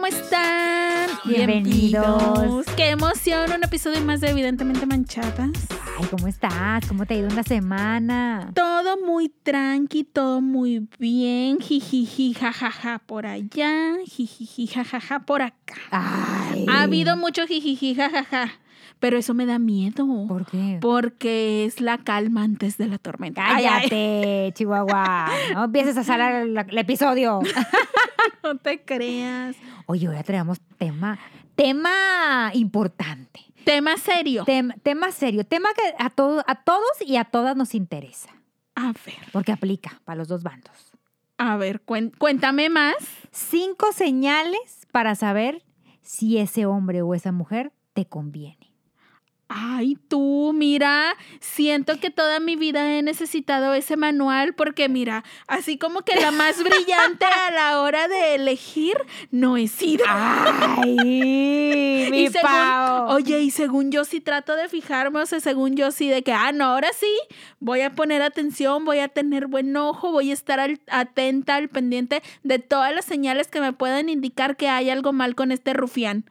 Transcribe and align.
¿cómo 0.00 0.06
están? 0.06 1.10
Bienvenidos. 1.26 2.64
Qué 2.74 2.88
emoción, 2.88 3.52
un 3.52 3.64
episodio 3.64 4.00
más 4.00 4.22
de 4.22 4.30
Evidentemente 4.30 4.86
Manchadas. 4.86 5.50
Ay, 5.98 6.06
¿cómo 6.10 6.26
estás? 6.26 6.86
¿Cómo 6.88 7.04
te 7.04 7.12
ha 7.12 7.16
ido 7.18 7.28
en 7.28 7.36
la 7.36 7.42
semana? 7.42 8.50
Todo 8.54 8.96
muy 9.04 9.28
tranqui, 9.28 10.04
todo 10.04 10.40
muy 10.40 10.88
bien. 10.98 11.60
Jijiji, 11.60 12.32
jajaja 12.32 13.00
por 13.00 13.26
allá, 13.26 13.98
jijiji, 14.06 14.68
jajaja 14.68 15.20
por 15.26 15.42
acá. 15.42 15.74
Ay. 15.90 16.64
Ha 16.70 16.84
habido 16.84 17.18
mucho 17.18 17.46
jijiji, 17.46 17.94
jajaja, 17.94 18.52
pero 19.00 19.18
eso 19.18 19.34
me 19.34 19.46
da 19.46 19.58
miedo. 19.58 20.06
¿Por 20.28 20.46
qué? 20.46 20.78
Porque 20.80 21.64
es 21.64 21.80
la 21.80 21.98
calma 21.98 22.42
antes 22.44 22.76
de 22.78 22.86
la 22.86 22.98
tormenta. 22.98 23.42
Ay, 23.44 23.64
ay, 23.64 23.88
Cállate, 23.88 24.52
Chihuahua. 24.54 25.28
No 25.54 25.64
empieces 25.64 25.96
a 25.96 26.04
salar 26.04 26.34
el, 26.42 26.56
el 26.56 26.78
episodio. 26.78 27.40
no 28.44 28.56
te 28.58 28.82
creas. 28.84 29.56
Oye, 29.86 30.08
hoy 30.08 30.22
traemos 30.22 30.60
tema, 30.78 31.18
tema 31.56 32.50
importante. 32.54 33.40
Tema 33.64 33.96
serio. 33.96 34.44
Tem- 34.44 34.74
tema 34.82 35.10
serio. 35.12 35.44
Tema 35.44 35.70
que 35.74 35.82
a, 35.98 36.06
a 36.06 36.54
todos 36.64 37.02
y 37.04 37.16
a 37.16 37.24
todas 37.24 37.56
nos 37.56 37.74
interesa. 37.74 38.30
A 38.74 38.92
ver, 39.04 39.16
Porque 39.32 39.52
aplica 39.52 40.00
para 40.04 40.16
los 40.18 40.28
dos 40.28 40.42
bandos. 40.42 40.92
a 41.38 41.56
ver, 41.56 41.80
cuéntame 41.82 42.68
más. 42.68 42.94
Cinco 43.30 43.92
señales 43.92 44.86
para 44.92 45.14
saber 45.14 45.62
si 46.02 46.38
ese 46.38 46.66
hombre 46.66 47.02
o 47.02 47.14
esa 47.14 47.32
mujer 47.32 47.72
te 47.92 48.06
conviene. 48.06 48.59
Ay, 49.52 49.98
tú, 50.06 50.52
mira, 50.54 51.16
siento 51.40 51.98
que 51.98 52.10
toda 52.10 52.38
mi 52.38 52.54
vida 52.54 52.94
he 52.96 53.02
necesitado 53.02 53.74
ese 53.74 53.96
manual 53.96 54.54
porque 54.54 54.88
mira, 54.88 55.24
así 55.48 55.76
como 55.76 56.02
que 56.02 56.14
la 56.20 56.30
más 56.30 56.62
brillante 56.62 57.24
a 57.24 57.50
la 57.50 57.80
hora 57.80 58.06
de 58.06 58.36
elegir 58.36 58.96
no 59.32 59.56
he 59.56 59.66
sido. 59.66 60.04
¡Ay! 60.08 62.06
Mi 62.12 62.28
según- 62.28 62.42
Pao. 62.42 63.08
Oye, 63.14 63.40
y 63.40 63.50
según 63.50 63.90
yo 63.90 64.04
sí 64.04 64.20
trato 64.20 64.54
de 64.54 64.68
fijarme, 64.68 65.20
o 65.20 65.26
sea, 65.26 65.40
según 65.40 65.74
yo 65.76 65.90
sí 65.90 66.08
de 66.08 66.22
que, 66.22 66.32
ah, 66.32 66.52
no, 66.52 66.66
ahora 66.66 66.90
sí, 66.92 67.12
voy 67.58 67.80
a 67.80 67.94
poner 67.96 68.22
atención, 68.22 68.84
voy 68.84 69.00
a 69.00 69.08
tener 69.08 69.48
buen 69.48 69.76
ojo, 69.76 70.12
voy 70.12 70.30
a 70.30 70.34
estar 70.34 70.60
al- 70.60 70.80
atenta, 70.88 71.56
al 71.56 71.68
pendiente 71.68 72.22
de 72.44 72.60
todas 72.60 72.94
las 72.94 73.04
señales 73.04 73.48
que 73.48 73.60
me 73.60 73.72
puedan 73.72 74.08
indicar 74.10 74.56
que 74.56 74.68
hay 74.68 74.90
algo 74.90 75.12
mal 75.12 75.34
con 75.34 75.50
este 75.50 75.72
rufián. 75.72 76.24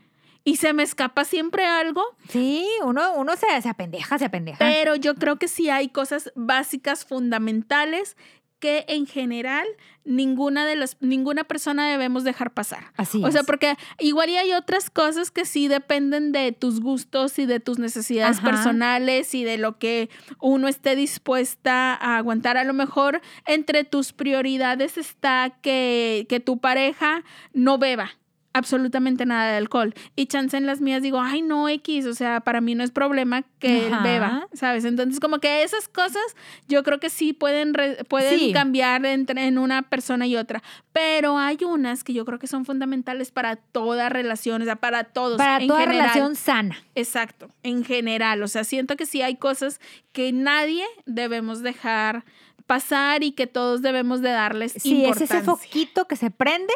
Y 0.49 0.55
se 0.57 0.73
me 0.73 0.83
escapa 0.83 1.25
siempre 1.25 1.65
algo, 1.65 2.03
Sí, 2.29 2.65
uno, 2.83 3.13
uno 3.15 3.35
se, 3.35 3.61
se 3.61 3.69
apendeja, 3.69 4.17
se 4.17 4.25
apendeja. 4.25 4.57
pero 4.59 4.95
yo 4.95 5.15
creo 5.15 5.37
que 5.37 5.47
sí 5.47 5.69
hay 5.69 5.89
cosas 5.89 6.31
básicas, 6.35 7.05
fundamentales, 7.05 8.15
que 8.59 8.83
en 8.89 9.05
general 9.05 9.65
ninguna 10.03 10.65
de 10.65 10.75
las, 10.75 10.97
ninguna 10.99 11.45
persona 11.45 11.89
debemos 11.89 12.25
dejar 12.25 12.51
pasar. 12.53 12.91
Así 12.97 13.23
O 13.23 13.31
sea, 13.31 13.41
es. 13.41 13.47
porque 13.47 13.75
igual 13.99 14.29
y 14.29 14.35
hay 14.35 14.51
otras 14.51 14.89
cosas 14.89 15.31
que 15.31 15.45
sí 15.45 15.69
dependen 15.69 16.33
de 16.33 16.51
tus 16.51 16.81
gustos 16.81 17.39
y 17.39 17.45
de 17.45 17.61
tus 17.61 17.79
necesidades 17.79 18.39
Ajá. 18.39 18.49
personales 18.49 19.33
y 19.33 19.45
de 19.45 19.57
lo 19.57 19.77
que 19.77 20.09
uno 20.41 20.67
esté 20.67 20.97
dispuesta 20.97 21.93
a 21.93 22.17
aguantar. 22.17 22.57
A 22.57 22.65
lo 22.65 22.73
mejor 22.73 23.21
entre 23.45 23.85
tus 23.85 24.11
prioridades 24.11 24.97
está 24.97 25.51
que, 25.61 26.25
que 26.27 26.41
tu 26.41 26.57
pareja 26.59 27.23
no 27.53 27.77
beba 27.77 28.11
absolutamente 28.53 29.25
nada 29.25 29.51
de 29.51 29.57
alcohol. 29.57 29.93
Y 30.15 30.25
chance 30.25 30.57
en 30.57 30.65
las 30.65 30.81
mías 30.81 31.01
digo, 31.01 31.21
ay, 31.21 31.41
no, 31.41 31.69
X, 31.69 32.05
o 32.07 32.13
sea, 32.13 32.39
para 32.41 32.61
mí 32.61 32.75
no 32.75 32.83
es 32.83 32.91
problema 32.91 33.43
que 33.59 33.87
él 33.87 33.93
beba, 34.03 34.47
¿sabes? 34.53 34.85
Entonces, 34.85 35.19
como 35.19 35.39
que 35.39 35.63
esas 35.63 35.87
cosas 35.87 36.21
yo 36.67 36.83
creo 36.83 36.99
que 36.99 37.09
sí 37.09 37.33
pueden, 37.33 37.73
re- 37.73 38.03
pueden 38.05 38.39
Sí. 38.39 38.51
cambiar 38.51 39.05
entre 39.05 39.45
en 39.45 39.57
una 39.59 39.83
persona 39.83 40.25
y 40.27 40.35
otra, 40.35 40.63
pero 40.93 41.37
hay 41.37 41.57
unas 41.65 42.03
que 42.03 42.13
yo 42.13 42.25
creo 42.25 42.39
que 42.39 42.47
son 42.47 42.65
fundamentales 42.65 43.31
para 43.31 43.55
toda 43.55 44.09
relación, 44.09 44.61
o 44.61 44.65
sea, 44.65 44.77
para 44.77 45.03
todos. 45.03 45.37
Para 45.37 45.61
en 45.61 45.67
toda 45.67 45.81
general. 45.81 46.01
relación 46.07 46.35
sana. 46.35 46.77
Exacto, 46.95 47.51
en 47.63 47.83
general, 47.85 48.41
o 48.43 48.47
sea, 48.47 48.63
siento 48.63 48.95
que 48.97 49.05
sí 49.05 49.21
hay 49.21 49.35
cosas 49.35 49.79
que 50.11 50.31
nadie 50.31 50.83
debemos 51.05 51.61
dejar 51.61 52.25
pasar 52.65 53.23
y 53.23 53.31
que 53.31 53.47
todos 53.47 53.81
debemos 53.81 54.21
de 54.21 54.29
darles 54.29 54.73
Sí, 54.73 54.77
es 54.77 54.85
importancia. 55.19 55.37
ese 55.37 55.43
foquito 55.45 56.05
que 56.07 56.15
se 56.15 56.29
prende 56.29 56.73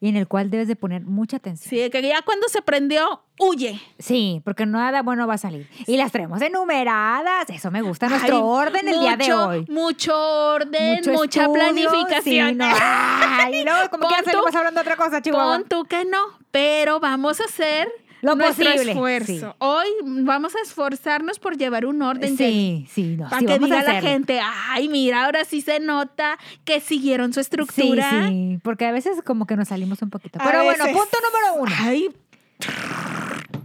y 0.00 0.08
en 0.08 0.16
el 0.16 0.26
cual 0.28 0.50
debes 0.50 0.68
de 0.68 0.76
poner 0.76 1.02
mucha 1.02 1.36
atención. 1.38 1.70
Sí, 1.70 1.90
que 1.90 2.02
ya 2.02 2.22
cuando 2.22 2.48
se 2.48 2.62
prendió, 2.62 3.22
huye. 3.38 3.80
Sí, 3.98 4.40
porque 4.44 4.66
nada 4.66 5.02
bueno 5.02 5.26
va 5.26 5.34
a 5.34 5.38
salir. 5.38 5.68
Y 5.86 5.96
las 5.96 6.12
traemos 6.12 6.40
enumeradas. 6.42 7.48
Eso 7.50 7.70
me 7.70 7.82
gusta. 7.82 8.08
Nuestro 8.08 8.36
Ay, 8.36 8.42
orden 8.44 8.88
el 8.88 9.00
día 9.00 9.16
de 9.16 9.32
hoy. 9.32 9.66
Mucho 9.68 10.14
orden, 10.52 10.96
Mucho 10.96 11.12
mucha 11.12 11.42
estudio, 11.42 11.60
planificación. 11.60 12.48
sí, 12.50 12.54
no. 12.54 12.64
Ay, 12.68 13.64
luego, 13.64 13.90
como 13.90 14.08
que 14.08 14.22
salimos 14.24 14.54
hablando 14.54 14.82
de 14.82 14.90
otra 14.90 14.96
cosa, 14.96 15.22
Chihuahua. 15.22 15.58
Pon 15.58 15.64
tú 15.68 15.84
que 15.84 16.04
no, 16.04 16.18
pero 16.50 17.00
vamos 17.00 17.40
a 17.40 17.44
hacer 17.44 17.88
Lo 18.24 18.34
nuestro 18.36 18.64
posible, 18.64 18.92
esfuerzo. 18.92 19.50
sí. 19.50 19.56
Hoy 19.58 19.86
vamos 20.02 20.54
a 20.54 20.60
esforzarnos 20.62 21.38
por 21.38 21.56
llevar 21.56 21.86
un 21.86 22.00
orden. 22.02 22.36
Sí, 22.36 22.86
sí, 22.90 23.16
no. 23.16 23.28
Para 23.28 23.40
sí, 23.40 23.46
que 23.46 23.52
a 23.52 23.58
diga 23.58 23.82
la 23.82 24.00
gente, 24.00 24.40
ay, 24.42 24.88
mira, 24.88 25.24
ahora 25.24 25.44
sí 25.44 25.60
se 25.60 25.80
nota 25.80 26.38
que 26.64 26.80
siguieron 26.80 27.32
su 27.32 27.40
estructura. 27.40 28.10
Sí, 28.10 28.28
sí, 28.28 28.58
porque 28.62 28.86
a 28.86 28.92
veces 28.92 29.22
como 29.24 29.46
que 29.46 29.56
nos 29.56 29.68
salimos 29.68 30.00
un 30.02 30.10
poquito. 30.10 30.40
A 30.40 30.44
Pero 30.44 30.64
bueno, 30.64 30.84
punto 30.86 31.18
número 31.22 31.62
uno. 31.62 31.72
Ay, 31.80 32.08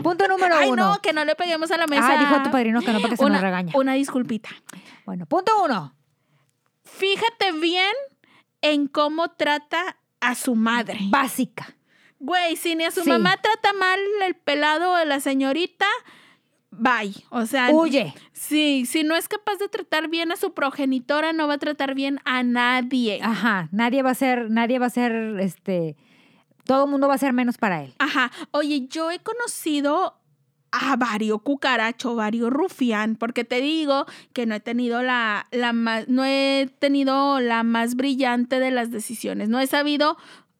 Punto 0.03 0.27
número 0.27 0.55
ay, 0.55 0.69
uno. 0.69 0.93
no, 0.93 1.01
que 1.01 1.13
no 1.13 1.25
le 1.25 1.35
peguemos 1.35 1.71
a 1.71 1.77
la 1.77 1.85
mesa. 1.87 2.17
Ah, 2.17 2.19
dijo 2.19 2.41
tu 2.43 2.51
padrino 2.51 2.81
que 2.81 2.93
no, 2.93 3.01
porque 3.01 3.17
se 3.17 3.23
una, 3.23 3.33
nos 3.35 3.41
regaña. 3.41 3.73
Una 3.75 3.93
disculpita. 3.93 4.49
Bueno, 5.05 5.25
punto 5.25 5.51
uno. 5.63 5.93
Fíjate 6.83 7.51
bien 7.59 7.91
en 8.61 8.87
cómo 8.87 9.29
trata 9.31 9.97
a 10.21 10.35
su 10.35 10.55
madre. 10.55 10.99
Básica. 11.09 11.75
Güey, 12.19 12.55
si 12.57 12.75
ni 12.75 12.83
a 12.83 12.91
su 12.91 13.03
Sí. 13.03 13.09
mamá 13.09 13.37
trata 13.41 13.73
mal 13.73 13.99
el 14.25 14.35
pelado 14.35 14.91
o 14.91 15.05
la 15.05 15.19
señorita, 15.19 15.85
bye. 16.71 17.13
O 17.29 17.45
sea, 17.45 17.69
Huye. 17.71 18.13
sí, 18.33 18.85
si 18.85 19.03
no 19.03 19.15
es 19.15 19.27
capaz 19.27 19.55
de 19.57 19.69
tratar 19.69 20.09
bien 20.09 20.31
a 20.31 20.35
su 20.35 20.53
progenitora, 20.53 21.31
no 21.33 21.47
va 21.47 21.55
a 21.55 21.57
tratar 21.59 21.95
bien 21.95 22.19
a 22.25 22.43
nadie. 22.43 23.19
Ajá. 23.23 23.69
Nadie 23.71 24.01
va 24.03 24.11
a 24.11 24.15
ser, 24.15 24.49
nadie 24.51 24.79
va 24.79 24.87
a 24.87 24.89
ser, 24.89 25.39
este, 25.39 25.95
todo 26.65 26.85
el 26.85 26.91
mundo 26.91 27.07
va 27.07 27.15
a 27.15 27.19
ser 27.19 27.33
menos 27.33 27.57
para 27.57 27.83
él. 27.83 27.93
Ajá. 27.99 28.31
Oye, 28.51 28.87
yo 28.89 29.11
he 29.11 29.19
conocido 29.19 30.15
a 30.71 30.95
varios 30.97 31.41
cucaracho, 31.41 32.13
varios 32.15 32.51
rufián, 32.51 33.15
porque 33.15 33.43
te 33.43 33.59
digo 33.59 34.05
que 34.33 34.45
no 34.45 34.53
he 34.53 34.59
tenido 34.59 35.01
la, 35.01 35.47
la 35.51 35.73
más, 35.73 36.07
no 36.09 36.23
he 36.25 36.69
tenido 36.79 37.39
la 37.39 37.63
más 37.63 37.95
brillante 37.95 38.59
de 38.59 38.69
las 38.69 38.91
decisiones. 38.91 39.49
No 39.49 39.59
he 39.59 39.65
sabido 39.67 40.15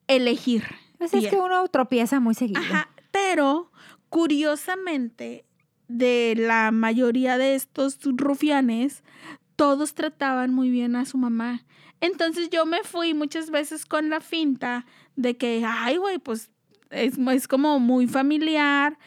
elegir. 0.08 0.64
Pues 1.00 1.14
es 1.14 1.28
que 1.28 1.36
uno 1.36 1.66
tropieza 1.68 2.20
muy 2.20 2.34
seguido. 2.34 2.60
Ajá, 2.60 2.90
pero 3.10 3.72
curiosamente, 4.10 5.46
de 5.88 6.34
la 6.36 6.70
mayoría 6.72 7.38
de 7.38 7.54
estos 7.54 7.98
rufianes, 8.02 9.02
todos 9.56 9.94
trataban 9.94 10.52
muy 10.52 10.68
bien 10.68 10.96
a 10.96 11.06
su 11.06 11.16
mamá. 11.16 11.64
Entonces 12.02 12.50
yo 12.50 12.66
me 12.66 12.82
fui 12.82 13.14
muchas 13.14 13.50
veces 13.50 13.86
con 13.86 14.10
la 14.10 14.20
finta 14.20 14.84
de 15.16 15.38
que, 15.38 15.64
ay, 15.66 15.96
güey, 15.96 16.18
pues 16.18 16.50
es, 16.90 17.16
es 17.16 17.48
como 17.48 17.80
muy 17.80 18.06
familiar, 18.06 18.98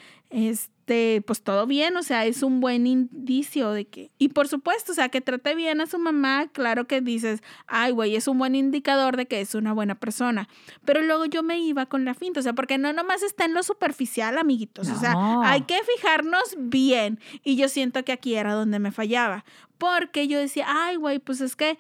este, 0.84 1.22
pues 1.26 1.42
todo 1.44 1.66
bien, 1.66 1.96
o 1.96 2.04
sea, 2.04 2.26
es 2.26 2.44
un 2.44 2.60
buen 2.60 2.86
indicio 2.88 3.72
de 3.72 3.86
que, 3.86 4.12
y 4.18 4.30
por 4.30 4.50
supuesto, 4.50 4.92
o 4.92 4.96
sea, 4.96 5.08
que 5.08 5.22
trate 5.22 5.56
bien 5.56 5.80
a 5.80 5.86
su 5.86 5.98
mamá, 5.98 6.50
claro 6.52 6.88
que 6.88 7.00
dices, 7.00 7.42
ay, 7.68 7.94
güey, 7.94 8.18
es 8.18 8.28
un 8.28 8.38
buen 8.38 8.54
indicador 8.54 9.16
de 9.16 9.26
que 9.26 9.40
es 9.40 9.56
una 9.56 9.72
buena 9.72 9.96
persona. 9.96 10.50
Pero 10.84 11.02
luego 11.02 11.24
yo 11.24 11.42
me 11.42 11.58
iba 11.58 11.86
con 11.86 12.04
la 12.04 12.14
finta, 12.14 12.42
o 12.42 12.44
sea, 12.44 12.52
porque 12.52 12.78
no 12.78 12.92
nomás 12.92 13.24
está 13.24 13.46
en 13.46 13.54
lo 13.54 13.64
superficial, 13.64 14.38
amiguitos, 14.38 14.90
o 14.90 15.00
sea, 15.00 15.16
hay 15.46 15.62
que 15.62 15.80
fijarnos 15.96 16.56
bien. 16.58 17.18
Y 17.46 17.56
yo 17.56 17.70
siento 17.70 18.04
que 18.04 18.12
aquí 18.12 18.36
era 18.36 18.54
donde 18.54 18.80
me 18.80 18.92
fallaba, 18.92 19.46
porque 19.78 20.28
yo 20.28 20.38
decía, 20.38 20.66
ay, 20.68 20.98
güey, 20.98 21.20
pues 21.20 21.40
es 21.40 21.56
que 21.56 21.78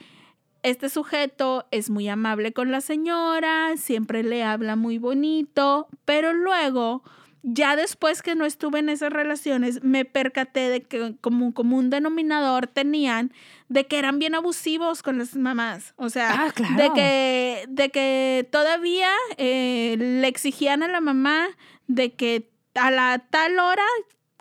este 0.61 0.87
sujeto 0.87 1.65
es 1.71 1.89
muy 1.89 2.07
amable 2.07 2.53
con 2.53 2.71
la 2.71 2.79
señora, 2.79 3.75
siempre 3.75 4.23
le 4.23 4.45
habla 4.45 4.77
muy 4.77 4.97
bonito, 4.97 5.89
pero 6.05 6.31
luego, 6.31 7.03
ya 7.45 7.75
después 7.75 8.21
que 8.21 8.35
no 8.35 8.45
estuve 8.45 8.79
en 8.79 8.87
esas 8.89 9.11
relaciones, 9.11 9.83
me 9.83 10.05
percaté 10.05 10.69
de 10.69 10.81
que 10.81 11.15
como, 11.19 11.53
como 11.53 11.77
un 11.77 11.89
denominador 11.89 12.67
tenían 12.67 13.33
de 13.67 13.85
que 13.85 13.99
eran 13.99 14.17
bien 14.17 14.33
abusivos 14.33 15.03
con 15.03 15.17
las 15.17 15.35
mamás. 15.35 15.93
O 15.97 16.09
sea, 16.09 16.45
Ah, 16.45 16.51
claro. 16.53 16.75
de, 16.77 16.89
que, 16.93 17.65
de 17.67 17.89
que 17.89 18.47
todavía 18.51 19.09
eh, 19.37 19.95
le 19.99 20.27
exigían 20.27 20.83
a 20.83 20.87
la 20.87 21.01
mamá 21.01 21.47
de 21.87 22.13
que 22.13 22.49
a 22.75 22.89
la 22.91 23.19
tal 23.29 23.59
hora 23.59 23.83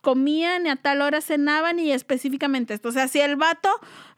comían 0.01 0.67
y 0.67 0.71
a 0.71 0.77
tal 0.77 1.03
hora 1.03 1.21
cenaban 1.21 1.79
y 1.79 1.93
específicamente 1.93 2.75
esto. 2.75 2.89
O 2.89 2.93
sea, 2.93 3.09
si 3.09 3.21
el 3.21 3.37
vato 3.37 3.69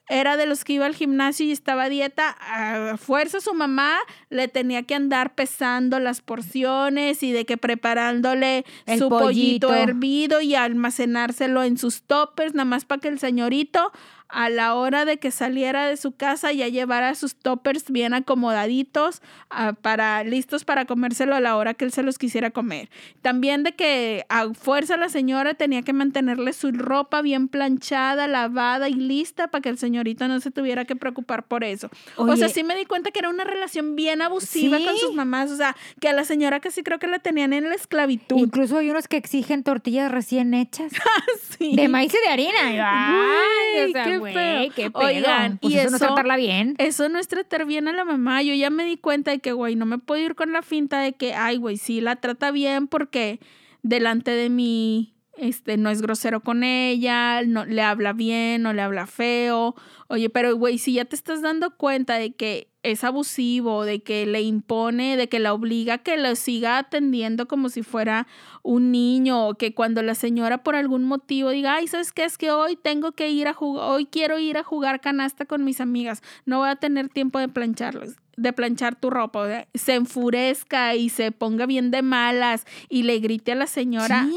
era 0.07 0.37
de 0.37 0.45
los 0.45 0.63
que 0.63 0.73
iba 0.73 0.85
al 0.85 0.95
gimnasio 0.95 1.45
y 1.45 1.51
estaba 1.51 1.83
a 1.83 1.89
dieta, 1.89 2.35
a 2.39 2.97
fuerza 2.97 3.41
su 3.41 3.53
mamá 3.53 3.97
le 4.29 4.47
tenía 4.47 4.83
que 4.83 4.95
andar 4.95 5.33
pesando 5.35 5.99
las 5.99 6.21
porciones 6.21 7.23
y 7.23 7.31
de 7.31 7.45
que 7.45 7.57
preparándole 7.57 8.65
El 8.85 8.99
su 8.99 9.09
pollito. 9.09 9.67
pollito. 9.67 9.73
hervido 9.73 10.41
y 10.41 10.55
almacenárselo 10.55 11.63
en 11.63 11.77
sus 11.77 12.03
toppers, 12.03 12.53
nada 12.53 12.65
más 12.65 12.85
para 12.85 13.01
que 13.01 13.07
el 13.07 13.19
señorito 13.19 13.91
a 14.29 14.49
la 14.49 14.75
hora 14.75 15.05
de 15.05 15.17
que 15.17 15.31
saliera 15.31 15.87
de 15.87 15.97
su 15.97 16.11
casa 16.11 16.51
ya 16.51 16.67
llevara 16.67 17.15
sus 17.15 17.35
toppers 17.35 17.91
bien 17.91 18.13
acomodaditos 18.13 19.21
ah, 19.49 19.73
para 19.73 20.23
listos 20.23 20.65
para 20.65 20.85
comérselo 20.85 21.35
a 21.35 21.39
la 21.39 21.55
hora 21.57 21.73
que 21.73 21.85
él 21.85 21.91
se 21.91 22.03
los 22.03 22.17
quisiera 22.17 22.51
comer. 22.51 22.89
También 23.21 23.63
de 23.63 23.73
que 23.73 24.25
a 24.29 24.53
fuerza 24.53 24.97
la 24.97 25.09
señora 25.09 25.53
tenía 25.53 25.83
que 25.83 25.93
mantenerle 25.93 26.53
su 26.53 26.71
ropa 26.71 27.21
bien 27.21 27.47
planchada, 27.47 28.27
lavada 28.27 28.89
y 28.89 28.93
lista 28.93 29.47
para 29.47 29.61
que 29.61 29.69
el 29.69 29.77
señorito 29.77 30.27
no 30.27 30.39
se 30.39 30.51
tuviera 30.51 30.85
que 30.85 30.95
preocupar 30.95 31.43
por 31.43 31.63
eso. 31.63 31.89
o 32.15 32.35
sea, 32.35 32.49
sí 32.49 32.63
me 32.63 32.75
di 32.75 32.85
cuenta 32.85 33.11
que 33.11 33.19
era 33.19 33.29
una 33.29 33.43
relación 33.43 33.95
bien 33.95 34.21
abusiva 34.21 34.77
con 34.77 34.97
sus 34.97 35.13
mamás, 35.13 35.51
o 35.51 35.57
sea, 35.57 35.75
que 35.99 36.09
a 36.09 36.13
la 36.13 36.25
señora 36.25 36.59
casi 36.59 36.83
creo 36.83 36.99
que 36.99 37.07
la 37.07 37.19
tenían 37.19 37.53
en 37.53 37.69
la 37.69 37.75
esclavitud. 37.75 38.37
Incluso 38.37 38.77
hay 38.77 38.89
unos 38.89 39.07
que 39.07 39.17
exigen 39.17 39.63
tortillas 39.63 40.11
recién 40.11 40.53
hechas. 40.53 40.91
sí. 41.57 41.75
De 41.75 41.87
maíz 41.87 42.13
y 42.13 42.27
de 42.27 42.33
harina. 42.33 42.59
Ay, 42.63 43.89
o 43.89 43.91
sea, 43.91 44.05
qué, 44.05 44.14
güey, 44.17 44.69
qué 44.71 44.91
pedo. 44.91 45.05
Oigan, 45.05 45.57
pues 45.57 45.73
y 45.73 45.77
eso, 45.77 45.89
no 45.89 45.95
es 45.97 46.01
tratarla 46.01 46.37
bien. 46.37 46.75
Eso 46.77 47.09
no 47.09 47.19
es 47.19 47.27
tratar 47.27 47.65
bien 47.65 47.87
a 47.87 47.93
la 47.93 48.05
mamá. 48.05 48.41
Yo 48.41 48.53
ya 48.53 48.69
me 48.69 48.85
di 48.85 48.97
cuenta 48.97 49.31
de 49.31 49.39
que, 49.39 49.51
güey, 49.51 49.75
no 49.75 49.85
me 49.85 49.97
puedo 49.97 50.23
ir 50.23 50.35
con 50.35 50.51
la 50.51 50.61
finta 50.61 50.99
de 50.99 51.13
que, 51.13 51.33
ay, 51.33 51.57
güey, 51.57 51.77
sí 51.77 52.01
la 52.01 52.17
trata 52.17 52.51
bien 52.51 52.87
porque 52.87 53.39
delante 53.81 54.31
de 54.31 54.49
mí 54.49 55.15
este, 55.37 55.77
no 55.77 55.89
es 55.89 56.01
grosero 56.01 56.41
con 56.41 56.63
ella, 56.63 57.43
no 57.43 57.65
le 57.65 57.81
habla 57.81 58.13
bien, 58.13 58.61
no 58.61 58.73
le 58.73 58.81
habla 58.81 59.07
feo. 59.07 59.75
Oye, 60.07 60.29
pero 60.29 60.55
güey, 60.55 60.77
si 60.77 60.93
ya 60.93 61.05
te 61.05 61.15
estás 61.15 61.41
dando 61.41 61.75
cuenta 61.75 62.15
de 62.15 62.33
que 62.33 62.69
es 62.91 63.03
abusivo, 63.03 63.83
de 63.83 64.01
que 64.01 64.25
le 64.25 64.41
impone, 64.41 65.17
de 65.17 65.27
que 65.27 65.39
la 65.39 65.53
obliga 65.53 65.95
a 65.95 65.97
que 65.97 66.17
lo 66.17 66.35
siga 66.35 66.77
atendiendo 66.77 67.47
como 67.47 67.69
si 67.69 67.83
fuera 67.83 68.27
un 68.63 68.91
niño, 68.91 69.47
o 69.47 69.55
que 69.55 69.73
cuando 69.73 70.01
la 70.03 70.15
señora 70.15 70.63
por 70.63 70.75
algún 70.75 71.03
motivo 71.03 71.49
diga, 71.49 71.75
ay, 71.75 71.87
¿sabes 71.87 72.11
qué? 72.11 72.23
Es 72.23 72.37
que 72.37 72.51
hoy 72.51 72.75
tengo 72.75 73.11
que 73.13 73.29
ir 73.29 73.47
a 73.47 73.53
jugar, 73.53 73.89
hoy 73.89 74.05
quiero 74.05 74.39
ir 74.39 74.57
a 74.57 74.63
jugar 74.63 75.01
canasta 75.01 75.45
con 75.45 75.63
mis 75.63 75.81
amigas, 75.81 76.21
no 76.45 76.59
voy 76.59 76.69
a 76.69 76.75
tener 76.75 77.09
tiempo 77.09 77.39
de 77.39 77.47
plancharlos 77.47 78.15
de 78.37 78.53
planchar 78.53 78.95
tu 78.95 79.09
ropa, 79.09 79.65
se 79.73 79.95
enfurezca 79.95 80.95
y 80.95 81.09
se 81.09 81.31
ponga 81.31 81.65
bien 81.65 81.91
de 81.91 82.01
malas 82.01 82.65
y 82.89 83.03
le 83.03 83.19
grite 83.19 83.53
a 83.53 83.55
la 83.55 83.67
señora, 83.67 84.27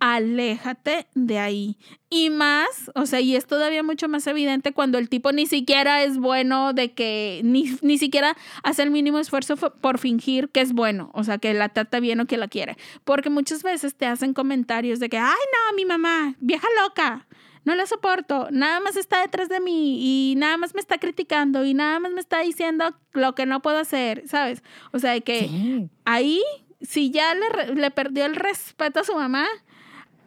aléjate 0.00 1.06
de 1.14 1.38
ahí. 1.38 1.76
Y 2.10 2.30
más, 2.30 2.90
o 2.94 3.04
sea, 3.04 3.20
y 3.20 3.36
es 3.36 3.46
todavía 3.46 3.82
mucho 3.82 4.08
más 4.08 4.26
evidente 4.26 4.72
cuando 4.72 4.96
el 4.96 5.10
tipo 5.10 5.30
ni 5.32 5.46
siquiera 5.46 6.02
es 6.02 6.16
bueno 6.16 6.72
de 6.72 6.92
que, 6.92 7.42
ni, 7.44 7.76
ni 7.82 7.98
siquiera 7.98 8.34
hace 8.62 8.82
el 8.82 8.90
mínimo 8.90 9.18
esfuerzo 9.18 9.56
por 9.56 9.98
fingir 9.98 10.48
que 10.48 10.62
es 10.62 10.72
bueno, 10.72 11.10
o 11.12 11.22
sea, 11.24 11.36
que 11.36 11.52
la 11.52 11.68
trata 11.68 12.00
bien 12.00 12.20
o 12.20 12.26
que 12.26 12.38
la 12.38 12.48
quiere. 12.48 12.78
Porque 13.04 13.28
muchas 13.28 13.62
veces 13.62 13.94
te 13.94 14.06
hacen 14.06 14.32
comentarios 14.32 15.00
de 15.00 15.10
que, 15.10 15.18
ay, 15.18 15.26
no, 15.28 15.76
mi 15.76 15.84
mamá, 15.84 16.34
vieja 16.40 16.66
loca 16.82 17.26
no 17.68 17.74
la 17.74 17.84
soporto, 17.84 18.48
nada 18.50 18.80
más 18.80 18.96
está 18.96 19.20
detrás 19.20 19.50
de 19.50 19.60
mí 19.60 19.98
y 20.00 20.36
nada 20.36 20.56
más 20.56 20.74
me 20.74 20.80
está 20.80 20.96
criticando 20.96 21.66
y 21.66 21.74
nada 21.74 22.00
más 22.00 22.12
me 22.12 22.20
está 22.20 22.40
diciendo 22.40 22.94
lo 23.12 23.34
que 23.34 23.44
no 23.44 23.60
puedo 23.60 23.76
hacer, 23.76 24.26
¿sabes? 24.26 24.62
O 24.92 24.98
sea, 24.98 25.20
que 25.20 25.90
ahí, 26.06 26.40
si 26.80 27.10
ya 27.10 27.34
le, 27.34 27.74
le 27.74 27.90
perdió 27.90 28.24
el 28.24 28.36
respeto 28.36 29.00
a 29.00 29.04
su 29.04 29.14
mamá, 29.14 29.46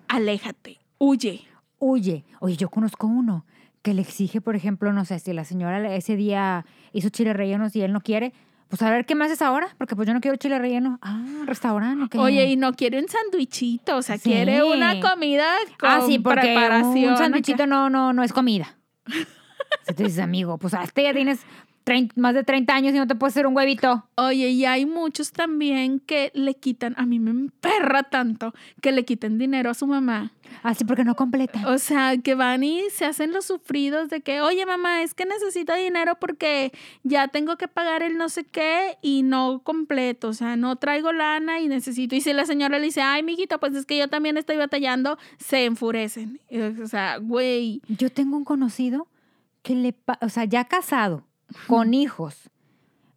aléjate, 0.07 0.81
huye. 0.99 1.41
Huye. 1.79 2.25
Oye, 2.41 2.57
yo 2.57 2.69
conozco 2.69 3.07
uno 3.07 3.47
que 3.81 3.95
le 3.95 4.03
exige, 4.03 4.39
por 4.39 4.55
ejemplo, 4.55 4.93
no 4.93 5.03
sé, 5.03 5.17
si 5.17 5.33
la 5.33 5.43
señora 5.43 5.95
ese 5.95 6.15
día 6.15 6.67
hizo 6.93 7.09
chile 7.09 7.33
rellenos 7.33 7.75
y 7.75 7.81
él 7.81 7.91
no 7.91 8.01
quiere, 8.01 8.33
pues 8.71 8.81
a 8.83 8.89
ver 8.89 9.05
qué 9.05 9.15
más 9.15 9.29
es 9.29 9.41
ahora, 9.41 9.75
porque 9.77 9.97
pues 9.97 10.07
yo 10.07 10.13
no 10.13 10.21
quiero 10.21 10.37
chile 10.37 10.57
relleno. 10.57 10.97
Ah, 11.01 11.43
restaurante. 11.45 12.17
Oye, 12.17 12.45
y 12.45 12.55
no 12.55 12.71
quiere 12.71 12.99
un 12.99 13.09
sandwichito, 13.09 13.97
o 13.97 14.01
sea, 14.01 14.17
quiere 14.17 14.63
una 14.63 15.01
comida 15.01 15.45
con 15.77 15.89
ah, 15.89 15.99
sí, 16.07 16.19
porque 16.19 16.39
preparación. 16.39 17.11
Un 17.11 17.17
sandwichito 17.17 17.67
no, 17.67 17.89
no, 17.89 18.13
no 18.13 18.23
es 18.23 18.31
comida. 18.31 18.77
si 19.85 19.93
tú 19.93 20.03
dices, 20.03 20.19
amigo, 20.19 20.57
pues 20.57 20.73
hasta 20.73 21.01
ya 21.01 21.13
tienes 21.13 21.41
más 22.15 22.33
de 22.33 22.43
30 22.43 22.73
años 22.73 22.93
y 22.93 22.97
no 22.97 23.07
te 23.07 23.15
puedes 23.15 23.33
hacer 23.33 23.47
un 23.47 23.55
huevito. 23.55 24.05
Oye, 24.15 24.49
y 24.49 24.65
hay 24.65 24.85
muchos 24.85 25.31
también 25.31 25.99
que 25.99 26.31
le 26.33 26.53
quitan, 26.53 26.93
a 26.97 27.05
mí 27.05 27.19
me 27.19 27.31
emperra 27.31 28.03
tanto, 28.03 28.53
que 28.81 28.91
le 28.91 29.03
quiten 29.03 29.37
dinero 29.37 29.69
a 29.69 29.73
su 29.73 29.87
mamá. 29.87 30.31
Así 30.63 30.83
porque 30.83 31.03
no 31.03 31.15
completa. 31.15 31.63
O 31.67 31.77
sea, 31.77 32.17
que 32.17 32.35
van 32.35 32.63
y 32.63 32.81
se 32.91 33.05
hacen 33.05 33.31
los 33.31 33.45
sufridos 33.45 34.09
de 34.09 34.21
que, 34.21 34.41
oye 34.41 34.65
mamá, 34.65 35.01
es 35.01 35.13
que 35.13 35.25
necesito 35.25 35.73
dinero 35.73 36.17
porque 36.19 36.71
ya 37.03 37.29
tengo 37.29 37.57
que 37.57 37.67
pagar 37.67 38.03
el 38.03 38.17
no 38.17 38.29
sé 38.29 38.43
qué 38.43 38.97
y 39.01 39.23
no 39.23 39.61
completo, 39.63 40.29
o 40.29 40.33
sea, 40.33 40.55
no 40.55 40.75
traigo 40.75 41.13
lana 41.13 41.59
y 41.59 41.67
necesito. 41.67 42.15
Y 42.15 42.21
si 42.21 42.33
la 42.33 42.45
señora 42.45 42.79
le 42.79 42.85
dice, 42.85 43.01
ay, 43.01 43.23
mijito, 43.23 43.59
pues 43.59 43.75
es 43.75 43.85
que 43.85 43.97
yo 43.97 44.07
también 44.07 44.37
estoy 44.37 44.57
batallando, 44.57 45.17
se 45.37 45.65
enfurecen. 45.65 46.39
O 46.83 46.87
sea, 46.87 47.17
güey. 47.17 47.81
Yo 47.87 48.09
tengo 48.09 48.37
un 48.37 48.45
conocido 48.45 49.07
que 49.63 49.75
le, 49.75 49.95
o 50.21 50.29
sea, 50.29 50.45
ya 50.45 50.65
casado 50.65 51.25
con 51.67 51.93
hijos, 51.93 52.49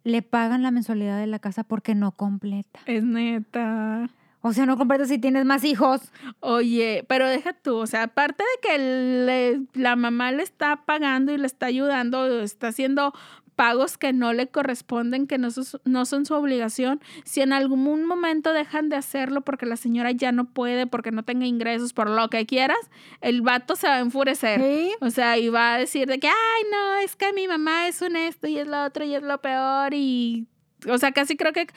le 0.03 0.21
pagan 0.21 0.63
la 0.63 0.71
mensualidad 0.71 1.19
de 1.19 1.27
la 1.27 1.39
casa 1.39 1.63
porque 1.63 1.95
no 1.95 2.11
completa. 2.11 2.79
Es 2.85 3.03
neta. 3.03 4.09
O 4.41 4.53
sea, 4.53 4.67
no 4.67 4.77
completa 4.77 5.05
si 5.05 5.17
tienes 5.17 5.43
más 5.43 5.63
hijos. 5.63 6.11
Oye, 6.39 7.03
pero 7.09 7.27
deja 7.27 7.53
tú, 7.53 7.77
o 7.77 7.87
sea, 7.87 8.03
aparte 8.03 8.43
de 8.43 8.69
que 8.69 9.65
la 9.73 9.95
mamá 9.95 10.31
le 10.31 10.43
está 10.43 10.85
pagando 10.85 11.33
y 11.33 11.37
le 11.39 11.47
está 11.47 11.65
ayudando, 11.65 12.41
está 12.41 12.67
haciendo 12.67 13.11
pagos 13.55 13.97
que 13.97 14.13
no 14.13 14.33
le 14.33 14.47
corresponden, 14.47 15.27
que 15.27 15.37
no, 15.37 15.49
no 15.85 16.05
son 16.05 16.25
su 16.25 16.33
obligación, 16.33 17.01
si 17.23 17.41
en 17.41 17.53
algún 17.53 18.05
momento 18.05 18.53
dejan 18.53 18.89
de 18.89 18.97
hacerlo 18.97 19.41
porque 19.41 19.65
la 19.65 19.77
señora 19.77 20.11
ya 20.11 20.31
no 20.31 20.45
puede, 20.45 20.87
porque 20.87 21.11
no 21.11 21.23
tenga 21.23 21.45
ingresos, 21.45 21.93
por 21.93 22.09
lo 22.09 22.29
que 22.29 22.45
quieras, 22.45 22.77
el 23.21 23.41
vato 23.41 23.75
se 23.75 23.87
va 23.87 23.95
a 23.95 23.99
enfurecer. 23.99 24.61
O 25.01 25.09
sea, 25.09 25.37
y 25.37 25.49
va 25.49 25.75
a 25.75 25.77
decir 25.77 26.07
de 26.07 26.19
que, 26.19 26.27
ay, 26.27 26.63
no, 26.71 26.95
es 26.95 27.15
que 27.15 27.33
mi 27.33 27.47
mamá 27.47 27.87
es 27.87 28.01
un 28.01 28.15
esto 28.15 28.47
y 28.47 28.57
es 28.57 28.67
lo 28.67 28.83
otro 28.83 29.05
y 29.05 29.15
es 29.15 29.23
lo 29.23 29.41
peor 29.41 29.93
y... 29.93 30.47
O 30.87 30.99
sea, 30.99 31.13
casi 31.13 31.35
creo 31.35 31.51
que 31.51 31.67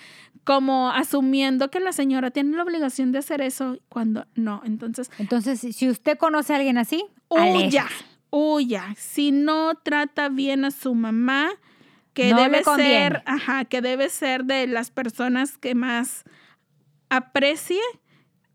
como 0.44 0.90
asumiendo 0.90 1.70
que 1.70 1.80
la 1.80 1.92
señora 1.92 2.30
tiene 2.30 2.56
la 2.56 2.62
obligación 2.62 3.12
de 3.12 3.18
hacer 3.18 3.40
eso 3.40 3.78
cuando 3.88 4.26
no. 4.34 4.60
Entonces, 4.64 5.10
entonces 5.18 5.60
si 5.60 5.88
usted 5.88 6.18
conoce 6.18 6.52
a 6.52 6.56
alguien 6.56 6.78
así, 6.78 7.04
huya, 7.28 7.86
huya. 8.30 8.94
Si 8.96 9.30
no 9.30 9.74
trata 9.74 10.28
bien 10.28 10.64
a 10.64 10.70
su 10.70 10.94
mamá, 10.94 11.50
que 12.18 12.34
debe 12.34 12.64
ser, 12.64 13.22
ajá, 13.26 13.64
que 13.64 13.80
debe 13.80 14.08
ser 14.08 14.44
de 14.44 14.66
las 14.66 14.90
personas 14.90 15.56
que 15.56 15.76
más 15.76 16.24
aprecie. 17.10 17.80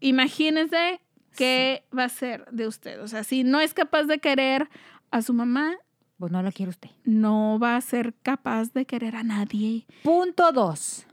Imagínese 0.02 1.00
qué 1.38 1.86
va 1.98 2.04
a 2.04 2.10
ser 2.10 2.46
de 2.52 2.68
usted. 2.68 3.02
O 3.02 3.08
sea, 3.08 3.24
si 3.24 3.46
no 3.46 3.62
es 3.62 3.74
capaz 3.74 4.04
de 4.04 4.20
querer 4.20 4.70
a 5.12 5.22
su 5.22 5.34
mamá, 5.34 5.78
pues 6.18 6.30
no 6.30 6.44
la 6.44 6.52
quiere 6.52 6.72
usted. 6.72 6.90
No 7.06 7.58
va 7.58 7.78
a 7.78 7.82
ser 7.82 8.14
capaz 8.22 8.74
de 8.74 8.86
querer 8.86 9.16
a 9.16 9.24
nadie. 9.24 9.88
Punto 10.04 10.52
dos, 10.52 11.08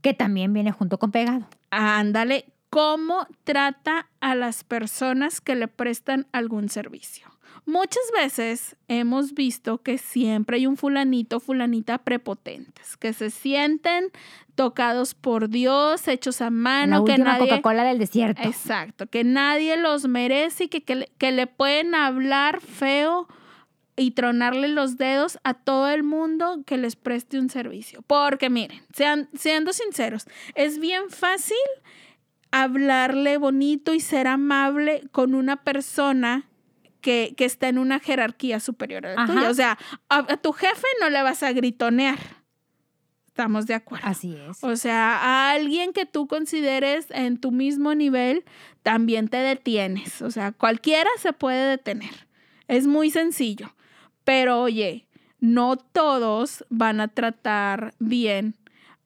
que 0.00 0.14
también 0.14 0.54
viene 0.54 0.72
junto 0.72 0.98
con 0.98 1.12
pegado. 1.12 1.46
Ándale, 1.70 2.46
¿cómo 2.70 3.26
trata 3.44 4.08
a 4.20 4.34
las 4.34 4.64
personas 4.64 5.42
que 5.42 5.54
le 5.54 5.68
prestan 5.68 6.26
algún 6.32 6.70
servicio? 6.70 7.31
Muchas 7.64 8.02
veces 8.12 8.76
hemos 8.88 9.34
visto 9.34 9.78
que 9.78 9.96
siempre 9.96 10.56
hay 10.56 10.66
un 10.66 10.76
fulanito, 10.76 11.38
fulanita 11.38 11.98
prepotentes, 11.98 12.96
que 12.96 13.12
se 13.12 13.30
sienten 13.30 14.10
tocados 14.56 15.14
por 15.14 15.48
Dios, 15.48 16.08
hechos 16.08 16.40
a 16.40 16.50
mano, 16.50 17.04
que 17.04 17.18
nadie 17.18 17.48
Coca-Cola 17.48 17.84
del 17.84 17.98
desierto. 17.98 18.42
Exacto, 18.42 19.06
que 19.06 19.22
nadie 19.22 19.76
los 19.76 20.08
merece 20.08 20.64
y 20.64 20.68
que, 20.68 20.82
que, 20.82 21.32
le 21.32 21.46
pueden 21.46 21.94
hablar 21.94 22.60
feo 22.60 23.28
y 23.96 24.10
tronarle 24.10 24.66
los 24.66 24.96
dedos 24.96 25.38
a 25.44 25.54
todo 25.54 25.88
el 25.88 26.02
mundo 26.02 26.64
que 26.66 26.78
les 26.78 26.96
preste 26.96 27.38
un 27.38 27.48
servicio. 27.48 28.02
Porque 28.02 28.50
miren, 28.50 28.82
sean, 28.92 29.28
siendo 29.34 29.72
sinceros, 29.72 30.26
es 30.56 30.78
bien 30.80 31.10
fácil 31.10 31.56
hablarle 32.50 33.38
bonito 33.38 33.94
y 33.94 34.00
ser 34.00 34.26
amable 34.26 35.04
con 35.12 35.34
una 35.34 35.62
persona 35.62 36.48
que, 37.02 37.34
está 37.38 37.68
en 37.68 37.76
una 37.76 38.00
jerarquía 38.00 38.60
superior 38.60 39.04
a 39.04 39.14
la 39.14 39.26
tuya. 39.26 39.50
O 39.50 39.54
sea, 39.54 39.78
a, 40.08 40.36
tu 40.38 40.52
jefe 40.52 40.86
no 41.00 41.10
le 41.10 41.20
vas 41.22 41.42
a 41.42 41.52
gritonear. 41.52 42.18
Estamos 43.26 43.66
de 43.66 43.74
acuerdo. 43.74 44.06
Así 44.06 44.36
es. 44.36 44.62
O 44.62 44.76
sea, 44.76 45.16
a 45.16 45.52
alguien 45.52 45.92
que 45.92 46.06
tú 46.06 46.26
consideres 46.26 47.06
en 47.10 47.38
tu 47.38 47.50
mismo 47.50 47.94
nivel, 47.94 48.44
también 48.82 49.28
te 49.28 49.38
detienes. 49.38 50.22
O 50.22 50.30
sea, 50.30 50.52
cualquiera 50.52 51.10
se 51.18 51.32
puede 51.32 51.68
detener. 51.68 52.26
Es 52.68 52.86
muy 52.86 53.10
sencillo. 53.10 53.74
Pero 54.24 54.60
oye, 54.62 55.06
no 55.40 55.76
todos 55.76 56.64
van 56.68 57.00
a 57.00 57.08
tratar 57.08 57.94
bien 57.98 58.54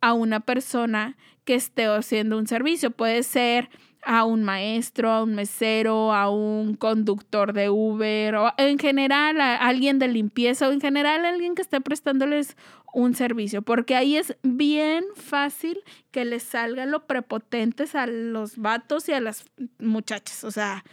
a 0.00 0.12
una 0.12 0.40
persona 0.40 1.16
que 1.44 1.54
esté 1.54 1.86
haciendo 1.86 2.36
un 2.36 2.46
servicio. 2.46 2.90
Puede 2.90 3.22
ser 3.22 3.70
a 4.06 4.24
un 4.24 4.44
maestro, 4.44 5.10
a 5.10 5.22
un 5.24 5.34
mesero, 5.34 6.14
a 6.14 6.30
un 6.30 6.74
conductor 6.74 7.52
de 7.52 7.68
Uber, 7.68 8.36
o 8.36 8.52
en 8.56 8.78
general 8.78 9.40
a 9.40 9.56
alguien 9.56 9.98
de 9.98 10.08
limpieza, 10.08 10.68
o 10.68 10.72
en 10.72 10.80
general 10.80 11.24
a 11.24 11.30
alguien 11.30 11.56
que 11.56 11.62
esté 11.62 11.80
prestándoles 11.80 12.56
un 12.94 13.14
servicio, 13.14 13.62
porque 13.62 13.96
ahí 13.96 14.16
es 14.16 14.36
bien 14.42 15.04
fácil 15.16 15.78
que 16.12 16.24
les 16.24 16.44
salga 16.44 16.86
lo 16.86 17.06
prepotentes 17.06 17.94
a 17.94 18.06
los 18.06 18.56
vatos 18.56 19.08
y 19.08 19.12
a 19.12 19.20
las 19.20 19.44
muchachas. 19.78 20.44
O 20.44 20.50
sea, 20.50 20.84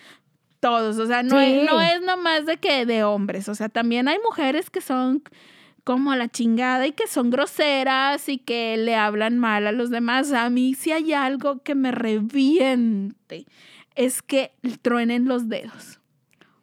todos, 0.59 0.97
o 0.97 1.05
sea, 1.05 1.23
no, 1.23 1.39
es, 1.39 1.63
no 1.63 1.79
es 1.79 2.01
nomás 2.01 2.45
de 2.45 2.57
que 2.57 2.85
de 2.85 3.03
hombres, 3.03 3.47
o 3.47 3.55
sea, 3.55 3.69
también 3.69 4.07
hay 4.07 4.17
mujeres 4.19 4.69
que 4.69 4.81
son 4.81 5.23
como 5.83 6.15
la 6.15 6.29
chingada 6.29 6.87
y 6.87 6.93
que 6.93 7.07
son 7.07 7.29
groseras 7.29 8.29
y 8.29 8.37
que 8.37 8.77
le 8.77 8.95
hablan 8.95 9.37
mal 9.37 9.67
a 9.67 9.71
los 9.71 9.89
demás. 9.89 10.31
A 10.31 10.49
mí 10.49 10.73
si 10.73 10.91
hay 10.91 11.13
algo 11.13 11.61
que 11.61 11.75
me 11.75 11.91
reviente 11.91 13.45
es 13.95 14.21
que 14.21 14.53
truenen 14.81 15.27
los 15.27 15.49
dedos. 15.49 15.99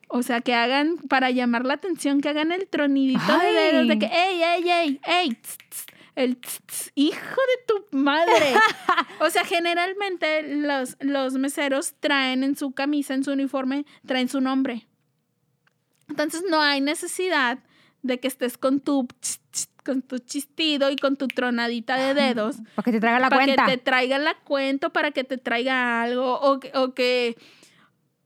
O 0.08 0.22
sea, 0.24 0.40
que 0.40 0.54
hagan, 0.54 0.96
para 1.08 1.30
llamar 1.30 1.64
la 1.64 1.74
atención, 1.74 2.20
que 2.20 2.28
hagan 2.28 2.50
el 2.50 2.66
tronidito 2.66 3.38
de 3.38 3.46
dedos 3.46 3.86
de 3.88 3.98
que, 3.98 4.06
ey, 4.06 4.42
ey, 4.42 4.68
ey, 4.68 5.00
ey, 5.04 5.30
tss, 5.34 5.58
tss", 5.68 5.86
el 6.16 6.36
tss, 6.36 6.90
hijo 6.96 7.18
de 7.20 7.64
tu 7.68 7.96
madre. 7.96 8.54
o 9.20 9.30
sea, 9.30 9.44
generalmente 9.44 10.42
los, 10.56 10.96
los 10.98 11.34
meseros 11.34 11.94
traen 12.00 12.42
en 12.42 12.56
su 12.56 12.72
camisa, 12.72 13.14
en 13.14 13.22
su 13.22 13.30
uniforme, 13.30 13.86
traen 14.04 14.28
su 14.28 14.40
nombre. 14.40 14.88
Entonces 16.08 16.42
no 16.50 16.60
hay 16.60 16.80
necesidad 16.80 17.60
de 18.02 18.18
que 18.20 18.28
estés 18.28 18.56
con 18.58 18.80
tu, 18.80 19.06
con 19.84 20.02
tu 20.02 20.18
chistido 20.18 20.90
y 20.90 20.96
con 20.96 21.16
tu 21.16 21.28
tronadita 21.28 21.96
de 21.96 22.14
dedos 22.14 22.56
Para 22.74 22.84
que 22.84 22.92
te 22.92 23.00
traiga 23.00 23.18
la 23.18 23.28
para 23.30 23.44
cuenta. 23.44 23.66
que 23.66 23.70
te 23.72 23.78
traigan 23.82 24.24
la 24.24 24.34
cuenta, 24.34 24.88
para 24.90 25.10
que 25.10 25.24
te 25.24 25.38
traiga 25.38 26.02
algo, 26.02 26.40
o 26.40 26.60
que, 26.60 26.70
o 26.76 26.94
que, 26.94 27.36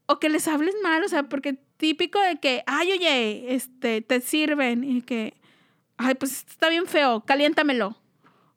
o 0.05 0.19
que 0.19 0.29
les 0.29 0.47
hables 0.47 0.75
mal, 0.83 1.03
o 1.03 1.07
sea, 1.07 1.23
porque 1.23 1.57
típico 1.77 2.19
de 2.19 2.37
que, 2.37 2.63
ay, 2.67 2.91
oye, 2.93 3.53
este, 3.55 4.01
te 4.01 4.21
sirven, 4.21 4.83
y 4.83 5.01
que, 5.01 5.33
ay, 5.97 6.15
pues 6.15 6.45
está 6.49 6.69
bien 6.69 6.85
feo, 6.85 7.21
caliéntamelo. 7.25 7.97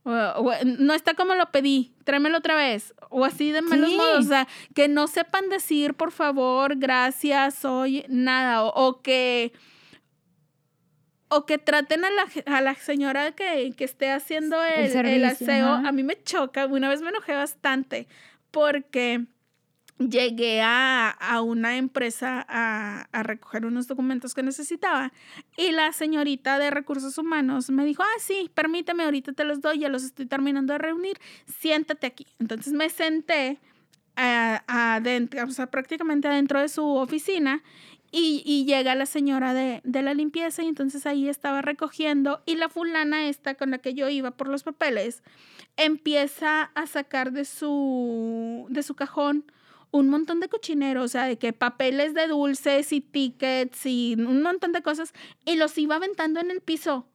O, 0.05 0.11
o, 0.13 0.53
no 0.65 0.95
está 0.95 1.13
como 1.15 1.35
lo 1.35 1.51
pedí, 1.51 1.93
tráemelo 2.05 2.39
otra 2.39 2.55
vez. 2.55 2.95
O 3.11 3.25
así 3.27 3.51
de 3.51 3.61
malos 3.61 3.91
Sí. 3.91 3.97
modos. 3.97 4.25
O 4.25 4.29
sea, 4.29 4.49
que 4.75 4.89
no 4.89 5.07
sepan 5.07 5.51
decir, 5.51 5.95
por 5.95 6.13
favor, 6.13 6.77
gracias, 6.77 7.57
soy 7.57 8.05
nada. 8.09 8.63
O, 8.65 8.87
o 8.89 9.03
que. 9.03 9.53
O 11.31 11.45
que 11.47 11.59
traten 11.59 12.05
a 12.05 12.11
la, 12.11 12.27
a 12.47 12.61
la 12.61 12.75
señora 12.75 13.33
que, 13.33 13.73
que 13.77 13.85
esté 13.85 14.11
haciendo 14.11 14.63
El 14.65 15.07
el, 15.07 15.25
aseo. 15.25 15.67
ajá. 15.75 15.89
A 15.89 15.93
mí 15.93 16.03
me 16.03 16.23
choca. 16.23 16.67
Una 16.67 16.89
vez 16.89 17.03
me 17.03 17.11
enojé 17.11 17.35
bastante 17.35 18.07
porque 18.51 19.27
llegué 19.99 20.63
a, 20.63 21.11
a 21.11 21.43
una 21.43 21.77
empresa 21.77 22.47
a, 22.49 23.09
a 23.13 23.23
recoger 23.25 23.67
unos 23.67 23.89
documentos 23.89 24.33
que 24.33 24.45
necesitaba 24.45 25.13
y 25.57 25.73
la 25.73 25.93
señorita 25.93 26.59
de 26.61 26.71
recursos 26.71 27.19
humanos 27.19 27.69
me 27.71 27.85
dijo, 27.85 28.05
ah, 28.05 28.21
sí, 28.21 28.49
permíteme, 28.55 29.03
ahorita 29.05 29.33
te 29.33 29.43
los 29.45 29.61
doy, 29.61 29.81
ya 29.81 29.89
los 29.89 30.05
estoy 30.05 30.27
terminando 30.27 30.73
de 30.73 30.79
reunir, 30.79 31.19
siéntate 31.47 32.07
aquí. 32.07 32.27
Entonces 32.39 32.73
me 32.73 32.89
senté 32.91 33.59
a- 34.15 34.63
adentro, 34.95 35.45
o 35.45 35.51
sea, 35.51 35.67
prácticamente 35.67 36.29
adentro 36.29 36.61
de 36.61 36.69
su 36.69 36.85
oficina 36.87 37.63
y, 38.11 38.65
llega 38.65 38.95
la 38.95 39.07
señora 39.07 39.55
de, 39.55 39.81
de 39.85 40.03
la 40.03 40.15
limpieza 40.15 40.63
y 40.63 40.69
entonces 40.69 41.07
ahí 41.07 41.29
estaba 41.29 41.63
recogiendo 41.63 42.43
y 42.47 42.57
la 42.57 42.69
fulana 42.69 43.29
esta 43.29 43.55
con 43.55 43.71
la 43.71 43.79
que 43.79 43.95
yo 43.95 44.09
iba 44.09 44.31
por 44.31 44.49
los 44.49 44.63
papeles 44.63 45.23
empieza 45.77 46.63
a 46.63 46.87
sacar 46.87 47.33
de 47.33 47.45
su, 47.45 48.67
de 48.71 48.83
su 48.83 48.95
cajón 48.95 49.45
un 49.91 50.09
montón 50.09 50.41
de 50.41 50.49
cochinero, 50.49 51.03
o 51.03 51.09
sea, 51.09 51.25
de 51.25 51.39
que 51.39 51.53
papeles 51.53 52.15
de 52.15 52.27
dulces 52.27 52.93
y 52.93 53.01
tickets 53.01 53.87
y 53.87 54.15
un 54.19 54.43
montón 54.43 54.73
de 54.73 54.83
cosas 54.83 55.13
y 55.45 55.57
los 55.57 55.77
iba 55.79 55.97
aventando 55.97 56.41
en 56.41 56.51
el 56.51 56.61
piso. 56.61 57.07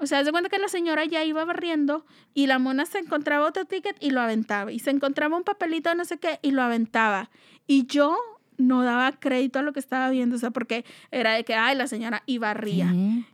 O 0.00 0.06
sea, 0.06 0.22
de 0.22 0.30
cuenta 0.30 0.48
que 0.48 0.58
la 0.58 0.68
señora 0.68 1.04
ya 1.04 1.24
iba 1.24 1.44
barriendo 1.44 2.06
y 2.32 2.46
la 2.46 2.58
mona 2.58 2.86
se 2.86 2.98
encontraba 2.98 3.46
otro 3.46 3.64
ticket 3.64 3.96
y 4.00 4.10
lo 4.10 4.20
aventaba. 4.20 4.70
Y 4.72 4.78
se 4.78 4.90
encontraba 4.90 5.36
un 5.36 5.42
papelito 5.42 5.92
no 5.94 6.04
sé 6.04 6.18
qué 6.18 6.38
y 6.40 6.52
lo 6.52 6.62
aventaba. 6.62 7.30
Y 7.66 7.86
yo 7.86 8.16
no 8.58 8.82
daba 8.84 9.12
crédito 9.18 9.58
a 9.58 9.62
lo 9.62 9.72
que 9.72 9.80
estaba 9.80 10.10
viendo, 10.10 10.36
o 10.36 10.38
sea, 10.38 10.50
porque 10.50 10.84
era 11.10 11.32
de 11.34 11.44
que, 11.44 11.54
ay, 11.54 11.74
la 11.76 11.86
señora 11.86 12.22
y 12.26 12.38
barría. 12.38 12.90
Sí. 12.90 13.24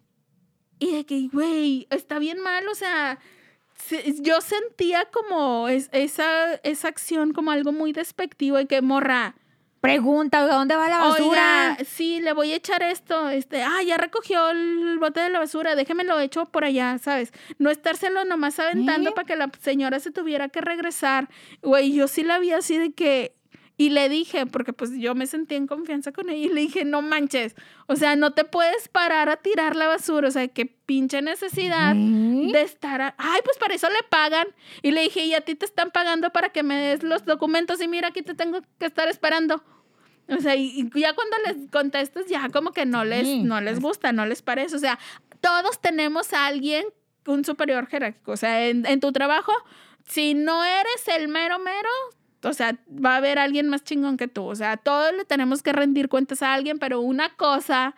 Y 0.78 0.92
de 0.92 1.04
que, 1.06 1.28
güey, 1.32 1.86
está 1.90 2.18
bien 2.18 2.38
mal, 2.40 2.68
o 2.68 2.74
sea, 2.74 3.18
se- 3.76 4.14
yo 4.22 4.40
sentía 4.40 5.06
como 5.10 5.68
es- 5.68 5.88
esa, 5.92 6.54
esa 6.62 6.88
acción 6.88 7.32
como 7.32 7.50
algo 7.50 7.72
muy 7.72 7.92
despectivo 7.92 8.60
y 8.60 8.66
que 8.66 8.82
morra. 8.82 9.34
Pregunta, 9.80 10.42
oiga, 10.42 10.54
¿dónde 10.54 10.76
va 10.76 10.88
la 10.88 10.96
basura? 10.98 11.72
Oiga, 11.72 11.84
sí, 11.84 12.18
le 12.22 12.32
voy 12.32 12.52
a 12.52 12.56
echar 12.56 12.82
esto, 12.82 13.28
este, 13.28 13.62
ah, 13.62 13.82
ya 13.86 13.98
recogió 13.98 14.48
el 14.50 14.98
bote 14.98 15.20
de 15.20 15.28
la 15.28 15.40
basura, 15.40 15.76
déjeme 15.76 16.04
lo 16.04 16.18
echo 16.20 16.46
por 16.46 16.64
allá, 16.64 16.96
¿sabes? 16.98 17.32
No 17.58 17.70
estárselo 17.70 18.24
nomás 18.24 18.58
aventando 18.58 19.10
¿Eh? 19.10 19.12
para 19.14 19.26
que 19.26 19.36
la 19.36 19.50
señora 19.60 20.00
se 20.00 20.10
tuviera 20.10 20.48
que 20.48 20.62
regresar. 20.62 21.28
Güey, 21.60 21.92
yo 21.92 22.08
sí 22.08 22.22
la 22.22 22.38
vi 22.38 22.52
así 22.52 22.78
de 22.78 22.92
que, 22.92 23.34
y 23.76 23.90
le 23.90 24.08
dije, 24.08 24.46
porque 24.46 24.72
pues 24.72 24.92
yo 24.98 25.14
me 25.16 25.26
sentí 25.26 25.56
en 25.56 25.66
confianza 25.66 26.12
con 26.12 26.30
ella 26.30 26.46
y 26.46 26.48
le 26.48 26.60
dije, 26.60 26.84
no 26.84 27.02
manches, 27.02 27.56
o 27.86 27.96
sea, 27.96 28.14
no 28.14 28.32
te 28.32 28.44
puedes 28.44 28.88
parar 28.88 29.28
a 29.28 29.36
tirar 29.38 29.74
la 29.74 29.88
basura, 29.88 30.28
o 30.28 30.30
sea, 30.30 30.46
qué 30.46 30.66
pinche 30.66 31.22
necesidad 31.22 31.94
de 32.52 32.62
estar, 32.62 33.00
a- 33.00 33.14
ay, 33.18 33.40
pues 33.44 33.58
para 33.58 33.74
eso 33.74 33.88
le 33.88 34.02
pagan. 34.08 34.46
Y 34.82 34.92
le 34.92 35.00
dije, 35.02 35.24
y 35.24 35.34
a 35.34 35.40
ti 35.40 35.54
te 35.56 35.66
están 35.66 35.90
pagando 35.90 36.30
para 36.30 36.50
que 36.50 36.62
me 36.62 36.76
des 36.76 37.02
los 37.02 37.24
documentos 37.24 37.80
y 37.82 37.88
mira, 37.88 38.08
aquí 38.08 38.22
te 38.22 38.34
tengo 38.34 38.60
que 38.78 38.86
estar 38.86 39.08
esperando. 39.08 39.62
O 40.28 40.36
sea, 40.40 40.54
y, 40.56 40.88
y 40.94 41.00
ya 41.00 41.12
cuando 41.14 41.36
les 41.46 41.68
contestas, 41.70 42.26
ya 42.28 42.48
como 42.50 42.70
que 42.72 42.86
no 42.86 43.04
les, 43.04 43.26
Sí, 43.26 43.42
no 43.42 43.60
les 43.60 43.80
gusta, 43.80 44.12
no 44.12 44.24
les 44.24 44.40
parece. 44.40 44.76
O 44.76 44.78
sea, 44.78 44.98
todos 45.40 45.80
tenemos 45.80 46.32
a 46.32 46.46
alguien, 46.46 46.86
un 47.26 47.44
superior 47.44 47.86
jerárquico. 47.88 48.32
O 48.32 48.36
sea, 48.36 48.66
en, 48.68 48.86
en 48.86 49.00
tu 49.00 49.12
trabajo, 49.12 49.52
si 50.06 50.32
no 50.34 50.64
eres 50.64 51.08
el 51.08 51.28
mero 51.28 51.58
mero, 51.58 51.88
o 52.44 52.52
sea, 52.52 52.78
va 52.88 53.14
a 53.14 53.16
haber 53.16 53.38
alguien 53.38 53.68
más 53.68 53.84
chingón 53.84 54.16
que 54.16 54.28
tú. 54.28 54.44
O 54.44 54.54
sea, 54.54 54.76
todos 54.76 55.12
le 55.14 55.24
tenemos 55.24 55.62
que 55.62 55.72
rendir 55.72 56.08
cuentas 56.08 56.42
a 56.42 56.54
alguien, 56.54 56.78
pero 56.78 57.00
una 57.00 57.34
cosa 57.36 57.94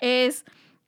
es 0.00 0.44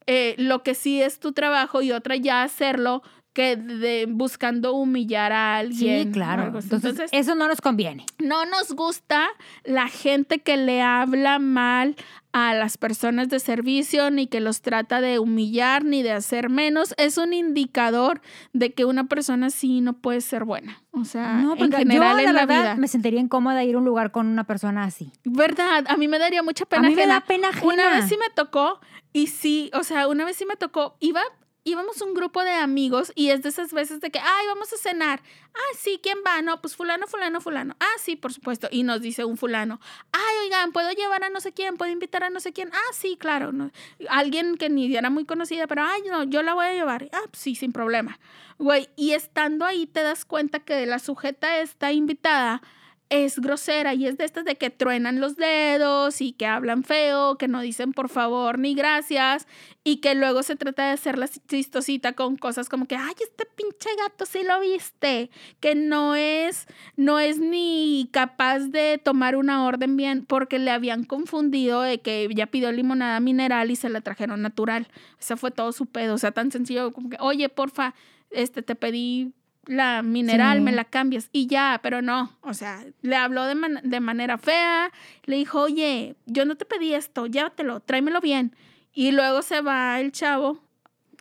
eh, 0.06 0.34
lo 0.38 0.62
que 0.62 0.74
sí 0.74 1.02
es 1.02 1.20
tu 1.20 1.32
trabajo 1.32 1.82
y 1.82 1.92
otra 1.92 2.16
ya 2.16 2.42
hacerlo 2.42 3.02
que 3.40 3.56
de 3.56 4.06
buscando 4.06 4.74
humillar 4.74 5.32
a 5.32 5.56
alguien. 5.56 6.08
Sí, 6.08 6.12
claro. 6.12 6.44
Entonces, 6.46 6.72
Entonces, 6.72 7.10
eso 7.12 7.34
no 7.34 7.48
nos 7.48 7.60
conviene. 7.62 8.04
no 8.18 8.44
nos 8.44 8.72
gusta 8.72 9.28
la 9.64 9.88
gente 9.88 10.40
que 10.40 10.56
le 10.58 10.82
habla 10.82 11.38
mal 11.38 11.96
a 12.32 12.54
las 12.54 12.76
personas 12.78 13.28
de 13.28 13.40
servicio, 13.40 14.10
ni 14.10 14.26
que 14.28 14.40
los 14.40 14.60
trata 14.60 15.00
de 15.00 15.18
humillar, 15.18 15.84
ni 15.84 16.02
de 16.02 16.12
hacer 16.12 16.48
menos. 16.48 16.94
Es 16.98 17.16
un 17.18 17.32
indicador 17.32 18.20
de 18.52 18.72
que 18.72 18.84
una 18.84 19.04
persona 19.08 19.46
así 19.46 19.80
no 19.80 19.94
puede 19.94 20.20
ser 20.20 20.44
buena. 20.44 20.80
O 20.92 21.04
sea, 21.04 21.34
No, 21.34 21.56
en 21.56 21.72
general 21.72 22.18
yo, 22.18 22.22
la 22.22 22.28
en 22.28 22.34
la 22.34 22.46
verdad, 22.46 22.62
vida. 22.62 22.76
me 22.76 22.88
sentiría 22.88 23.20
incómoda 23.20 23.64
ir 23.64 23.74
a 23.74 23.78
un 23.78 23.84
lugar 23.84 24.12
con 24.12 24.26
una 24.28 24.44
persona 24.44 24.84
así. 24.84 25.10
¿Verdad? 25.24 25.84
A 25.88 25.96
mí 25.96 26.06
me 26.08 26.18
daría 26.18 26.42
mucha 26.42 26.66
pena 26.66 26.86
a 26.86 26.90
mí 26.90 26.94
me 26.94 27.06
da 27.06 27.20
pena 27.22 27.48
ajena. 27.48 27.66
Una 27.72 27.90
vez 27.90 28.04
sí 28.08 28.16
me 28.16 28.28
tocó 28.34 28.80
y 29.12 29.26
sí, 29.26 29.70
o 29.74 29.82
sea, 29.82 30.06
una 30.06 30.24
vez 30.24 30.36
sí 30.36 30.44
me 30.46 30.54
tocó, 30.56 30.96
iba, 31.00 31.22
íbamos 31.64 32.00
un 32.00 32.14
grupo 32.14 32.42
de 32.42 32.52
amigos 32.52 33.12
y 33.14 33.30
es 33.30 33.42
de 33.42 33.50
esas 33.50 33.72
veces 33.72 34.00
de 34.00 34.10
que, 34.10 34.18
ay, 34.18 34.46
vamos 34.48 34.72
a 34.72 34.76
cenar. 34.76 35.22
Ah, 35.54 35.76
sí, 35.76 36.00
¿quién 36.02 36.18
va? 36.26 36.40
No, 36.42 36.60
pues 36.60 36.76
fulano, 36.76 37.06
fulano, 37.06 37.40
fulano. 37.40 37.76
Ah, 37.80 37.96
sí, 37.98 38.16
por 38.16 38.32
supuesto. 38.32 38.68
Y 38.70 38.82
nos 38.82 39.00
dice 39.00 39.24
un 39.24 39.36
fulano, 39.36 39.80
ay, 40.12 40.36
oigan, 40.44 40.72
¿puedo 40.72 40.90
llevar 40.92 41.24
a 41.24 41.30
no 41.30 41.40
sé 41.40 41.52
quién? 41.52 41.76
¿Puedo 41.76 41.92
invitar 41.92 42.24
a 42.24 42.30
no 42.30 42.40
sé 42.40 42.52
quién? 42.52 42.70
Ah, 42.72 42.92
sí, 42.92 43.16
claro. 43.18 43.52
No. 43.52 43.70
Alguien 44.08 44.56
que 44.56 44.68
ni 44.70 44.94
era 44.94 45.10
muy 45.10 45.24
conocida, 45.24 45.66
pero, 45.66 45.82
ay, 45.84 46.02
no, 46.08 46.24
yo 46.24 46.42
la 46.42 46.54
voy 46.54 46.66
a 46.66 46.74
llevar. 46.74 47.08
Ah, 47.12 47.22
pues 47.30 47.42
sí, 47.42 47.54
sin 47.54 47.72
problema. 47.72 48.18
Güey, 48.58 48.88
y 48.96 49.12
estando 49.12 49.64
ahí 49.64 49.86
te 49.86 50.02
das 50.02 50.24
cuenta 50.24 50.60
que 50.60 50.84
la 50.86 50.98
sujeta 50.98 51.58
esta 51.60 51.92
invitada 51.92 52.62
es 53.10 53.40
grosera 53.40 53.92
y 53.92 54.06
es 54.06 54.16
de 54.16 54.24
estas 54.24 54.44
de 54.44 54.54
que 54.54 54.70
truenan 54.70 55.20
los 55.20 55.36
dedos 55.36 56.20
y 56.20 56.32
que 56.32 56.46
hablan 56.46 56.84
feo, 56.84 57.36
que 57.36 57.48
no 57.48 57.60
dicen 57.60 57.92
por 57.92 58.08
favor 58.08 58.58
ni 58.58 58.74
gracias 58.74 59.48
y 59.82 59.96
que 59.96 60.14
luego 60.14 60.44
se 60.44 60.54
trata 60.54 60.86
de 60.86 60.92
hacer 60.92 61.18
la 61.18 61.26
chistosita 61.26 62.12
con 62.12 62.36
cosas 62.36 62.68
como 62.68 62.86
que, 62.86 62.94
ay, 62.94 63.14
este 63.20 63.46
pinche 63.46 63.88
gato 63.98 64.26
sí 64.26 64.44
lo 64.44 64.60
viste, 64.60 65.30
que 65.58 65.74
no 65.74 66.14
es, 66.14 66.68
no 66.96 67.18
es 67.18 67.38
ni 67.38 68.08
capaz 68.12 68.60
de 68.60 68.98
tomar 68.98 69.34
una 69.34 69.64
orden 69.64 69.96
bien 69.96 70.24
porque 70.24 70.60
le 70.60 70.70
habían 70.70 71.02
confundido 71.02 71.82
de 71.82 72.00
que 72.00 72.28
ya 72.32 72.46
pidió 72.46 72.70
limonada 72.70 73.18
mineral 73.18 73.72
y 73.72 73.76
se 73.76 73.88
la 73.88 74.02
trajeron 74.02 74.40
natural. 74.40 74.86
Ese 75.18 75.36
fue 75.36 75.50
todo 75.50 75.72
su 75.72 75.86
pedo, 75.86 76.14
o 76.14 76.18
sea, 76.18 76.30
tan 76.30 76.52
sencillo 76.52 76.92
como 76.92 77.10
que, 77.10 77.16
oye, 77.18 77.48
porfa, 77.48 77.94
este, 78.30 78.62
te 78.62 78.76
pedí 78.76 79.32
la 79.66 80.02
mineral, 80.02 80.58
Sí. 80.58 80.64
me 80.64 80.72
la 80.72 80.84
cambias 80.84 81.28
y 81.32 81.46
ya, 81.46 81.80
pero 81.82 82.02
no, 82.02 82.32
o 82.40 82.54
sea, 82.54 82.84
le 83.02 83.16
habló 83.16 83.44
de, 83.44 83.54
man- 83.54 83.80
de 83.84 84.00
manera 84.00 84.38
fea, 84.38 84.90
le 85.24 85.36
dijo, 85.36 85.60
oye, 85.60 86.16
yo 86.26 86.44
no 86.44 86.56
te 86.56 86.64
pedí 86.64 86.94
esto, 86.94 87.26
llévatelo, 87.26 87.80
tráemelo 87.80 88.20
bien. 88.20 88.54
Y 88.92 89.12
luego 89.12 89.42
se 89.42 89.60
va 89.60 90.00
el 90.00 90.10
chavo 90.12 90.60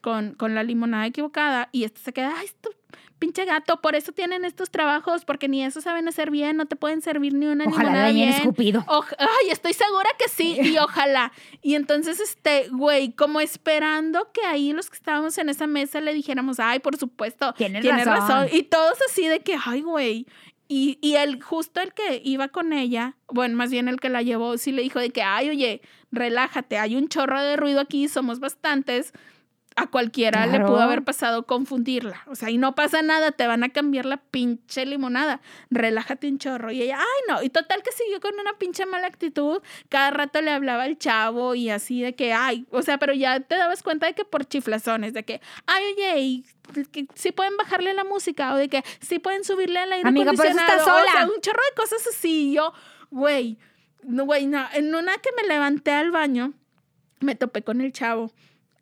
con, 0.02 0.34
con 0.34 0.56
la 0.56 0.64
limonada 0.64 1.06
equivocada 1.06 1.70
y 1.72 1.84
este 1.84 2.00
se 2.00 2.14
queda, 2.14 2.34
ay, 2.38 2.46
esto, 2.46 2.70
pinche 3.20 3.46
gato, 3.46 3.82
por 3.82 3.96
eso 3.96 4.12
tienen 4.14 4.46
estos 4.46 4.72
trabajos, 4.72 5.26
porque 5.26 5.48
ni 5.48 5.64
eso 5.64 5.82
saben 5.82 6.08
hacer 6.08 6.32
bien, 6.32 6.58
no 6.58 6.66
te 6.66 6.76
pueden 6.76 7.02
servir 7.02 7.34
ni 7.34 7.46
una 7.48 7.66
Ojalá 7.66 7.92
le 7.92 7.98
hayan 8.00 8.14
bien. 8.16 8.30
escupido. 8.30 8.86
Ay, 9.18 9.50
estoy 9.52 9.74
segura 9.74 10.10
que 10.18 10.28
sí, 10.30 10.58
y 10.62 10.78
ojalá. 10.80 11.32
Y 11.62 11.76
entonces, 11.76 12.20
este, 12.20 12.70
güey, 12.70 13.12
como 13.12 13.42
esperando 13.42 14.32
que 14.32 14.42
ahí 14.46 14.74
los 14.74 14.90
que 14.90 14.96
estábamos 14.98 15.38
en 15.38 15.50
esa 15.50 15.68
mesa 15.68 16.02
le 16.02 16.14
dijéramos, 16.14 16.60
ay, 16.60 16.80
por 16.80 16.98
supuesto, 16.98 17.54
Tienes 17.54 17.82
tienes 17.82 18.06
razón. 18.06 18.44
razón. 18.46 18.48
Y 18.58 18.64
todos 18.64 18.98
así 19.10 19.28
de 19.28 19.42
que, 19.42 19.58
ay, 19.64 19.82
güey. 19.82 20.26
Y, 20.72 21.00
y 21.02 21.16
el, 21.16 21.42
justo 21.42 21.82
el 21.82 21.94
que 21.94 22.22
iba 22.24 22.48
con 22.50 22.74
ella, 22.74 23.16
bueno, 23.28 23.58
más 23.58 23.72
bien 23.72 23.88
el 23.88 24.00
que 24.00 24.08
la 24.10 24.22
llevó, 24.22 24.58
sí 24.58 24.72
le 24.72 24.84
dijo 24.84 25.00
de 25.00 25.10
que, 25.10 25.24
ay, 25.24 25.50
oye, 25.50 25.82
relájate, 26.12 26.78
hay 26.78 26.96
un 26.96 27.08
chorro 27.10 27.42
de 27.42 27.58
ruido 27.58 27.80
aquí, 27.82 28.08
somos 28.08 28.40
bastantes 28.40 29.12
a 29.80 29.88
cualquiera 29.88 30.46
le 30.46 30.60
pudo 30.60 30.80
haber 30.80 31.04
pasado 31.04 31.46
confundirla. 31.46 32.24
O 32.28 32.36
sea, 32.36 32.50
y 32.50 32.58
no 32.58 32.76
pasa 32.76 33.02
nada, 33.02 33.32
te 33.32 33.48
van 33.48 33.64
a 33.64 33.70
cambiar 33.70 34.06
la 34.06 34.18
pinche 34.18 34.86
limonada. 34.86 35.40
Relájate 35.70 36.28
un 36.28 36.38
chorro. 36.38 36.72
Y 36.72 36.82
ella, 36.82 36.98
ay, 37.00 37.24
no. 37.30 37.42
Y 37.42 37.50
total 37.50 37.82
que 37.82 37.92
siguió 37.94 38.20
con 38.20 38.34
una 38.38 38.54
pinche 38.54 38.86
mala 38.86 39.08
actitud. 39.08 39.62
Cada 39.88 40.12
rato 40.12 40.42
le 40.42 40.52
hablaba 40.52 40.84
al 40.84 40.98
chavo 40.98 41.56
y 41.56 41.70
así 41.70 42.02
de 42.02 42.14
que, 42.14 42.34
ay, 42.34 42.66
o 42.72 42.82
sea, 42.82 42.98
pero 42.98 43.14
ya 43.14 43.40
te 43.40 43.56
dabas 43.56 43.82
cuenta 43.82 44.06
de 44.06 44.14
que 44.14 44.26
por 44.26 44.46
chiflazones, 44.46 45.14
de 45.14 45.24
que, 45.24 45.40
ay, 45.66 45.84
oye, 45.94 46.20
y 46.20 46.46
sí 47.16 47.32
pueden 47.32 47.56
bajarle 47.56 47.94
la 47.94 48.04
música 48.04 48.54
o 48.54 48.58
de 48.58 48.68
que 48.68 48.84
sí 49.00 49.20
pueden 49.20 49.46
subirle 49.46 49.80
al 49.80 49.94
aire 49.94 50.10
Amiga, 50.10 50.34
por 50.34 50.46
eso 50.46 50.60
acondicionado. 50.60 51.00
O 51.00 51.06
sea, 51.06 51.14
sola. 51.14 51.34
un 51.34 51.42
chorro 51.42 51.62
de 51.70 51.82
cosas 51.82 52.06
así. 52.06 52.50
Y 52.50 52.56
yo, 52.56 52.74
güey, 53.12 53.58
no, 54.04 54.26
güey, 54.26 54.46
no. 54.46 54.66
En 54.74 54.94
una 54.94 55.18
que 55.20 55.30
me 55.42 55.48
levanté 55.48 55.92
al 55.92 56.12
baño, 56.12 56.54
me 57.22 57.36
topé 57.36 57.64
con 57.64 57.82
el 57.82 57.92
chavo, 57.94 58.32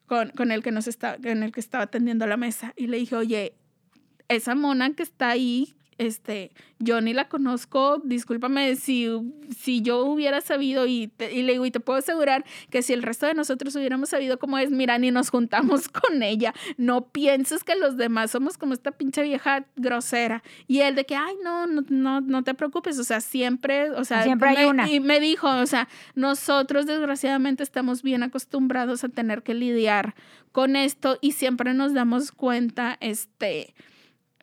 con, 0.08 0.32
con 0.32 0.52
el 0.52 0.64
que 0.64 0.72
nos 0.72 0.88
está, 0.88 1.18
con 1.18 1.44
el 1.44 1.52
que 1.52 1.60
estaba 1.60 1.84
atendiendo 1.84 2.26
la 2.26 2.38
mesa, 2.38 2.74
y 2.76 2.88
le 2.88 2.98
dije, 2.98 3.16
oye, 3.16 3.54
esa 4.28 4.56
mona 4.56 4.94
que 4.94 5.04
está 5.04 5.30
ahí, 5.30 5.77
este, 5.98 6.52
yo 6.80 7.02
ni 7.02 7.14
la 7.14 7.28
conozco, 7.28 8.02
discúlpame 8.04 8.76
si, 8.76 9.08
si 9.58 9.82
yo 9.82 10.06
hubiera 10.06 10.42
sabido 10.42 10.86
y, 10.86 11.08
te- 11.08 11.34
y 11.34 11.44
le 11.44 11.54
digo, 11.54 11.66
y 11.66 11.72
te 11.72 11.80
puedo 11.80 12.00
asegurar 12.00 12.46
que 12.70 12.82
si 12.84 12.94
el 12.94 13.04
resto 13.04 13.26
de 13.26 13.34
nosotros 13.34 13.76
hubiéramos 13.76 14.10
sabido 14.10 14.38
cómo 14.40 14.58
es, 14.58 14.70
mira, 14.72 14.98
ni 15.00 15.12
nos 15.12 15.30
juntamos 15.30 15.90
con 15.90 16.22
ella, 16.24 16.54
no 16.78 17.08
pienses 17.08 17.64
que 17.64 17.76
los 17.76 17.98
demás 17.98 18.32
somos 18.32 18.58
como 18.58 18.74
esta 18.74 18.92
pinche 18.92 19.24
vieja 19.24 19.66
grosera. 19.76 20.44
Y 20.68 20.82
él 20.82 20.96
de 20.96 21.06
que, 21.06 21.16
ay, 21.16 21.36
no, 21.44 21.66
no, 21.68 21.84
no, 21.90 22.22
no 22.22 22.44
te 22.44 22.54
preocupes, 22.54 23.00
o 23.00 23.04
sea, 23.04 23.22
siempre, 23.22 23.92
o 23.92 24.04
sea, 24.06 24.24
Siempre 24.24 24.50
hay 24.50 24.56
me- 24.58 24.66
una. 24.68 24.90
Y 24.92 25.00
me 25.00 25.20
dijo, 25.20 25.50
o 25.50 25.66
sea, 25.66 25.88
nosotros 26.16 26.86
desgraciadamente 26.86 27.64
estamos 27.64 28.04
bien 28.04 28.24
acostumbrados 28.24 29.04
a 29.04 29.10
tener 29.10 29.44
que 29.44 29.54
lidiar 29.54 30.14
con 30.52 30.76
esto 30.76 31.18
y 31.22 31.34
siempre 31.34 31.74
nos 31.74 31.94
damos 31.94 32.32
cuenta, 32.32 32.98
este, 33.00 33.74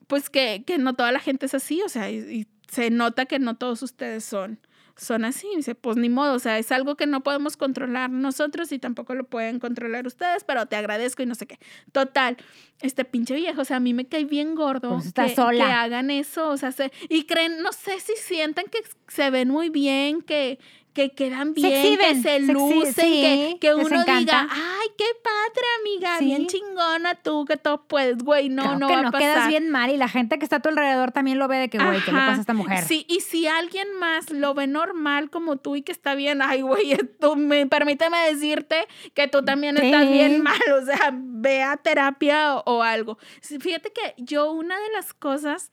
pues 0.06 0.30
que, 0.30 0.64
que 0.66 0.78
no 0.78 0.94
toda 0.94 1.12
la 1.12 1.20
gente 1.20 1.46
es 1.46 1.54
así, 1.54 1.80
o 1.82 1.88
sea, 1.88 2.10
y, 2.10 2.16
y 2.18 2.46
se 2.70 2.90
nota 2.90 3.26
que 3.26 3.38
no 3.38 3.56
todos 3.56 3.82
ustedes 3.82 4.24
son, 4.24 4.58
son 4.96 5.24
así. 5.24 5.46
Y 5.52 5.56
dice, 5.56 5.74
pues 5.74 5.96
ni 5.96 6.08
modo, 6.08 6.34
o 6.34 6.38
sea, 6.38 6.58
es 6.58 6.70
algo 6.72 6.96
que 6.96 7.06
no 7.06 7.22
podemos 7.22 7.56
controlar 7.56 8.10
nosotros 8.10 8.70
y 8.72 8.78
tampoco 8.78 9.14
lo 9.14 9.24
pueden 9.24 9.58
controlar 9.60 10.06
ustedes, 10.06 10.44
pero 10.44 10.66
te 10.66 10.76
agradezco 10.76 11.22
y 11.22 11.26
no 11.26 11.34
sé 11.34 11.46
qué. 11.46 11.58
Total, 11.92 12.36
este 12.80 13.04
pinche 13.04 13.34
viejo, 13.34 13.62
o 13.62 13.64
sea, 13.64 13.78
a 13.78 13.80
mí 13.80 13.94
me 13.94 14.06
cae 14.06 14.24
bien 14.24 14.54
gordo 14.54 14.90
Pues 14.94 15.06
está 15.06 15.26
que, 15.26 15.34
sola. 15.34 15.64
que 15.66 15.72
hagan 15.72 16.10
eso, 16.10 16.48
o 16.50 16.56
sea, 16.56 16.72
se- 16.72 16.92
y 17.08 17.24
creen, 17.24 17.62
no 17.62 17.72
sé 17.72 17.98
si 18.00 18.12
sientan 18.16 18.66
que 18.70 18.78
se 19.08 19.30
ven 19.30 19.48
muy 19.48 19.68
bien, 19.68 20.20
que 20.22 20.58
que 20.94 21.10
quedan 21.10 21.52
bien, 21.54 21.72
exhiben, 21.72 22.22
que 22.22 22.22
se 22.22 22.46
se 22.46 22.52
lucen, 22.52 22.94
sí, 22.94 23.20
que, 23.20 23.58
que 23.60 23.74
uno 23.74 24.04
diga, 24.04 24.48
ay, 24.50 24.88
qué 24.96 25.04
padre, 25.22 25.66
amiga, 25.80 26.18
Sí. 26.18 26.24
bien 26.26 26.46
chingona 26.46 27.16
tú, 27.16 27.44
que 27.44 27.56
todo 27.56 27.82
puedes, 27.86 28.18
güey, 28.18 28.48
no, 28.48 28.62
Claro 28.62 28.78
no 28.78 28.86
que 28.88 28.94
va 28.96 29.02
no 29.02 29.08
a 29.08 29.10
pasar. 29.10 29.34
quedas 29.34 29.48
bien 29.48 29.70
mal 29.70 29.90
y 29.90 29.96
la 29.96 30.08
gente 30.08 30.38
que 30.38 30.44
está 30.44 30.56
a 30.56 30.60
tu 30.60 30.68
alrededor 30.68 31.10
también 31.10 31.38
lo 31.38 31.48
ve 31.48 31.56
de 31.58 31.68
que, 31.68 31.78
güey, 31.78 32.00
¿qué 32.04 32.12
le 32.12 32.18
pasa 32.18 32.36
a 32.36 32.40
esta 32.40 32.54
mujer? 32.54 32.84
Sí, 32.84 33.04
y 33.08 33.20
si 33.20 33.46
alguien 33.48 33.92
más 33.98 34.30
lo 34.30 34.54
ve 34.54 34.66
normal 34.68 35.30
como 35.30 35.56
tú 35.56 35.74
y 35.76 35.82
que 35.82 35.90
está 35.92 36.14
bien, 36.14 36.40
ay, 36.40 36.62
güey, 36.62 36.96
tú 37.20 37.34
me, 37.36 37.66
permíteme 37.66 38.16
decirte 38.30 38.86
que 39.14 39.26
tú 39.26 39.44
también 39.44 39.76
estás 39.76 40.08
bien 40.08 40.42
mal, 40.42 40.60
o 40.80 40.84
sea, 40.86 41.10
ve 41.12 41.62
a 41.62 41.76
terapia 41.76 42.54
o, 42.56 42.62
o 42.76 42.82
algo. 42.82 43.18
Fíjate 43.42 43.92
que 43.92 44.14
yo 44.22 44.52
una 44.52 44.78
de 44.78 44.90
las 44.92 45.12
cosas 45.12 45.72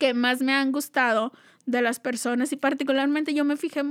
que 0.00 0.14
más 0.14 0.40
me 0.40 0.52
han 0.52 0.72
gustado 0.72 1.32
de 1.64 1.80
las 1.80 2.00
personas 2.00 2.52
y 2.52 2.56
particularmente 2.56 3.34
yo 3.34 3.44
me 3.44 3.56
fijé, 3.56 3.84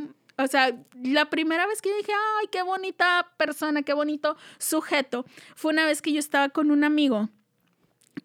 o 0.44 0.48
sea, 0.48 0.76
la 1.04 1.30
primera 1.30 1.68
vez 1.68 1.82
que 1.82 1.90
yo 1.90 1.98
dije, 1.98 2.12
ay, 2.40 2.48
qué 2.52 2.64
bonita 2.64 3.32
persona, 3.38 3.82
qué 3.84 3.94
bonito 3.94 4.38
sujeto, 4.58 5.26
fue 5.56 5.72
una 5.72 5.86
vez 5.86 6.02
que 6.02 6.12
yo 6.14 6.20
estaba 6.20 6.50
con 6.50 6.72
un 6.72 6.84
amigo 6.84 7.30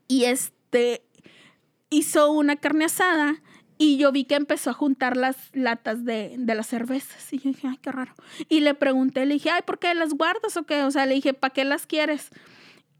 y 0.09 0.25
este 0.25 1.03
hizo 1.91 2.33
una 2.33 2.57
carne 2.57 2.87
asada 2.87 3.43
y 3.79 3.99
yo 3.99 4.11
vi 4.11 4.25
que 4.25 4.35
empezó 4.37 4.71
a 4.71 4.75
juntar 4.75 5.17
las 5.17 5.37
latas 5.53 6.05
de, 6.05 6.35
de 6.39 6.55
las 6.55 6.67
cervezas. 6.67 7.33
Y 7.33 7.39
yo 7.39 7.51
dije, 7.51 7.69
ay, 7.69 7.79
qué 7.81 7.93
raro. 7.93 8.15
Y 8.49 8.61
le 8.61 8.75
pregunté, 8.75 9.27
le 9.27 9.35
dije, 9.35 9.51
ay, 9.51 9.63
¿por 9.67 9.79
qué 9.79 9.95
las 9.95 10.15
guardas 10.15 10.57
o 10.57 10.65
qué? 10.65 10.83
O 10.85 10.91
sea, 10.91 11.05
le 11.05 11.15
dije, 11.15 11.35
¿para 11.35 11.53
qué 11.53 11.65
las 11.65 11.87
quieres? 11.87 12.31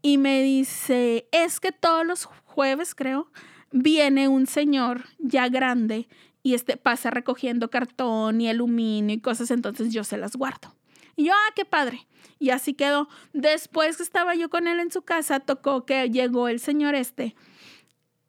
Y 0.01 0.17
me 0.17 0.43
dice, 0.43 1.27
es 1.31 1.59
que 1.59 1.71
todos 1.71 2.05
los 2.05 2.25
jueves, 2.25 2.93
creo, 2.93 3.31
viene 3.71 4.27
un 4.27 4.45
señor 4.45 5.05
ya 5.17 5.49
grande 5.49 6.07
y 6.47 6.53
este 6.53 6.77
pasa 6.77 7.09
recogiendo 7.09 7.69
cartón 7.69 8.39
y 8.39 8.47
aluminio 8.47 9.13
y 9.13 9.19
cosas, 9.19 9.51
entonces 9.51 9.91
yo 9.91 10.05
se 10.05 10.15
las 10.15 10.37
guardo. 10.37 10.73
Y 11.17 11.25
yo, 11.25 11.33
ah, 11.33 11.51
qué 11.57 11.65
padre. 11.65 12.07
Y 12.39 12.51
así 12.51 12.73
quedó. 12.73 13.09
Después 13.33 13.97
que 13.97 14.03
estaba 14.03 14.33
yo 14.33 14.49
con 14.49 14.65
él 14.69 14.79
en 14.79 14.89
su 14.89 15.01
casa, 15.01 15.41
tocó 15.41 15.85
que 15.85 16.09
llegó 16.09 16.47
el 16.47 16.61
señor 16.61 16.95
este 16.95 17.35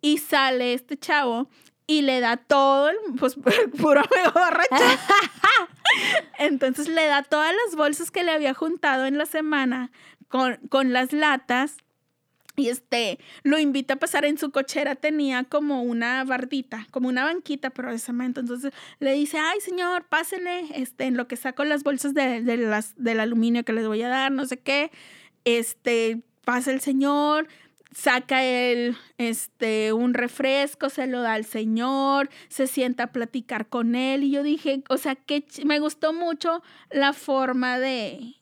y 0.00 0.18
sale 0.18 0.74
este 0.74 0.98
chavo 0.98 1.48
y 1.87 2.02
le 2.02 2.18
da 2.18 2.38
todo, 2.38 2.88
el, 2.88 2.96
pues 3.20 3.37
puro 3.81 4.00
amigo 4.00 4.33
borracho. 4.35 4.98
Entonces 6.40 6.88
le 6.88 7.07
da 7.07 7.22
todas 7.22 7.54
las 7.54 7.76
bolsas 7.76 8.11
que 8.11 8.24
le 8.24 8.33
había 8.33 8.52
juntado 8.52 9.07
en 9.07 9.16
la 9.16 9.26
semana 9.26 9.92
con, 10.26 10.57
con 10.68 10.92
las 10.92 11.12
latas 11.12 11.76
y 12.59 12.68
este 12.68 13.18
lo 13.42 13.59
invita 13.59 13.94
a 13.94 13.97
pasar 13.99 14.25
en 14.25 14.38
su 14.38 14.51
cochera. 14.51 14.94
Tenía 14.94 15.44
como 15.44 15.83
una 15.83 16.25
bardita, 16.25 16.87
como 16.90 17.09
una 17.09 17.25
banquita, 17.25 17.71
pero 17.71 17.90
de 17.90 17.99
cemento. 17.99 18.40
Entonces 18.40 18.73
le 18.99 19.12
dice, 19.12 19.38
ay 19.38 19.61
señor, 19.61 20.05
pásele 20.05 20.66
este, 20.75 21.05
en 21.05 21.16
lo 21.16 21.29
que 21.29 21.37
saco 21.37 21.64
las 21.64 21.83
bolsas 21.83 22.14
de, 22.14 22.42
de 22.42 22.57
las, 22.57 22.94
del 22.97 23.21
aluminio 23.21 23.64
que 23.64 23.73
les 23.73 23.87
voy 23.87 24.03
a 24.03 24.09
dar, 24.09 24.33
no 24.33 24.47
sé 24.47 24.59
qué. 24.59 24.90
Este, 25.44 26.23
pasa 26.44 26.71
el 26.71 26.81
señor, 26.81 27.49
saca 27.92 28.44
el, 28.44 28.97
este, 29.18 29.92
un 29.92 30.14
refresco, 30.14 30.88
se 30.88 31.07
lo 31.07 31.23
da 31.23 31.35
al 31.35 31.44
señor, 31.44 32.29
se 32.49 32.66
sienta 32.66 33.05
a 33.05 33.12
platicar 33.12 33.68
con 33.68 33.94
él. 33.94 34.25
Y 34.25 34.31
yo 34.31 34.42
dije, 34.42 34.83
o 34.88 34.97
sea, 34.97 35.14
que 35.14 35.44
me 35.64 35.79
gustó 35.79 36.12
mucho 36.12 36.62
la 36.90 37.12
forma 37.12 37.79
de, 37.79 38.38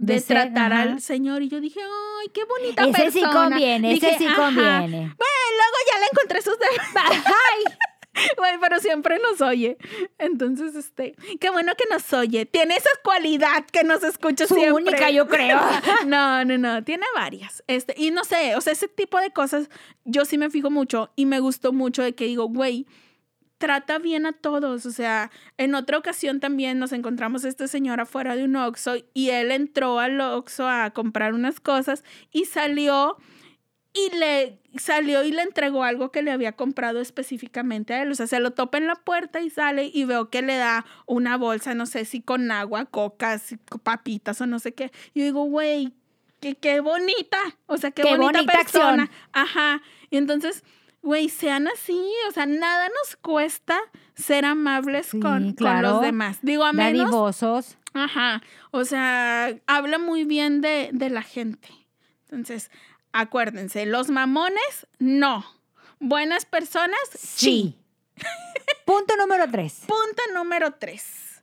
de, 0.00 0.14
De 0.14 0.20
ser, 0.20 0.36
tratar 0.52 0.72
ajá. 0.72 0.82
al 0.82 1.00
señor. 1.00 1.42
Y 1.42 1.48
yo 1.48 1.60
dije, 1.60 1.80
ay, 1.80 2.28
qué 2.32 2.44
bonita 2.44 2.82
Ese 2.84 2.92
persona. 2.92 3.10
sí 3.10 3.36
conviene, 3.36 3.92
Dije, 3.94 4.10
ese 4.14 4.24
conviene. 4.34 4.98
Bueno, 4.98 5.46
luego 5.58 5.76
ya 5.92 5.98
le 6.00 6.06
encontré 6.12 6.42
sus 6.42 6.58
defectos. 6.58 6.94
Ay, 7.26 7.64
Güey, 8.36 8.54
pero 8.60 8.80
siempre 8.80 9.18
nos 9.20 9.40
oye. 9.40 9.78
Entonces, 10.18 10.74
este, 10.74 11.14
qué 11.38 11.48
bueno 11.50 11.72
que 11.76 11.84
nos 11.88 12.12
oye. 12.12 12.44
Tiene 12.44 12.74
esa 12.74 12.90
cualidad 13.04 13.64
que 13.70 13.84
nos 13.84 14.02
escucha 14.02 14.46
su 14.48 14.54
siempre. 14.54 14.72
única, 14.82 15.10
yo 15.10 15.28
creo. 15.28 15.60
No, 16.06 16.44
no, 16.44 16.58
no, 16.58 16.82
tiene 16.82 17.06
varias. 17.14 17.62
Este, 17.68 17.94
y 17.96 18.10
no 18.10 18.24
sé, 18.24 18.56
o 18.56 18.60
sea, 18.60 18.72
ese 18.72 18.88
tipo 18.88 19.18
de 19.20 19.30
cosas 19.30 19.70
yo 20.04 20.24
sí 20.24 20.38
me 20.38 20.50
fijo 20.50 20.70
mucho 20.70 21.10
y 21.14 21.24
me 21.26 21.38
gustó 21.38 21.72
mucho 21.72 22.02
de 22.02 22.14
que 22.14 22.24
digo, 22.24 22.48
güey, 22.48 22.86
trata 23.60 23.98
bien 23.98 24.24
a 24.24 24.32
todos. 24.32 24.86
O 24.86 24.90
sea, 24.90 25.30
en 25.58 25.74
otra 25.74 25.98
ocasión 25.98 26.40
también 26.40 26.78
nos 26.78 26.92
encontramos 26.92 27.44
a 27.44 27.48
este 27.48 27.68
señor 27.68 28.00
afuera 28.00 28.34
de 28.34 28.44
un 28.44 28.56
Oxxo 28.56 28.94
y 29.12 29.28
él 29.30 29.52
entró 29.52 30.00
al 30.00 30.18
Oxxo 30.20 30.66
a 30.66 30.90
comprar 30.90 31.34
unas 31.34 31.60
cosas 31.60 32.02
y 32.32 32.46
salió 32.46 33.18
y 33.92 34.16
le 34.16 34.58
salió 34.76 35.22
y 35.24 35.32
le 35.32 35.42
entregó 35.42 35.84
algo 35.84 36.10
que 36.10 36.22
le 36.22 36.30
había 36.30 36.52
comprado 36.52 37.00
específicamente 37.00 37.92
a 37.92 38.02
él. 38.02 38.10
O 38.10 38.14
sea, 38.14 38.26
se 38.26 38.40
lo 38.40 38.52
topa 38.52 38.78
en 38.78 38.86
la 38.86 38.94
puerta 38.96 39.40
y 39.42 39.50
sale 39.50 39.90
y 39.92 40.04
veo 40.06 40.30
que 40.30 40.40
le 40.40 40.56
da 40.56 40.86
una 41.06 41.36
bolsa, 41.36 41.74
no 41.74 41.84
sé 41.84 42.06
si 42.06 42.22
con 42.22 42.50
agua, 42.50 42.86
cocas, 42.86 43.56
papitas 43.82 44.40
o 44.40 44.46
no 44.46 44.58
sé 44.58 44.72
qué. 44.72 44.90
Y 45.12 45.20
yo 45.20 45.24
digo, 45.26 45.44
güey, 45.44 45.92
qué, 46.40 46.54
qué 46.54 46.80
bonita. 46.80 47.38
O 47.66 47.76
sea, 47.76 47.90
qué, 47.90 48.02
Qué 48.02 48.16
bonita, 48.16 48.38
bonita 48.38 48.52
persona. 48.54 49.02
acción. 49.02 49.10
Ajá. 49.32 49.82
Y 50.08 50.16
entonces, 50.16 50.64
güey, 51.02 51.28
sean 51.28 51.68
así. 51.68 52.00
O 52.28 52.32
sea, 52.32 52.46
nada 52.46 52.88
nos 52.88 53.16
cuesta 53.16 53.78
ser 54.14 54.44
amables 54.44 55.06
Sí, 55.06 55.20
con, 55.20 55.54
con 55.54 55.82
los 55.82 56.02
demás. 56.02 56.38
Digo, 56.42 56.64
a 56.64 56.72
menos 56.72 57.10
Dadivosos. 57.10 57.76
Ajá, 57.92 58.42
o 58.70 58.84
sea, 58.84 59.52
habla 59.66 59.98
muy 59.98 60.24
bien 60.24 60.60
de, 60.60 60.90
de 60.92 61.10
la 61.10 61.22
gente. 61.22 61.68
Entonces, 62.24 62.70
acuérdense, 63.12 63.84
los 63.86 64.10
mamones, 64.10 64.86
no. 64.98 65.44
Buenas 65.98 66.44
personas, 66.46 66.98
sí. 67.18 67.76
Sí. 68.16 68.24
Punto 68.86 69.16
número 69.16 69.50
tres. 69.50 69.80
Punto 69.86 70.22
número 70.34 70.72
tres. 70.74 71.42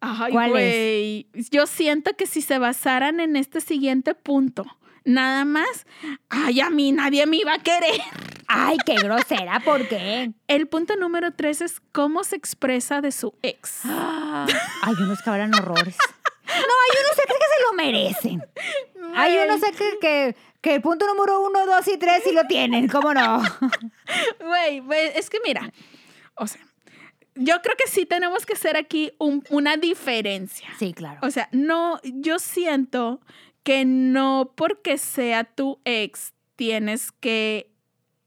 Ay, 0.00 0.32
¿Cuál 0.32 0.46
es? 0.46 0.52
güey. 0.52 1.26
Yo 1.50 1.66
siento 1.66 2.16
que 2.16 2.26
si 2.26 2.40
se 2.42 2.58
basaran 2.58 3.20
en 3.20 3.36
este 3.36 3.60
siguiente 3.60 4.14
punto, 4.14 4.64
nada 5.04 5.44
más, 5.44 5.86
ay, 6.28 6.60
a 6.60 6.70
mí 6.70 6.92
nadie 6.92 7.26
me 7.26 7.36
iba 7.38 7.54
a 7.54 7.58
querer. 7.58 8.00
Ay, 8.48 8.76
qué 8.84 8.94
grosera, 8.96 9.60
¿por 9.60 9.88
qué? 9.88 10.32
El 10.48 10.66
punto 10.68 10.96
número 10.96 11.32
tres 11.32 11.62
es 11.62 11.80
cómo 11.92 12.22
se 12.24 12.36
expresa 12.36 13.00
de 13.00 13.10
su 13.12 13.34
ex. 13.42 13.80
Hay 13.84 14.94
unos 15.00 15.22
que 15.22 15.30
hablan 15.30 15.54
horrores. 15.54 15.96
No, 16.44 16.54
hay 16.54 17.04
unos 17.04 17.16
que, 17.16 17.22
que 17.22 17.32
se 17.32 17.62
lo 17.64 17.72
merecen. 17.74 18.42
Hay 19.14 19.38
unos 19.38 19.60
que, 19.62 19.98
que, 20.00 20.36
que 20.60 20.74
el 20.74 20.82
punto 20.82 21.06
número 21.06 21.40
uno, 21.40 21.64
dos 21.64 21.88
y 21.88 21.96
tres 21.96 22.22
sí 22.24 22.32
lo 22.32 22.44
tienen, 22.46 22.88
¿cómo 22.88 23.14
no? 23.14 23.42
Güey, 24.40 24.80
güey, 24.80 25.12
es 25.14 25.30
que 25.30 25.38
mira, 25.44 25.72
O 26.34 26.46
sea, 26.46 26.60
yo 27.36 27.62
creo 27.62 27.74
que 27.76 27.88
sí 27.88 28.04
tenemos 28.04 28.44
que 28.44 28.52
hacer 28.52 28.76
aquí 28.76 29.12
un- 29.18 29.42
una 29.48 29.78
diferencia. 29.78 30.68
Sí, 30.78 30.92
claro. 30.92 31.20
O 31.22 31.30
sea, 31.30 31.48
no, 31.52 31.98
yo 32.04 32.38
siento 32.38 33.20
que 33.62 33.84
no 33.84 34.52
porque 34.56 34.98
sea 34.98 35.44
tu 35.44 35.80
ex 35.84 36.32
tienes 36.56 37.12
que 37.12 37.70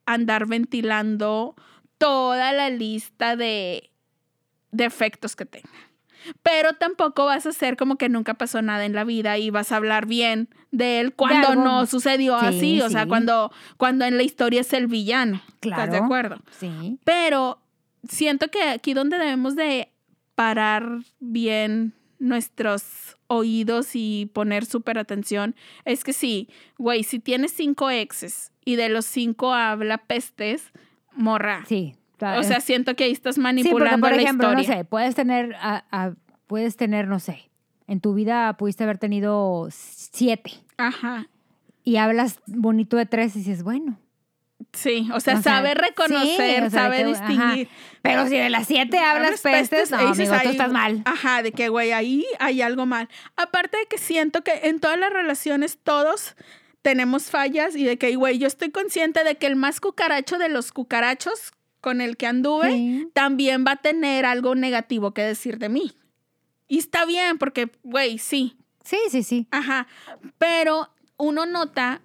andar 0.05 0.45
ventilando 0.47 1.55
toda 1.97 2.51
la 2.53 2.69
lista 2.69 3.35
de 3.35 3.91
defectos 4.71 5.35
que 5.35 5.45
tenga. 5.45 5.69
Pero 6.41 6.73
tampoco 6.73 7.25
vas 7.25 7.45
a 7.45 7.49
hacer 7.49 7.77
como 7.77 7.97
que 7.97 8.09
nunca 8.09 8.33
pasó 8.33 8.61
nada 8.61 8.85
en 8.85 8.93
la 8.93 9.03
vida 9.03 9.37
y 9.37 9.51
vas 9.51 9.71
a 9.71 9.75
hablar 9.75 10.07
bien 10.07 10.49
de 10.71 10.99
él 10.99 11.13
cuando 11.13 11.55
no 11.55 11.85
sucedió 11.85 12.39
Sí, 12.39 12.45
así, 12.47 12.81
o 12.81 12.89
sea, 12.89 13.05
cuando, 13.07 13.51
cuando 13.77 14.05
en 14.05 14.17
la 14.17 14.23
historia 14.23 14.61
es 14.61 14.73
el 14.73 14.87
villano. 14.87 15.41
¿Estás 15.61 15.61
de 15.61 15.89
Claro. 15.89 16.03
acuerdo? 16.05 16.37
Sí. 16.59 16.97
Pero 17.03 17.59
siento 18.09 18.49
que 18.49 18.63
aquí 18.63 18.93
donde 18.95 19.19
debemos 19.19 19.55
de 19.55 19.91
parar 20.33 20.99
bien 21.19 21.93
nuestros 22.17 23.14
oídos 23.27 23.91
y 23.95 24.29
poner 24.33 24.65
súper 24.65 24.97
atención 24.97 25.55
es 25.85 26.03
que 26.03 26.13
sí, 26.13 26.49
güey, 26.77 27.03
si 27.03 27.19
tienes 27.19 27.51
cinco 27.53 27.89
exes 27.89 28.51
y 28.63 28.75
de 28.75 28.89
los 28.89 29.05
cinco 29.05 29.53
habla 29.53 29.97
pestes, 29.99 30.71
morra. 31.15 31.63
Sí. 31.67 31.95
O 32.21 32.43
sea, 32.43 32.61
siento 32.61 32.95
que 32.95 33.03
ahí 33.05 33.11
estás 33.11 33.35
Sí, 33.35 33.41
porque 33.41 33.43
manipulando 33.43 34.07
por 34.07 34.15
la 34.15 34.21
ejemplo, 34.21 34.47
historia. 34.51 34.69
no 34.69 34.75
sé, 34.77 34.85
puedes 34.85 35.15
tener, 35.15 35.55
a- 35.59 35.83
a- 35.91 36.13
puedes 36.47 36.77
tener, 36.77 37.07
no 37.07 37.19
sé, 37.19 37.49
en 37.87 37.99
tu 37.99 38.13
vida 38.13 38.53
pudiste 38.57 38.83
haber 38.83 38.97
tenido 38.97 39.67
siete 39.71 40.51
Ajá. 40.77 41.27
y 41.83 41.97
hablas 41.97 42.39
bonito 42.47 42.95
de 42.97 43.05
tres 43.05 43.35
y 43.35 43.39
dices, 43.39 43.63
bueno. 43.63 43.99
Sí, 44.75 45.09
o 45.13 45.19
sea, 45.19 45.35
O 45.37 45.41
sea, 45.41 45.55
sabe 45.55 45.73
reconocer, 45.73 46.27
sí, 46.27 46.33
o 46.33 46.37
sea, 46.37 46.61
de 46.61 46.69
sabe 46.69 46.97
que- 46.97 47.05
distinguir. 47.05 47.69
Pero 48.01 48.27
si 48.27 48.35
de 48.37 48.49
las 48.49 48.67
siete 48.67 48.99
hablas 48.99 49.41
pestes, 49.41 49.89
no, 49.89 49.97
ahí 49.97 50.07
dices, 50.07 50.29
amigo, 50.29 50.41
tú 50.43 50.47
"Ay, 50.49 50.51
estás 50.51 50.71
mal. 50.71 51.01
Ajá, 51.05 51.41
de 51.41 51.51
que, 51.51 51.69
güey, 51.69 51.91
ahí 51.91 52.25
hay 52.39 52.61
algo 52.61 52.85
mal. 52.85 53.09
Aparte 53.35 53.77
de 53.77 53.85
que 53.87 53.97
siento 53.97 54.43
que 54.43 54.51
en 54.63 54.79
todas 54.79 54.99
las 54.99 55.11
relaciones 55.11 55.79
todos 55.81 56.35
tenemos 56.81 57.31
fallas 57.31 57.75
y 57.75 57.83
de 57.83 57.97
que, 57.97 58.15
güey, 58.15 58.37
yo 58.37 58.45
estoy 58.47 58.69
consciente 58.69 59.23
de 59.23 59.35
que 59.35 59.47
el 59.47 59.55
más 59.55 59.79
cucaracho 59.79 60.37
de 60.37 60.49
los 60.49 60.71
cucarachos 60.71 61.51
con 61.81 62.01
el 62.01 62.15
que 62.17 62.27
anduve 62.27 62.69
Sí. 62.71 63.07
también 63.13 63.63
va 63.65 63.71
a 63.71 63.75
tener 63.77 64.25
algo 64.25 64.53
negativo 64.55 65.13
que 65.13 65.21
decir 65.23 65.57
de 65.57 65.69
mí. 65.69 65.93
Y 66.67 66.79
está 66.79 67.05
bien, 67.05 67.37
porque, 67.37 67.71
güey, 67.83 68.17
sí, 68.17 68.57
Sí, 68.83 68.97
sí, 69.09 69.23
sí. 69.23 69.47
Ajá, 69.49 69.87
pero 70.37 70.91
uno 71.17 71.47
nota 71.47 72.01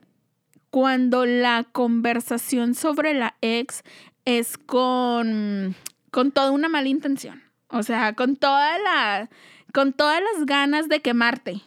cuando 0.70 1.26
la 1.26 1.64
conversación 1.72 2.74
sobre 2.74 3.14
la 3.14 3.34
ex 3.40 3.82
es 4.24 4.56
con, 4.58 5.74
con 6.10 6.32
toda 6.32 6.50
una 6.50 6.68
mala 6.68 6.88
intención. 6.88 7.42
O 7.68 7.82
sea, 7.82 8.14
con 8.14 8.36
toda 8.36 8.78
la, 8.78 9.28
con 9.72 9.92
todas 9.92 10.20
las 10.20 10.46
ganas 10.46 10.88
de 10.88 11.00
quemarte. 11.00 11.60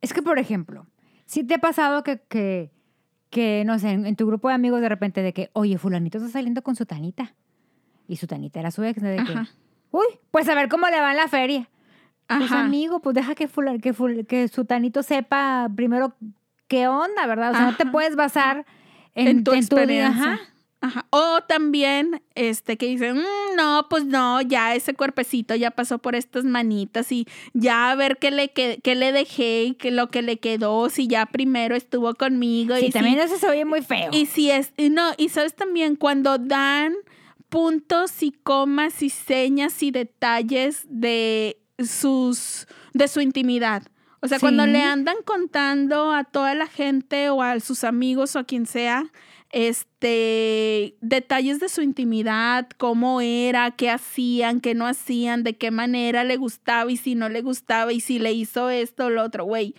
Es 0.00 0.12
que, 0.12 0.22
por 0.22 0.38
ejemplo, 0.38 0.86
si 1.26 1.44
te 1.44 1.54
ha 1.54 1.58
pasado 1.58 2.02
que, 2.02 2.20
que, 2.28 2.70
que, 3.30 3.62
no 3.64 3.78
sé, 3.78 3.90
en, 3.90 4.06
en 4.06 4.16
tu 4.16 4.26
grupo 4.26 4.48
de 4.48 4.54
amigos 4.54 4.80
de 4.80 4.88
repente 4.88 5.22
de 5.22 5.32
que, 5.32 5.50
oye, 5.52 5.78
fulanito 5.78 6.18
está 6.18 6.30
saliendo 6.30 6.62
con 6.62 6.74
su 6.76 6.86
tanita. 6.86 7.34
Y 8.08 8.16
su 8.16 8.26
tanita 8.26 8.58
era 8.58 8.70
su 8.72 8.82
ex, 8.82 9.00
¿no? 9.02 9.08
de 9.08 9.18
que, 9.18 9.34
uy, 9.92 10.06
pues 10.32 10.48
a 10.48 10.54
ver 10.56 10.68
cómo 10.68 10.88
le 10.88 11.00
va 11.00 11.12
en 11.12 11.16
la 11.16 11.28
feria. 11.28 11.68
Pues 12.26 12.42
Ajá. 12.50 12.60
amigo, 12.64 13.00
pues 13.00 13.14
deja 13.14 13.34
que, 13.36 13.46
fula- 13.48 13.78
que, 13.80 13.94
ful- 13.94 14.26
que 14.26 14.48
su 14.48 14.64
tanito 14.64 15.02
sepa 15.04 15.68
primero 15.76 16.14
qué 16.70 16.88
onda, 16.88 17.26
¿verdad? 17.26 17.50
O 17.50 17.54
sea, 17.54 17.70
no 17.72 17.76
te 17.76 17.84
puedes 17.84 18.16
basar 18.16 18.64
en, 19.14 19.26
en 19.28 19.44
tu 19.44 19.50
día, 19.50 19.60
experiencia. 19.60 20.32
ajá. 20.34 20.40
Ajá. 20.82 21.04
O 21.10 21.42
también, 21.46 22.22
este, 22.34 22.78
que 22.78 22.86
dicen, 22.86 23.18
"Mm, 23.18 23.56
no, 23.56 23.86
pues 23.90 24.06
no, 24.06 24.40
ya 24.40 24.74
ese 24.74 24.94
cuerpecito 24.94 25.54
ya 25.54 25.70
pasó 25.72 25.98
por 25.98 26.14
estas 26.14 26.44
manitas 26.44 27.12
y 27.12 27.26
ya 27.52 27.90
a 27.90 27.94
ver 27.96 28.16
qué 28.16 28.30
le, 28.30 28.48
que- 28.52 28.80
qué 28.82 28.94
le 28.94 29.12
dejé 29.12 29.64
y 29.64 29.74
qué 29.74 29.90
lo 29.90 30.08
que 30.08 30.22
le 30.22 30.38
quedó, 30.38 30.88
si 30.88 31.06
ya 31.06 31.26
primero 31.26 31.76
estuvo 31.76 32.14
conmigo. 32.14 32.78
y 32.78 32.80
Sí, 32.80 32.86
si- 32.86 32.92
también 32.92 33.18
eso 33.18 33.36
se 33.36 33.46
oye 33.46 33.66
muy 33.66 33.82
feo. 33.82 34.08
Y 34.12 34.24
si 34.24 34.50
es, 34.50 34.72
y 34.78 34.88
no, 34.88 35.10
y 35.18 35.28
sabes 35.28 35.54
también 35.54 35.96
cuando 35.96 36.38
dan 36.38 36.94
puntos 37.50 38.22
y 38.22 38.32
comas 38.32 39.02
y 39.02 39.10
señas 39.10 39.82
y 39.82 39.90
detalles 39.90 40.84
de 40.88 41.58
sus, 41.78 42.66
de 42.94 43.06
su 43.08 43.20
intimidad. 43.20 43.82
O 44.22 44.28
sea, 44.28 44.38
cuando 44.38 44.66
le 44.66 44.82
andan 44.82 45.16
contando 45.24 46.12
a 46.12 46.24
toda 46.24 46.54
la 46.54 46.66
gente 46.66 47.30
o 47.30 47.42
a 47.42 47.58
sus 47.60 47.84
amigos 47.84 48.36
o 48.36 48.40
a 48.40 48.44
quien 48.44 48.66
sea, 48.66 49.10
este, 49.50 50.96
detalles 51.00 51.58
de 51.58 51.68
su 51.68 51.82
intimidad, 51.82 52.68
cómo 52.76 53.20
era, 53.20 53.70
qué 53.72 53.90
hacían, 53.90 54.60
qué 54.60 54.74
no 54.74 54.86
hacían, 54.86 55.42
de 55.42 55.56
qué 55.56 55.70
manera 55.70 56.24
le 56.24 56.36
gustaba 56.36 56.90
y 56.90 56.96
si 56.96 57.14
no 57.14 57.28
le 57.28 57.42
gustaba 57.42 57.92
y 57.92 58.00
si 58.00 58.18
le 58.18 58.32
hizo 58.32 58.70
esto 58.70 59.06
o 59.06 59.10
lo 59.10 59.22
otro, 59.22 59.44
güey. 59.44 59.74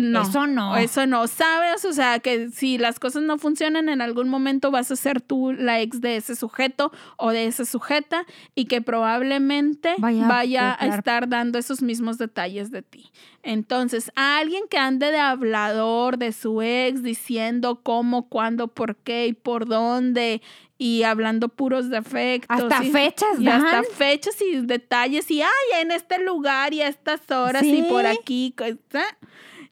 No. 0.00 0.22
Eso 0.22 0.46
no. 0.46 0.76
Eso 0.76 1.06
no, 1.06 1.26
¿sabes? 1.26 1.84
O 1.84 1.92
sea, 1.92 2.18
que 2.20 2.48
si 2.50 2.78
las 2.78 2.98
cosas 2.98 3.22
no 3.22 3.38
funcionan, 3.38 3.88
en 3.88 4.00
algún 4.00 4.28
momento 4.28 4.70
vas 4.70 4.90
a 4.90 4.96
ser 4.96 5.20
tú 5.20 5.52
la 5.52 5.80
ex 5.80 6.00
de 6.00 6.16
ese 6.16 6.34
sujeto 6.36 6.92
o 7.16 7.30
de 7.30 7.46
esa 7.46 7.64
sujeta 7.64 8.24
y 8.54 8.64
que 8.64 8.80
probablemente 8.82 9.94
Vaya 9.98 10.26
vaya, 10.26 10.76
a 10.80 10.86
estar 10.86 11.28
dando 11.28 11.58
esos 11.58 11.82
mismos 11.82 12.18
detalles 12.18 12.70
de 12.70 12.82
ti. 12.82 13.10
Entonces, 13.42 14.10
a 14.16 14.38
alguien 14.38 14.64
que 14.70 14.78
ande 14.78 15.10
de 15.10 15.18
hablador 15.18 16.18
de 16.18 16.32
su 16.32 16.60
ex 16.62 17.02
diciendo 17.02 17.80
cómo, 17.82 18.28
cuándo, 18.28 18.68
por 18.68 18.96
qué 18.96 19.26
y 19.28 19.32
por 19.32 19.66
dónde 19.66 20.42
y 20.76 21.02
hablando 21.02 21.48
puros 21.48 21.90
defectos. 21.90 22.48
Hasta 22.62 22.84
y- 22.84 22.90
fechas 22.90 23.38
y 23.38 23.48
hasta 23.48 23.82
fechas 23.82 24.36
y 24.40 24.60
detalles 24.62 25.30
y, 25.30 25.42
ay, 25.42 25.80
en 25.82 25.90
este 25.90 26.18
lugar 26.22 26.72
y 26.72 26.80
a 26.82 26.88
estas 26.88 27.30
horas 27.30 27.62
y 27.64 27.82
por 27.82 28.02
Sí. 28.06 28.16
aquí. 28.20 28.54
co- 28.56 28.64
¿eh? 28.64 28.78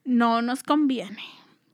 No 0.08 0.42
nos 0.42 0.62
conviene. 0.62 1.22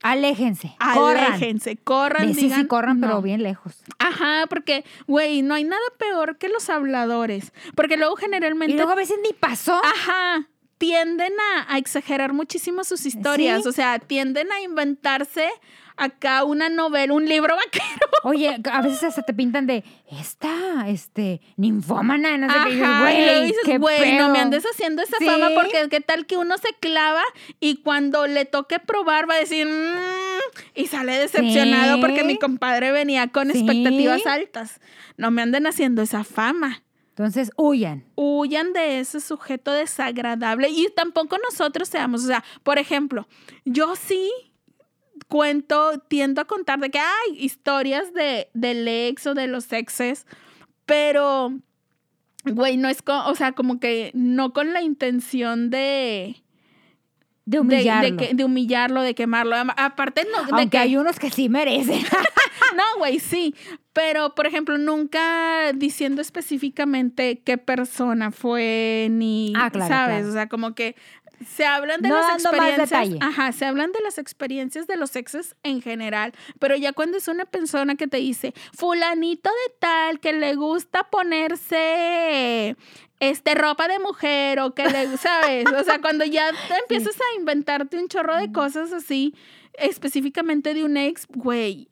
Aléjense. 0.03 0.77
Corran. 0.93 1.25
Aléjense, 1.33 1.77
corran, 1.79 2.27
De 2.29 2.35
sí, 2.35 2.51
sí, 2.51 2.67
corran, 2.67 3.01
pero 3.01 3.23
bien 3.23 3.43
lejos. 3.43 3.83
Ajá, 3.99 4.45
porque, 4.51 4.85
güey, 5.07 5.41
no 5.41 5.55
hay 5.55 5.65
nada 5.65 5.81
peor 5.99 6.37
que 6.37 6.49
los 6.51 6.69
habladores. 6.69 7.53
Porque 7.75 7.97
luego 7.97 8.15
Y 8.19 8.21
generalmente, 8.21 8.75
luego 8.77 8.91
a 8.91 8.97
veces 8.97 9.17
ni 9.23 9.33
pasó. 9.33 9.81
ajá, 9.83 10.47
tienden 10.87 11.33
a, 11.57 11.75
a 11.75 11.79
exagerar 11.79 12.33
muchísimo 12.35 12.85
sus 12.85 13.07
historias. 13.07 13.63
Sí. 13.63 13.69
O 13.69 13.73
sea, 13.73 13.99
tienden 13.99 14.53
a 14.53 14.61
inventarse 14.61 15.49
acá 15.97 16.45
una 16.45 16.69
novela, 16.69 17.15
un 17.15 17.27
libro 17.27 17.55
vaquero. 17.57 17.85
Oye, 18.25 18.59
a 18.71 18.83
veces 18.83 19.03
hasta 19.05 19.23
te 19.23 19.33
pintan 19.33 19.67
de 19.67 19.83
esta, 20.11 20.89
este, 20.89 21.41
ninfómana, 21.57 22.37
no 22.37 22.49
sé 22.53 22.59
qué. 22.67 22.73
Y 22.75 23.43
dices, 23.47 23.59
Ajá, 23.69 23.79
güey, 23.79 24.17
no 24.19 24.29
me 24.29 24.35
pedo". 24.35 24.43
andes 24.43 24.65
haciendo 24.65 25.03
esa 25.03 25.17
Sí. 25.19 25.25
fama 25.27 25.51
porque 25.55 25.89
qué 25.91 26.01
tal 26.01 26.27
que 26.27 26.37
uno 26.37 26.59
se 26.59 26.69
clava 26.81 27.23
y 27.61 27.77
cuando 27.77 28.27
le 28.27 28.45
toque 28.45 28.79
probar 28.81 29.29
va 29.31 29.35
a 29.35 29.39
decir, 29.39 29.67
"Mm", 29.67 30.75
y 30.75 30.87
sale 30.87 31.17
decepcionado 31.19 31.95
Sí. 31.97 32.01
porque 32.03 32.25
mi 32.25 32.39
compadre 32.39 32.91
venía 32.93 33.29
con 33.29 33.51
Sí. 33.53 33.59
expectativas 33.59 34.27
altas. 34.27 34.81
No 35.17 35.31
me 35.31 35.43
anden 35.43 35.67
haciendo 35.67 36.03
esa 36.03 36.25
fama. 36.25 36.83
Entonces, 37.17 37.53
huyan. 37.57 38.05
Huyan 38.17 38.73
de 38.73 38.99
ese 38.99 39.21
sujeto 39.21 39.71
desagradable 39.71 40.69
y 40.69 40.89
tampoco 40.97 41.39
nosotros 41.39 41.89
seamos, 41.89 42.25
o 42.25 42.27
sea, 42.27 42.43
por 42.65 42.79
ejemplo, 42.79 43.29
yo 43.65 43.95
sí 43.95 44.31
cuento, 45.29 45.99
tiendo 46.09 46.41
a 46.41 46.45
contar 46.45 46.81
de 46.81 46.91
que 46.91 46.99
hay 46.99 47.37
historias 47.39 48.13
de, 48.13 48.49
del 48.53 48.87
ex 48.89 49.27
o 49.29 49.35
de 49.35 49.47
los 49.47 49.73
exes, 49.73 50.27
pero, 50.87 51.53
güey, 52.45 52.77
no 52.77 52.89
es, 52.89 53.01
co- 53.01 53.25
o 53.27 53.35
sea, 53.37 53.53
como 53.53 53.79
que 53.79 54.11
no 54.15 54.53
con 54.53 54.73
la 54.73 54.83
intención 54.83 55.71
de... 55.71 56.43
Humillarlo. 57.47 58.17
de, 58.17 58.17
que- 58.29 58.35
de 58.35 58.45
humillarlo, 58.45 59.03
de 59.03 59.15
quemarlo. 59.15 59.55
Aparte, 59.77 60.27
no, 60.33 60.45
de 60.47 60.51
Aunque 60.53 60.71
que, 60.71 60.79
hay 60.79 60.97
unos 60.97 61.19
que 61.19 61.31
sí 61.31 61.49
merecen. 61.49 62.03
no, 62.77 62.99
güey, 62.99 63.21
sí. 63.21 63.55
Pero, 63.95 64.35
por 64.35 64.47
ejemplo, 64.47 64.77
nunca 64.77 65.73
diciendo 65.73 66.21
específicamente 66.21 67.41
qué 67.45 67.57
persona 67.59 68.31
fue, 68.31 69.09
ni, 69.11 69.53
Ah, 69.57 69.71
claro, 69.71 69.89
¿sabes? 69.89 70.17
claro. 70.17 70.29
O 70.29 70.33
sea, 70.33 70.49
como 70.49 70.75
que 70.75 70.97
se 71.49 71.65
hablan 71.65 72.01
de 72.03 72.09
No 72.09 72.17
las 72.17 72.43
experiencias. 72.43 73.09
Ajá, 73.21 73.53
se 73.53 73.65
hablan 73.67 73.93
de 73.93 74.01
las 74.03 74.19
experiencias 74.19 74.87
de 74.87 74.97
los 74.97 75.15
exes 75.17 75.55
en 75.63 75.81
general. 75.81 76.33
Pero 76.59 76.77
ya 76.77 76.93
cuando 76.93 77.19
es 77.19 77.29
una 77.29 77.45
persona 77.45 77.95
que 77.97 78.07
te 78.07 78.17
dice, 78.19 78.53
fulanito 78.77 79.49
de 79.51 79.75
tal, 79.79 80.21
que 80.21 80.33
le 80.33 80.55
gusta 80.55 81.05
ponerse 81.11 82.77
este 83.21 83.55
ropa 83.55 83.89
de 83.89 83.99
mujer 84.01 84.61
o 84.61 84.75
que 84.75 84.87
le, 84.89 85.17
¿sabes? 85.19 85.67
O 85.73 85.85
sea, 85.85 86.01
cuando 86.01 86.25
ya 86.25 86.51
te 86.69 86.75
empiezas 86.79 87.17
a 87.17 87.39
inventarte 87.39 87.99
un 87.99 88.09
chorro 88.09 88.37
de 88.37 88.53
cosas 88.53 88.93
así, 88.93 89.35
específicamente 89.75 90.75
de 90.75 90.85
un 90.85 90.97
ex, 90.97 91.27
güey, 91.29 91.89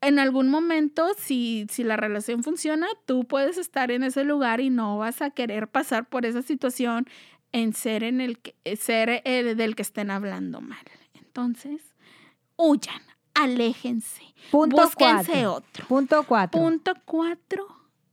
en 0.00 0.18
algún 0.18 0.48
momento, 0.48 1.08
si, 1.18 1.66
si 1.70 1.84
la 1.84 1.96
relación 1.96 2.42
funciona, 2.42 2.86
tú 3.06 3.24
puedes 3.24 3.58
estar 3.58 3.90
en 3.90 4.04
ese 4.04 4.24
lugar 4.24 4.60
y 4.60 4.70
no 4.70 4.98
vas 4.98 5.22
a 5.22 5.30
querer 5.30 5.68
pasar 5.68 6.08
por 6.08 6.26
esa 6.26 6.42
situación 6.42 7.06
en 7.52 7.72
ser 7.72 8.04
en 8.04 8.20
el 8.20 8.38
que, 8.38 8.54
ser 8.76 9.22
el 9.24 9.56
del 9.56 9.74
que 9.74 9.82
estén 9.82 10.10
hablando 10.10 10.60
mal. 10.60 10.84
Entonces, 11.14 11.82
huyan, 12.56 13.02
aléjense, 13.34 14.34
Punto 14.50 14.76
búsquense 14.76 15.32
cuatro. 15.32 15.54
otro. 15.54 15.86
Punto 15.86 16.24
cuatro. 16.24 16.60
Punto 16.60 16.94
cuatro, 17.04 17.66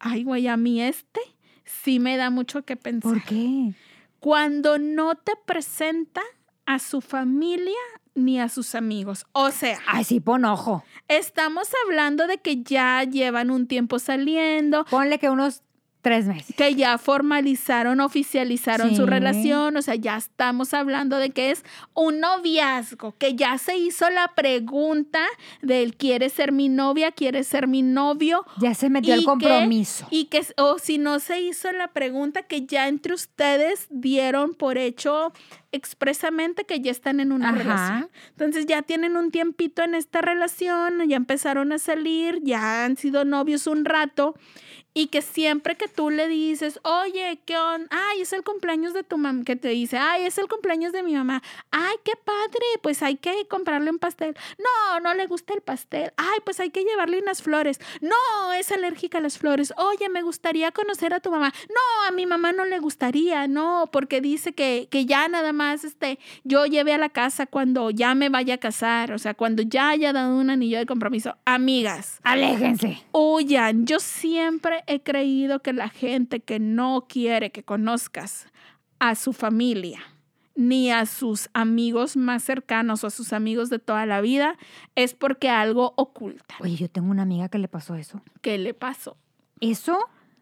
Ay, 0.05 0.25
güey, 0.25 0.47
a 0.47 0.57
mí 0.57 0.81
este 0.81 1.21
sí 1.63 1.99
me 1.99 2.17
da 2.17 2.29
mucho 2.29 2.63
que 2.63 2.75
pensar. 2.75 3.13
¿Por 3.13 3.23
qué? 3.23 3.73
Cuando 4.19 4.77
no 4.77 5.15
te 5.15 5.33
presenta 5.45 6.21
a 6.65 6.79
su 6.79 6.99
familia 6.99 7.79
ni 8.15 8.39
a 8.39 8.49
sus 8.49 8.76
amigos. 8.76 9.26
O 9.32 9.52
sea, 9.52 9.80
Ay, 9.88 10.04
sí, 10.04 10.19
pon 10.19 10.45
ojo. 10.45 10.84
estamos 11.08 11.67
hablando 11.86 12.28
de 12.28 12.38
que 12.38 12.63
ya 12.63 13.04
llevan 13.04 13.49
un 13.52 13.67
tiempo 13.67 13.99
saliendo, 13.99 14.86
Ponle 14.86 15.19
que 15.19 15.30
unos 15.30 15.63
tres 16.03 16.27
meses. 16.27 16.55
que 16.55 16.75
ya 16.75 16.99
formalizaron, 16.99 17.99
oficializaron 17.99 18.95
su 18.95 19.07
relación, 19.07 19.75
o 19.75 19.81
sea, 19.81 19.95
ya 19.95 20.17
estamos 20.17 20.73
hablando 20.75 21.17
de 21.17 21.31
que 21.31 21.49
es 21.49 21.63
un 21.95 22.19
noviazgo, 22.19 23.15
que 23.17 23.33
ya 23.35 23.57
se 23.57 23.77
hizo 23.77 24.09
la 24.11 24.27
pregunta 24.35 25.25
del 25.63 25.95
quiere 25.95 26.29
ser 26.29 26.51
mi 26.51 26.69
novia, 26.69 27.11
quiere 27.11 27.43
ser 27.43 27.67
mi 27.67 27.81
novio, 27.81 28.45
Ya 28.59 28.75
se 28.75 28.89
metió 28.89 29.15
¿Y 29.15 29.19
el 29.19 29.25
compromiso. 29.25 30.05
y 30.11 30.25
que, 30.25 30.45
o 30.57 30.77
si 30.77 30.97
no 30.99 31.19
se 31.19 31.41
hizo 31.41 31.71
la 31.71 31.87
pregunta, 31.87 32.43
que 32.43 32.65
ya 32.67 32.87
entre 32.87 33.13
ustedes 33.15 33.87
dieron 33.89 34.53
por 34.53 34.77
hecho 34.77 35.31
expresamente 35.71 36.65
que 36.65 36.79
ya 36.81 36.91
están 36.91 37.19
en 37.19 37.31
una 37.31 37.49
Ajá. 37.49 37.57
relación. 37.57 38.09
Entonces 38.29 38.65
ya 38.67 38.81
tienen 38.83 39.17
un 39.17 39.31
tiempito 39.31 39.81
en 39.83 39.95
esta 39.95 40.21
relación, 40.21 41.07
ya 41.07 41.15
empezaron 41.15 41.71
a 41.71 41.79
salir, 41.79 42.39
ya 42.43 42.85
han 42.85 42.95
sido 42.97 43.25
novios 43.25 43.65
un 43.67 43.83
rato 43.85 44.35
y 44.93 45.08
que 45.08 45.21
siempre 45.21 45.75
que 45.75 45.88
tú 45.88 46.10
le 46.10 46.27
dices, 46.27 46.79
oye, 46.84 47.39
¿qué 47.45 47.58
onda? 47.58 47.88
Ay, 47.89 48.21
es 48.21 48.34
el 48.34 48.43
cumpleaños 48.43 48.93
de 48.93 49.03
tu 49.03 49.17
mamá, 49.17 49.43
que 49.43 49.56
te 49.56 49.69
dice, 49.69 49.97
ay, 49.97 50.25
es 50.25 50.38
el 50.38 50.47
cumpleaños 50.47 50.91
de 50.91 51.01
mi 51.01 51.13
mamá. 51.13 51.41
Ay, 51.71 51.95
qué 52.03 52.13
padre, 52.23 52.65
pues 52.82 53.01
hay 53.01 53.15
que 53.15 53.47
comprarle 53.47 53.89
un 53.89 53.99
pastel. 53.99 54.36
No, 54.60 54.99
no 54.99 55.13
le 55.13 55.25
gusta 55.25 55.53
el 55.53 55.62
pastel. 55.62 56.13
Ay, 56.17 56.39
pues 56.43 56.60
hay 56.60 56.69
que 56.69 56.84
llevarle 56.84 57.19
unas 57.19 57.41
flores. 57.41 57.79
No, 58.01 58.53
es 58.53 58.71
alérgica 58.71 59.17
a 59.17 59.21
las 59.21 59.38
flores. 59.38 59.73
Oye, 59.77 60.10
me 60.10 60.21
gustaría 60.21 60.71
conocer 60.71 61.13
a 61.13 61.19
tu 61.19 61.32
mamá. 61.32 61.51
No, 61.69 62.08
a 62.08 62.12
mi 62.12 62.25
mamá 62.25 62.51
no 62.51 62.65
le 62.65 62.79
gustaría, 62.79 63.47
no, 63.47 63.89
porque 63.91 64.21
dice 64.21 64.53
que, 64.53 64.88
que 64.91 65.06
ya 65.06 65.27
nada 65.27 65.53
más 65.53 65.84
este, 65.84 66.19
yo 66.43 66.65
lleve 66.65 66.93
a 66.93 66.97
la 66.97 67.10
casa 67.10 67.47
cuando 67.47 67.89
ya 67.89 68.13
me 68.13 68.29
vaya 68.29 68.56
a 68.56 68.58
casar, 68.60 69.12
o 69.12 69.17
sea, 69.17 69.34
cuando 69.34 69.63
ya 69.63 69.89
haya 69.89 70.13
dado 70.13 70.36
un 70.38 70.49
anillo 70.49 70.77
de 70.77 70.86
compromiso. 70.86 71.36
Amigas, 71.45 72.19
Aléjense. 72.23 73.03
Huyan. 73.12 73.86
Yo 73.86 73.99
siempre 73.99 74.82
he 74.87 75.01
creído 75.01 75.61
que 75.61 75.73
la 75.73 75.89
gente 75.89 76.39
que 76.41 76.59
no 76.59 77.05
quiere 77.07 77.51
que 77.51 77.63
conozcas 77.63 78.47
a 78.99 79.15
su 79.15 79.33
familia 79.33 79.99
ni 80.55 80.91
a 80.91 81.05
sus 81.07 81.49
amigos 81.53 82.15
más 82.15 82.43
cercanos 82.43 83.03
o 83.03 83.07
a 83.07 83.09
sus 83.09 83.33
amigos 83.33 83.69
de 83.71 83.79
toda 83.79 84.05
la 84.05 84.21
vida 84.21 84.55
es 84.95 85.13
porque 85.15 85.49
algo 85.49 85.93
oculta. 85.97 86.55
Oye, 86.59 86.75
yo 86.75 86.89
tengo 86.89 87.09
una 87.09 87.23
amiga 87.23 87.49
que 87.49 87.57
le 87.57 87.67
pasó 87.67 87.95
eso. 87.95 88.21
¿Qué 88.41 88.57
le 88.59 88.73
pasó? 88.75 89.17
Eso, 89.61 89.97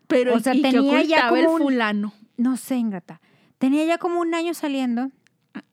Pero 0.08 0.36
O 0.36 0.40
sea, 0.42 0.54
¿y 0.54 0.62
qué 0.62 0.72
tenía 0.72 1.02
ya 1.04 1.28
ocultaba 1.28 1.40
el 1.40 1.46
como 1.46 1.56
un- 1.58 1.62
fulano? 1.62 2.14
no 2.36 2.58
sé, 2.58 2.76
ingrata. 2.76 3.22
Tenía 3.58 3.86
ya 3.86 3.98
como 4.00 4.20
un 4.20 4.34
año 4.34 4.54
saliendo 4.54 5.10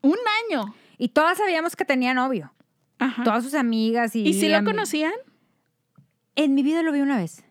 Un 0.01 0.15
año. 0.49 0.73
y 0.97 1.09
todas 1.09 1.37
sabíamos 1.37 1.75
que 1.75 1.83
tenía 1.83 2.13
novio. 2.13 2.53
Ajá. 2.99 3.23
Todas 3.23 3.43
sus 3.43 3.53
amigas 3.55 4.15
y... 4.15 4.21
¿Y 4.21 4.33
si 4.35 4.47
lo 4.47 4.63
conocían? 4.63 5.11
En 6.35 6.53
mi 6.55 6.63
vida 6.63 6.81
lo 6.83 6.91
vi 6.93 7.01
una 7.01 7.17
vez. 7.17 7.43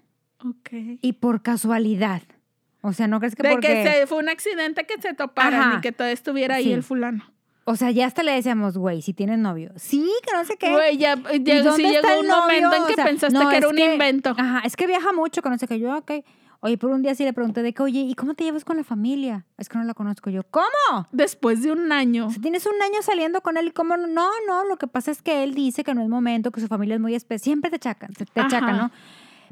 Ok. 0.44 0.98
Y 1.02 1.12
por 1.14 1.42
casualidad. 1.42 2.22
O 2.80 2.92
sea, 2.92 3.06
¿no 3.08 3.18
crees 3.18 3.34
que 3.34 3.42
De 3.42 3.50
porque... 3.50 3.68
que 3.68 3.82
se, 3.92 4.06
fue 4.06 4.18
un 4.18 4.28
accidente 4.28 4.86
que 4.86 5.00
se 5.00 5.12
toparan 5.14 5.78
y 5.78 5.80
que 5.80 5.92
todo 5.92 6.06
estuviera 6.08 6.56
ahí 6.56 6.64
Sí. 6.64 6.72
el 6.72 6.82
fulano. 6.82 7.24
O 7.64 7.76
sea, 7.76 7.90
ya 7.90 8.06
hasta 8.06 8.22
le 8.22 8.32
decíamos, 8.32 8.78
güey, 8.78 9.02
si 9.02 9.12
tienes 9.12 9.38
novio. 9.38 9.72
Sí, 9.76 10.08
que 10.26 10.32
no 10.32 10.44
sé 10.44 10.56
qué. 10.56 10.70
Güey, 10.70 10.96
ya, 10.96 11.16
¿Y 11.34 11.42
ya- 11.42 11.62
dónde 11.62 11.76
sí 11.76 11.84
está 11.94 12.08
llegó 12.08 12.20
un 12.20 12.26
momento 12.28 12.68
novio? 12.68 12.78
en 12.80 12.86
que 12.86 12.92
O 12.92 12.96
sea, 12.96 13.04
pensaste 13.04 13.38
no, 13.38 13.50
que 13.50 13.56
era 13.58 13.68
un 13.68 13.78
invento. 13.78 14.30
Ajá, 14.38 14.62
es 14.64 14.74
que 14.76 14.86
viaja 14.86 15.12
mucho, 15.12 15.42
que 15.42 15.50
no 15.50 15.58
sé 15.58 15.66
qué. 15.68 15.78
Yo, 15.78 15.94
ok. 15.96 16.12
Oye, 16.60 16.78
por 16.78 16.90
un 16.90 17.02
día 17.02 17.14
sí 17.14 17.24
le 17.24 17.32
pregunté 17.32 17.62
de 17.62 17.72
que, 17.74 17.82
oye, 17.82 18.00
¿y 18.00 18.14
cómo 18.14 18.34
te 18.34 18.42
llevas 18.44 18.64
con 18.64 18.76
la 18.78 18.84
familia? 18.84 19.44
Es 19.58 19.68
que 19.68 19.76
no 19.78 19.84
la 19.84 19.92
conozco. 19.94 20.30
Yo, 20.30 20.42
¿cómo? 20.44 21.06
Después 21.12 21.62
de 21.62 21.70
un 21.72 21.92
año. 21.92 22.26
O 22.28 22.30
sea, 22.30 22.40
tienes 22.40 22.64
un 22.66 22.80
año 22.82 23.02
saliendo 23.02 23.42
con 23.42 23.56
él 23.58 23.68
y 23.68 23.70
cómo 23.70 23.96
no, 23.96 24.06
no, 24.08 24.28
no, 24.46 24.64
lo 24.64 24.76
que 24.76 24.86
pasa 24.86 25.10
es 25.10 25.20
que 25.20 25.44
él 25.44 25.54
dice 25.54 25.84
que 25.84 25.94
no 25.94 26.02
es 26.02 26.08
momento, 26.08 26.50
que 26.50 26.60
su 26.60 26.68
familia 26.68 26.94
es 26.94 27.00
muy 27.00 27.14
especial. 27.14 27.44
Siempre 27.44 27.70
te 27.70 27.76
achacan, 27.76 28.12
te, 28.14 28.24
te 28.24 28.40
achacan, 28.40 28.70
Ajá. 28.70 28.82
¿no? 28.84 28.90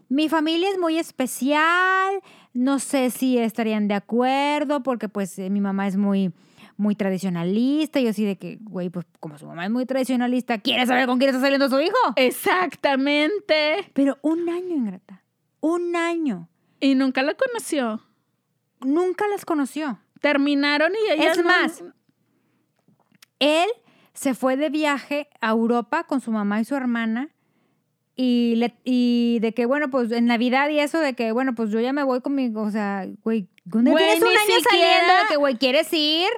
Mi 0.08 0.28
familia 0.28 0.70
es 0.70 0.78
muy 0.78 0.98
especial, 0.98 2.20
no 2.52 2.78
sé 2.78 3.10
si 3.10 3.38
estarían 3.38 3.88
de 3.88 3.94
acuerdo 3.94 4.82
porque 4.82 5.08
pues 5.08 5.38
eh, 5.38 5.50
mi 5.50 5.60
mamá 5.60 5.88
es 5.88 5.96
muy, 5.96 6.32
muy 6.76 6.94
tradicionalista. 6.94 7.98
Y 7.98 8.04
yo 8.04 8.10
así 8.10 8.24
de 8.24 8.36
que, 8.36 8.58
güey, 8.60 8.88
pues 8.88 9.04
como 9.18 9.36
su 9.36 9.46
mamá 9.46 9.64
es 9.64 9.70
muy 9.70 9.84
tradicionalista, 9.84 10.58
¿quiere 10.58 10.86
saber 10.86 11.06
con 11.06 11.18
quién 11.18 11.30
está 11.30 11.40
saliendo 11.40 11.68
su 11.68 11.80
hijo? 11.80 11.96
Exactamente. 12.14 13.90
Pero 13.94 14.18
un 14.22 14.48
año, 14.48 14.76
Ingrata, 14.76 15.22
un 15.60 15.96
año. 15.96 16.48
Y 16.78 16.94
nunca 16.94 17.22
la 17.22 17.34
conoció. 17.34 18.02
Nunca 18.80 19.26
las 19.28 19.44
conoció. 19.44 19.98
Terminaron 20.20 20.92
y 20.92 21.12
ella 21.12 21.32
Es 21.32 21.44
más, 21.44 21.82
Él 23.38 23.68
se 24.12 24.34
fue 24.34 24.56
de 24.56 24.70
viaje 24.70 25.28
a 25.40 25.50
Europa 25.50 26.04
con 26.04 26.20
su 26.20 26.30
mamá 26.30 26.60
y 26.60 26.64
su 26.64 26.74
hermana 26.74 27.30
y, 28.16 28.54
le, 28.56 28.74
y 28.84 29.38
de 29.40 29.52
que, 29.52 29.66
bueno, 29.66 29.90
pues 29.90 30.10
en 30.10 30.26
Navidad 30.26 30.68
y 30.70 30.78
eso 30.80 30.98
de 31.00 31.14
que, 31.14 31.32
bueno, 31.32 31.54
pues 31.54 31.70
yo 31.70 31.80
ya 31.80 31.92
me 31.92 32.02
voy 32.02 32.20
conmigo, 32.22 32.62
o 32.62 32.70
sea, 32.70 33.06
güey, 33.22 33.46
¿dónde 33.64 33.90
Güey, 33.90 34.04
tienes 34.04 34.22
un 34.22 34.28
año 34.28 34.38
siquiera- 34.38 34.70
saliendo 34.70 35.12
de 35.22 35.28
que, 35.28 35.36
güey, 35.36 35.56
quieres 35.56 35.92
ir? 35.92 36.28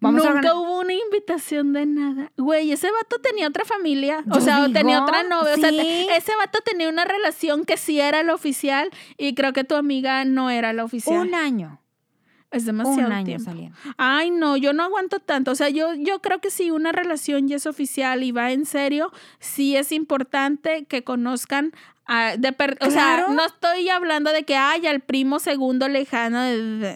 Vamos 0.00 0.24
nunca 0.24 0.54
hubo 0.54 0.78
una 0.78 0.94
invitación 0.94 1.72
de 1.72 1.84
nada. 1.84 2.30
Güey, 2.36 2.70
ese 2.70 2.88
vato 2.90 3.18
tenía 3.20 3.48
otra 3.48 3.64
familia. 3.64 4.22
O 4.30 4.40
sea, 4.40 4.68
tenía 4.72 5.02
otra 5.02 5.24
novia. 5.24 5.54
O 5.54 5.56
sea, 5.56 5.70
te- 5.70 6.16
ese 6.16 6.32
vato 6.36 6.60
tenía 6.64 6.88
una 6.88 7.04
relación 7.04 7.64
que 7.64 7.76
sí 7.76 7.98
era 8.00 8.22
la 8.22 8.32
oficial 8.32 8.90
y 9.16 9.34
creo 9.34 9.52
que 9.52 9.64
tu 9.64 9.74
amiga 9.74 10.24
no 10.24 10.50
era 10.50 10.72
la 10.72 10.84
oficial. 10.84 11.26
Un 11.26 11.34
año, 11.34 11.80
es 12.50 12.64
demasiado 12.64 13.06
un 13.08 13.12
año 13.12 13.26
tiempo. 13.26 13.44
saliendo. 13.44 13.76
Ay, 13.96 14.30
no, 14.30 14.56
yo 14.56 14.72
no 14.72 14.82
aguanto 14.84 15.20
tanto. 15.20 15.50
O 15.50 15.54
sea, 15.54 15.68
yo, 15.68 15.94
yo 15.94 16.20
creo 16.22 16.40
que 16.40 16.50
si 16.50 16.70
una 16.70 16.92
relación 16.92 17.46
ya 17.48 17.56
es 17.56 17.66
oficial 17.66 18.22
y 18.22 18.32
va 18.32 18.52
en 18.52 18.64
serio, 18.64 19.12
sí 19.38 19.76
es 19.76 19.92
importante 19.92 20.84
que 20.86 21.04
conozcan. 21.04 21.72
a- 22.10 22.38
de 22.38 22.52
per- 22.54 22.78
O 22.80 22.90
sea, 22.90 23.26
no 23.28 23.44
estoy 23.44 23.90
hablando 23.90 24.32
de 24.32 24.44
que 24.44 24.56
haya 24.56 24.90
el 24.90 25.00
primo 25.00 25.40
segundo 25.40 25.88
lejano, 25.88 26.40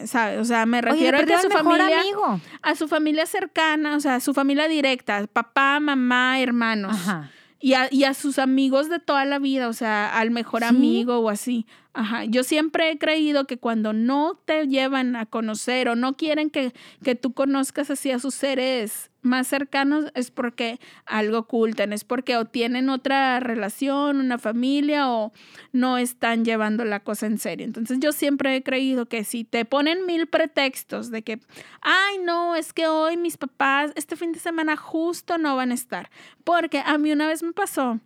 ¿sabes? 0.06 0.40
O 0.40 0.44
sea, 0.46 0.64
me 0.64 0.78
Oye, 0.78 0.88
refiero 0.90 1.18
a 1.18 1.24
que 1.24 1.38
su 1.38 1.50
familia, 1.50 2.00
amigo. 2.00 2.40
a 2.62 2.74
su 2.74 2.88
familia 2.88 3.26
cercana, 3.26 3.94
o 3.96 4.00
sea, 4.00 4.14
a 4.14 4.20
su 4.20 4.32
familia 4.32 4.68
directa, 4.68 5.26
papá, 5.30 5.80
mamá, 5.80 6.40
hermanos. 6.40 6.94
Ajá. 6.94 7.30
Y 7.60 7.74
a, 7.74 7.88
y 7.92 8.04
a 8.04 8.14
sus 8.14 8.38
amigos 8.38 8.88
de 8.88 9.00
toda 9.00 9.26
la 9.26 9.38
vida, 9.38 9.68
o 9.68 9.74
sea, 9.74 10.18
al 10.18 10.30
mejor 10.30 10.62
Sí. 10.62 10.68
amigo 10.68 11.18
o 11.18 11.28
así. 11.28 11.66
Ajá. 11.94 12.24
Yo 12.24 12.42
siempre 12.42 12.90
he 12.90 12.98
creído 12.98 13.46
que 13.46 13.58
cuando 13.58 13.92
no 13.92 14.40
te 14.44 14.66
llevan 14.66 15.14
a 15.14 15.26
conocer 15.26 15.88
o 15.88 15.96
no 15.96 16.16
quieren 16.16 16.48
que, 16.48 16.72
que 17.04 17.14
tú 17.14 17.34
conozcas 17.34 17.90
así 17.90 18.10
a 18.10 18.18
sus 18.18 18.34
seres 18.34 19.10
más 19.20 19.46
cercanos, 19.46 20.06
es 20.14 20.30
porque 20.30 20.80
algo 21.04 21.38
ocultan, 21.38 21.92
es 21.92 22.02
porque 22.04 22.36
o 22.36 22.46
tienen 22.46 22.88
otra 22.88 23.40
relación, 23.40 24.20
una 24.20 24.38
familia 24.38 25.10
o 25.10 25.32
no 25.72 25.98
están 25.98 26.44
llevando 26.44 26.84
la 26.84 27.00
cosa 27.00 27.26
en 27.26 27.38
serio. 27.38 27.66
Entonces 27.66 27.98
yo 28.00 28.12
siempre 28.12 28.56
he 28.56 28.62
creído 28.62 29.06
que 29.06 29.22
si 29.24 29.44
te 29.44 29.64
ponen 29.64 30.06
mil 30.06 30.26
pretextos 30.26 31.10
de 31.10 31.22
que, 31.22 31.40
ay, 31.82 32.18
no, 32.24 32.56
es 32.56 32.72
que 32.72 32.86
hoy 32.86 33.18
mis 33.18 33.36
papás, 33.36 33.92
este 33.96 34.16
fin 34.16 34.32
de 34.32 34.40
semana 34.40 34.76
justo 34.76 35.36
no 35.36 35.56
van 35.56 35.70
a 35.70 35.74
estar. 35.74 36.10
Porque 36.42 36.82
a 36.84 36.96
mí 36.96 37.12
una 37.12 37.28
vez 37.28 37.42
me 37.42 37.52
pasó 37.52 38.00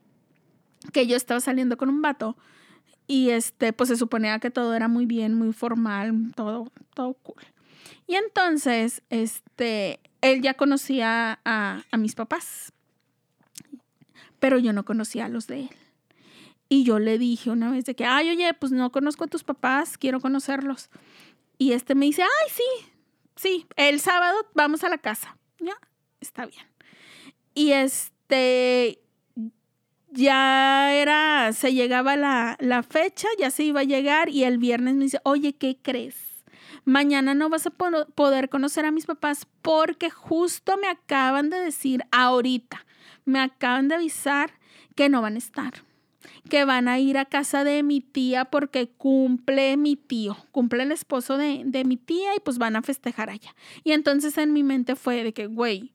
que 0.93 1.07
yo 1.07 1.17
estaba 1.17 1.41
saliendo 1.41 1.77
con 1.77 1.89
un 1.89 2.03
vato 2.03 2.37
y 3.07 3.31
este, 3.31 3.73
pues 3.73 3.89
se 3.89 3.97
suponía 3.97 4.39
que 4.39 4.51
todo 4.51 4.75
era 4.75 4.89
muy 4.89 5.07
bien, 5.07 5.35
muy 5.35 5.53
formal, 5.53 6.33
todo, 6.35 6.73
todo 6.95 7.15
cool. 7.15 7.43
Y 8.07 8.15
entonces, 8.15 9.03
este, 9.11 10.01
él 10.21 10.43
ya 10.43 10.55
conocía 10.55 11.41
a, 11.45 11.83
a 11.91 11.97
mis 11.97 12.15
papás, 12.15 12.73
pero 14.39 14.59
yo 14.59 14.73
no 14.73 14.85
conocía 14.85 15.27
a 15.27 15.29
los 15.29 15.47
de 15.47 15.61
él. 15.61 15.71
Y 16.69 16.85
yo 16.85 16.99
le 16.99 17.19
dije 17.19 17.51
una 17.51 17.71
vez 17.71 17.85
de 17.85 17.95
que, 17.95 18.05
ay, 18.05 18.31
oye, 18.31 18.53
pues 18.55 18.73
no 18.73 18.91
conozco 18.91 19.25
a 19.25 19.29
tus 19.29 19.45
papás, 19.45 19.97
quiero 19.99 20.21
conocerlos. 20.21 20.91
Y 21.59 21.73
este 21.73 21.95
me 21.95 22.07
dice, 22.07 22.23
ay, 22.23 22.51
sí, 22.51 22.87
sí, 23.37 23.67
el 23.77 24.01
sábado 24.01 24.37
vamos 24.55 24.83
a 24.83 24.89
la 24.89 24.99
casa. 24.99 25.37
Ya, 25.61 25.77
está 26.21 26.47
bien. 26.47 26.67
Y 27.55 27.73
este, 27.73 29.01
ya 30.17 30.93
era, 30.95 31.53
se 31.53 31.73
llegaba 31.75 32.17
la, 32.17 32.57
la 32.61 32.83
fecha, 32.83 33.29
ya 33.39 33.51
se 33.51 33.65
iba 33.65 33.81
a 33.81 33.85
llegar 33.85 34.29
y 34.29 34.45
el 34.45 34.59
viernes 34.59 34.95
me 34.95 35.05
dice, 35.05 35.21
oye, 35.25 35.55
¿qué 35.55 35.79
crees? 35.81 36.17
Mañana 36.85 37.35
no 37.35 37.49
vas 37.49 37.67
a 37.67 37.71
po- 37.71 38.07
poder 38.15 38.49
conocer 38.49 38.85
a 38.85 38.91
mis 38.91 39.07
papás 39.07 39.47
porque 39.63 40.11
justo 40.11 40.77
me 40.79 40.89
acaban 40.89 41.51
de 41.51 41.59
decir 41.59 42.05
ahorita, 42.13 42.87
me 43.25 43.41
acaban 43.41 43.89
de 43.89 43.97
avisar 43.97 44.53
que 44.95 45.09
no 45.09 45.21
van 45.21 45.35
a 45.35 45.39
estar, 45.39 45.75
que 46.49 46.65
van 46.65 46.89
a 46.89 46.99
ir 46.99 47.19
a 47.19 47.25
casa 47.25 47.65
de 47.65 47.83
mi 47.83 48.01
tía 48.01 48.47
porque 48.47 48.89
cumple 48.89 49.77
mi 49.77 49.97
tío, 49.97 50.37
cumple 50.53 50.85
el 50.85 50.93
esposo 50.93 51.37
de, 51.37 51.63
de 51.67 51.85
mi 51.85 51.97
tía 51.97 52.35
y 52.37 52.41
pues 52.41 52.59
van 52.59 52.77
a 52.77 52.83
festejar 52.83 53.31
allá. 53.31 53.55
Y 53.85 53.93
entonces 53.93 54.39
en 54.39 54.53
mi 54.53 54.63
mente 54.63 54.95
fue 54.97 55.25
de 55.25 55.33
que, 55.35 55.47
güey, 55.47 55.93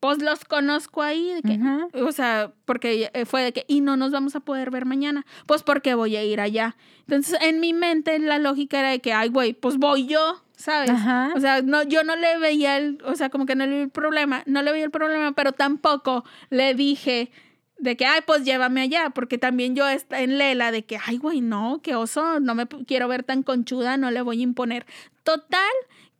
pues 0.00 0.22
los 0.22 0.44
conozco 0.44 1.02
ahí, 1.02 1.32
de 1.34 1.42
que, 1.42 1.54
Ajá. 1.54 1.88
o 1.94 2.12
sea, 2.12 2.52
porque 2.64 3.10
eh, 3.12 3.24
fue 3.24 3.42
de 3.42 3.52
que, 3.52 3.64
y 3.66 3.80
no 3.80 3.96
nos 3.96 4.12
vamos 4.12 4.36
a 4.36 4.40
poder 4.40 4.70
ver 4.70 4.84
mañana, 4.84 5.26
pues 5.46 5.62
porque 5.62 5.94
voy 5.94 6.16
a 6.16 6.24
ir 6.24 6.40
allá. 6.40 6.76
Entonces, 7.00 7.38
en 7.40 7.60
mi 7.60 7.72
mente 7.72 8.18
la 8.18 8.38
lógica 8.38 8.78
era 8.78 8.90
de 8.90 9.00
que, 9.00 9.12
ay, 9.12 9.28
güey, 9.28 9.54
pues 9.54 9.76
voy 9.76 10.06
yo, 10.06 10.42
¿sabes? 10.56 10.90
Ajá. 10.90 11.32
O 11.34 11.40
sea, 11.40 11.62
no, 11.62 11.82
yo 11.82 12.04
no 12.04 12.14
le 12.14 12.38
veía 12.38 12.76
el, 12.76 12.98
o 13.04 13.16
sea, 13.16 13.28
como 13.28 13.46
que 13.46 13.56
no 13.56 13.66
le 13.66 13.76
vi 13.76 13.82
el 13.82 13.90
problema, 13.90 14.42
no 14.46 14.62
le 14.62 14.72
veía 14.72 14.84
el 14.84 14.90
problema, 14.90 15.32
pero 15.32 15.52
tampoco 15.52 16.24
le 16.50 16.74
dije 16.74 17.30
de 17.78 17.96
que, 17.96 18.06
ay, 18.06 18.20
pues 18.26 18.44
llévame 18.44 18.80
allá, 18.82 19.10
porque 19.10 19.38
también 19.38 19.74
yo 19.74 19.88
está 19.88 20.20
en 20.20 20.38
Lela 20.38 20.70
de 20.72 20.84
que, 20.84 20.98
ay, 21.04 21.18
güey, 21.18 21.40
no, 21.40 21.80
qué 21.82 21.94
oso, 21.94 22.40
no 22.40 22.54
me 22.54 22.66
quiero 22.66 23.08
ver 23.08 23.22
tan 23.22 23.42
conchuda, 23.42 23.96
no 23.96 24.10
le 24.10 24.22
voy 24.22 24.40
a 24.40 24.42
imponer. 24.42 24.84
Total, 25.22 25.60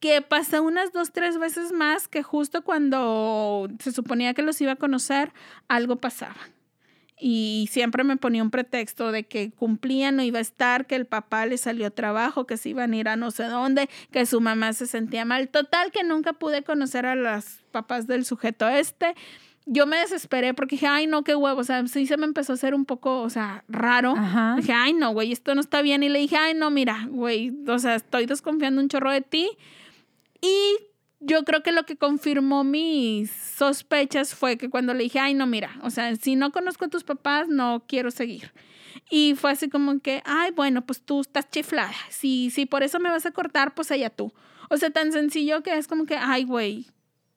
que 0.01 0.23
pasó 0.23 0.63
unas 0.63 0.93
dos, 0.93 1.13
tres 1.13 1.39
veces 1.39 1.73
más 1.73 2.09
que 2.09 2.23
justo 2.23 2.63
cuando 2.63 3.69
se 3.81 3.93
suponía 3.93 4.35
que 4.35 4.43
los 4.43 4.61
iba 4.61 4.73
a 4.73 4.77
conocer, 4.77 5.33
algo 5.69 5.97
pasaba. 5.97 6.37
Y 7.21 7.69
siempre 7.73 8.05
me 8.05 8.17
ponía 8.17 8.43
un 8.43 8.51
pretexto 8.51 9.11
de 9.11 9.25
que 9.25 9.51
cumplía, 9.51 10.13
no 10.13 10.23
iba 10.23 10.39
a 10.39 10.43
estar, 10.43 10.87
que 10.87 10.95
el 10.95 11.05
papá 11.05 11.47
le 11.47 11.59
salió 11.59 11.91
trabajo, 11.91 12.47
que 12.47 12.57
se 12.57 12.69
iban 12.69 12.93
a 12.93 12.97
ir 12.97 13.09
a 13.09 13.17
no 13.17 13.33
sé 13.33 13.45
dónde, 13.45 13.89
que 14.13 14.25
su 14.25 14.41
mamá 14.41 14.73
se 14.73 14.87
sentía 14.87 15.25
mal. 15.25 15.49
Total, 15.49 15.91
que 15.91 16.05
nunca 16.05 16.33
pude 16.35 16.63
conocer 16.63 17.07
a 17.07 17.17
las 17.17 17.65
papás 17.73 18.07
del 18.07 18.25
sujeto 18.25 18.69
este. 18.69 19.15
Yo 19.67 19.87
me 19.87 19.99
desesperé 19.99 20.55
porque 20.55 20.77
dije, 20.77 20.87
ay, 20.87 21.09
no, 21.09 21.25
qué 21.25 21.35
huevo. 21.35 21.61
O 21.61 21.65
sea, 21.65 21.85
sí 21.89 22.07
se 22.07 22.17
me 22.17 22.25
empezó 22.25 22.53
a 22.53 22.55
hacer 22.55 22.73
un 22.73 22.85
poco, 22.85 23.21
o 23.21 23.31
sea, 23.31 23.65
raro. 23.69 24.15
Ajá. 24.17 24.55
Dije, 24.57 24.73
ay, 24.73 24.93
no, 24.93 25.11
güey, 25.11 25.33
esto 25.33 25.55
no 25.57 25.61
está 25.61 25.83
bien. 25.83 26.05
Y 26.05 26.09
le 26.09 26.21
dije, 26.21 26.37
ay, 26.37 26.55
no, 26.55 26.71
mira, 26.71 27.07
güey, 27.11 27.53
o 27.67 27.79
sea, 27.81 27.97
estoy 27.97 28.27
desconfiando 28.27 28.81
un 28.81 28.89
chorro 28.89 29.11
de 29.11 29.23
ti. 29.23 29.51
Y 30.41 30.77
yo 31.21 31.45
creo 31.45 31.63
que 31.63 31.73
lo 31.73 31.85
que 31.85 31.97
confirmó 31.97 32.65
mis 32.65 33.31
sospechas 33.31 34.35
fue 34.35 34.57
que 34.57 34.71
cuando 34.71 34.95
le 34.95 35.05
dije, 35.05 35.19
ay, 35.19 35.35
no, 35.35 35.47
mira, 35.47 35.77
o 35.83 35.91
sea, 35.91 36.15
si 36.17 36.37
no 36.37 36.53
conozco 36.53 36.85
a 36.85 36.89
tus 36.89 37.05
papás, 37.05 37.49
no 37.49 37.85
quiero 37.87 38.11
seguir. 38.11 38.53
Y 39.11 39.35
fue 39.37 39.53
así 39.53 39.69
como 39.69 40.01
que, 40.01 40.23
ay, 40.25 40.51
bueno, 40.53 40.85
pues 40.85 41.03
tú 41.03 41.21
estás 41.21 41.51
chiflada. 41.51 41.95
Si, 42.11 42.51
si 42.51 42.67
por 42.67 42.83
eso 42.83 43.01
me 43.01 43.11
vas 43.11 43.27
a 43.27 43.31
cortar, 43.33 43.75
pues 43.75 43.91
allá 43.91 44.11
tú. 44.11 44.33
O 44.71 44.77
sea, 44.77 44.91
tan 44.91 45.13
sencillo 45.13 45.63
que 45.63 45.77
es 45.77 45.89
como 45.89 46.05
que, 46.05 46.17
ay, 46.17 46.45
güey, 46.45 46.87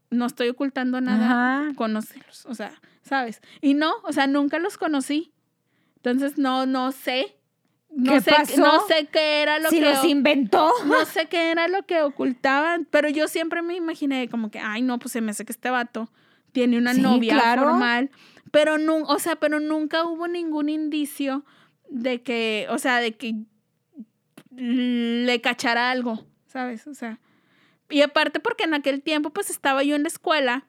no 0.10 0.26
estoy 0.26 0.50
ocultando 0.50 1.00
nada, 1.02 1.26
Ajá. 1.62 1.74
conocerlos. 1.76 2.46
O 2.46 2.54
sea, 2.56 2.82
¿sabes? 3.02 3.42
Y 3.62 3.74
no, 3.74 3.94
o 4.04 4.12
sea, 4.12 4.28
nunca 4.28 4.60
los 4.60 4.78
conocí. 4.78 5.32
Entonces, 5.98 6.38
no, 6.38 6.66
no 6.66 6.92
sé. 6.92 7.38
No 7.94 8.14
¿Qué 8.14 8.22
sé, 8.22 8.32
pasó? 8.32 8.58
no 8.62 8.88
sé 8.88 9.08
qué 9.12 9.42
era 9.42 9.60
lo 9.60 9.70
si 9.70 9.80
que 9.80 9.86
los 9.94 10.06
inventó. 10.06 10.72
no 10.86 11.06
sé 11.06 11.26
qué 11.28 11.52
era 11.52 11.68
lo 11.68 11.84
que 11.86 12.02
ocultaban, 12.02 12.88
pero 12.90 13.10
yo 13.10 13.28
siempre 13.28 13.62
me 13.62 13.76
imaginé 13.76 14.30
como 14.30 14.50
que, 14.50 14.60
ay, 14.60 14.82
no, 14.82 14.98
pues 15.00 15.12
se 15.12 15.22
me 15.22 15.32
hace 15.32 15.44
que 15.46 15.52
este 15.52 15.70
vato 15.70 16.10
tiene 16.54 16.78
una 16.78 16.94
Sí, 16.94 17.02
novia 17.02 17.34
claro. 17.34 17.64
formal, 17.64 18.10
pero 18.52 18.78
no, 18.78 18.98
o 19.04 19.20
sea, 19.20 19.36
pero 19.36 19.60
nunca 19.60 20.06
hubo 20.06 20.28
ningún 20.28 20.70
indicio 20.70 21.44
de 21.90 22.22
que, 22.22 22.68
o 22.70 22.78
sea, 22.78 22.98
de 23.00 23.14
que 23.18 23.36
le 24.56 25.42
cachara 25.42 25.92
algo, 25.92 26.26
¿sabes? 26.48 26.88
O 26.88 26.94
sea, 26.94 27.20
y 27.90 28.02
aparte 28.02 28.40
porque 28.40 28.64
en 28.64 28.74
aquel 28.74 29.02
tiempo 29.02 29.30
pues 29.32 29.50
estaba 29.50 29.84
yo 29.84 29.96
en 29.96 30.04
la 30.04 30.08
escuela 30.10 30.66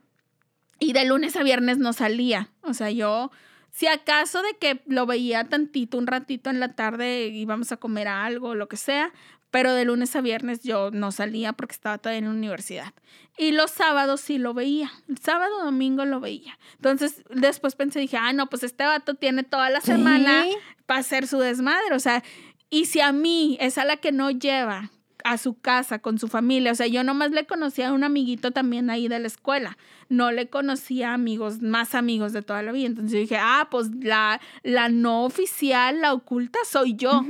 y 0.78 0.92
de 0.92 1.04
lunes 1.04 1.36
a 1.36 1.42
viernes 1.42 1.78
no 1.78 1.92
salía, 1.92 2.50
o 2.62 2.74
sea, 2.74 2.90
yo 2.90 3.30
si 3.72 3.86
acaso 3.88 4.42
de 4.42 4.54
que 4.58 4.82
lo 4.86 5.06
veía 5.06 5.44
tantito, 5.48 5.98
un 5.98 6.06
ratito 6.06 6.50
en 6.50 6.60
la 6.60 6.74
tarde, 6.74 7.26
íbamos 7.28 7.72
a 7.72 7.78
comer 7.78 8.06
algo, 8.06 8.54
lo 8.54 8.68
que 8.68 8.76
sea, 8.76 9.12
pero 9.50 9.74
de 9.74 9.84
lunes 9.84 10.14
a 10.16 10.20
viernes 10.20 10.62
yo 10.62 10.90
no 10.92 11.10
salía 11.12 11.52
porque 11.52 11.72
estaba 11.74 11.98
todavía 11.98 12.18
en 12.20 12.24
la 12.26 12.30
universidad. 12.30 12.92
Y 13.38 13.52
los 13.52 13.70
sábados 13.70 14.20
sí 14.20 14.38
lo 14.38 14.54
veía, 14.54 14.90
el 15.08 15.18
sábado, 15.18 15.64
domingo 15.64 16.04
lo 16.04 16.20
veía. 16.20 16.58
Entonces 16.76 17.22
después 17.34 17.74
pensé, 17.74 17.98
dije, 18.00 18.16
ah, 18.18 18.32
no, 18.32 18.48
pues 18.48 18.62
este 18.62 18.84
vato 18.84 19.14
tiene 19.14 19.42
toda 19.42 19.68
la 19.70 19.80
semana 19.80 20.44
Sí. 20.44 20.56
para 20.86 21.00
hacer 21.00 21.26
su 21.26 21.38
desmadre, 21.38 21.94
o 21.94 22.00
sea, 22.00 22.22
y 22.70 22.86
si 22.86 23.00
a 23.00 23.12
mí 23.12 23.56
es 23.60 23.76
a 23.78 23.84
la 23.84 23.96
que 23.96 24.12
no 24.12 24.30
lleva 24.30 24.90
a 25.24 25.38
su 25.38 25.54
casa 25.54 25.98
con 26.00 26.18
su 26.18 26.28
familia, 26.28 26.72
o 26.72 26.74
sea, 26.74 26.86
yo 26.86 27.04
nomás 27.04 27.30
le 27.30 27.46
conocía 27.46 27.88
a 27.88 27.92
un 27.92 28.04
amiguito 28.04 28.50
también 28.50 28.90
ahí 28.90 29.08
de 29.08 29.18
la 29.18 29.26
escuela, 29.26 29.78
no 30.08 30.30
le 30.32 30.48
conocía 30.48 31.14
amigos, 31.14 31.62
más 31.62 31.94
amigos 31.94 32.32
de 32.32 32.42
toda 32.42 32.62
la 32.62 32.72
vida, 32.72 32.86
entonces 32.86 33.12
yo 33.12 33.18
dije, 33.18 33.38
ah, 33.38 33.68
pues 33.70 33.90
la, 34.00 34.40
la 34.62 34.88
no 34.88 35.24
oficial, 35.24 36.00
la 36.00 36.12
oculta 36.12 36.58
soy 36.68 36.94
yo. 36.94 37.22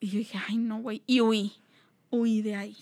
Y 0.00 0.08
yo 0.08 0.18
dije, 0.18 0.38
ay, 0.48 0.56
no, 0.58 0.78
güey, 0.80 1.02
y 1.06 1.20
huí, 1.20 1.52
huí 2.10 2.42
de 2.42 2.54
ahí. 2.56 2.76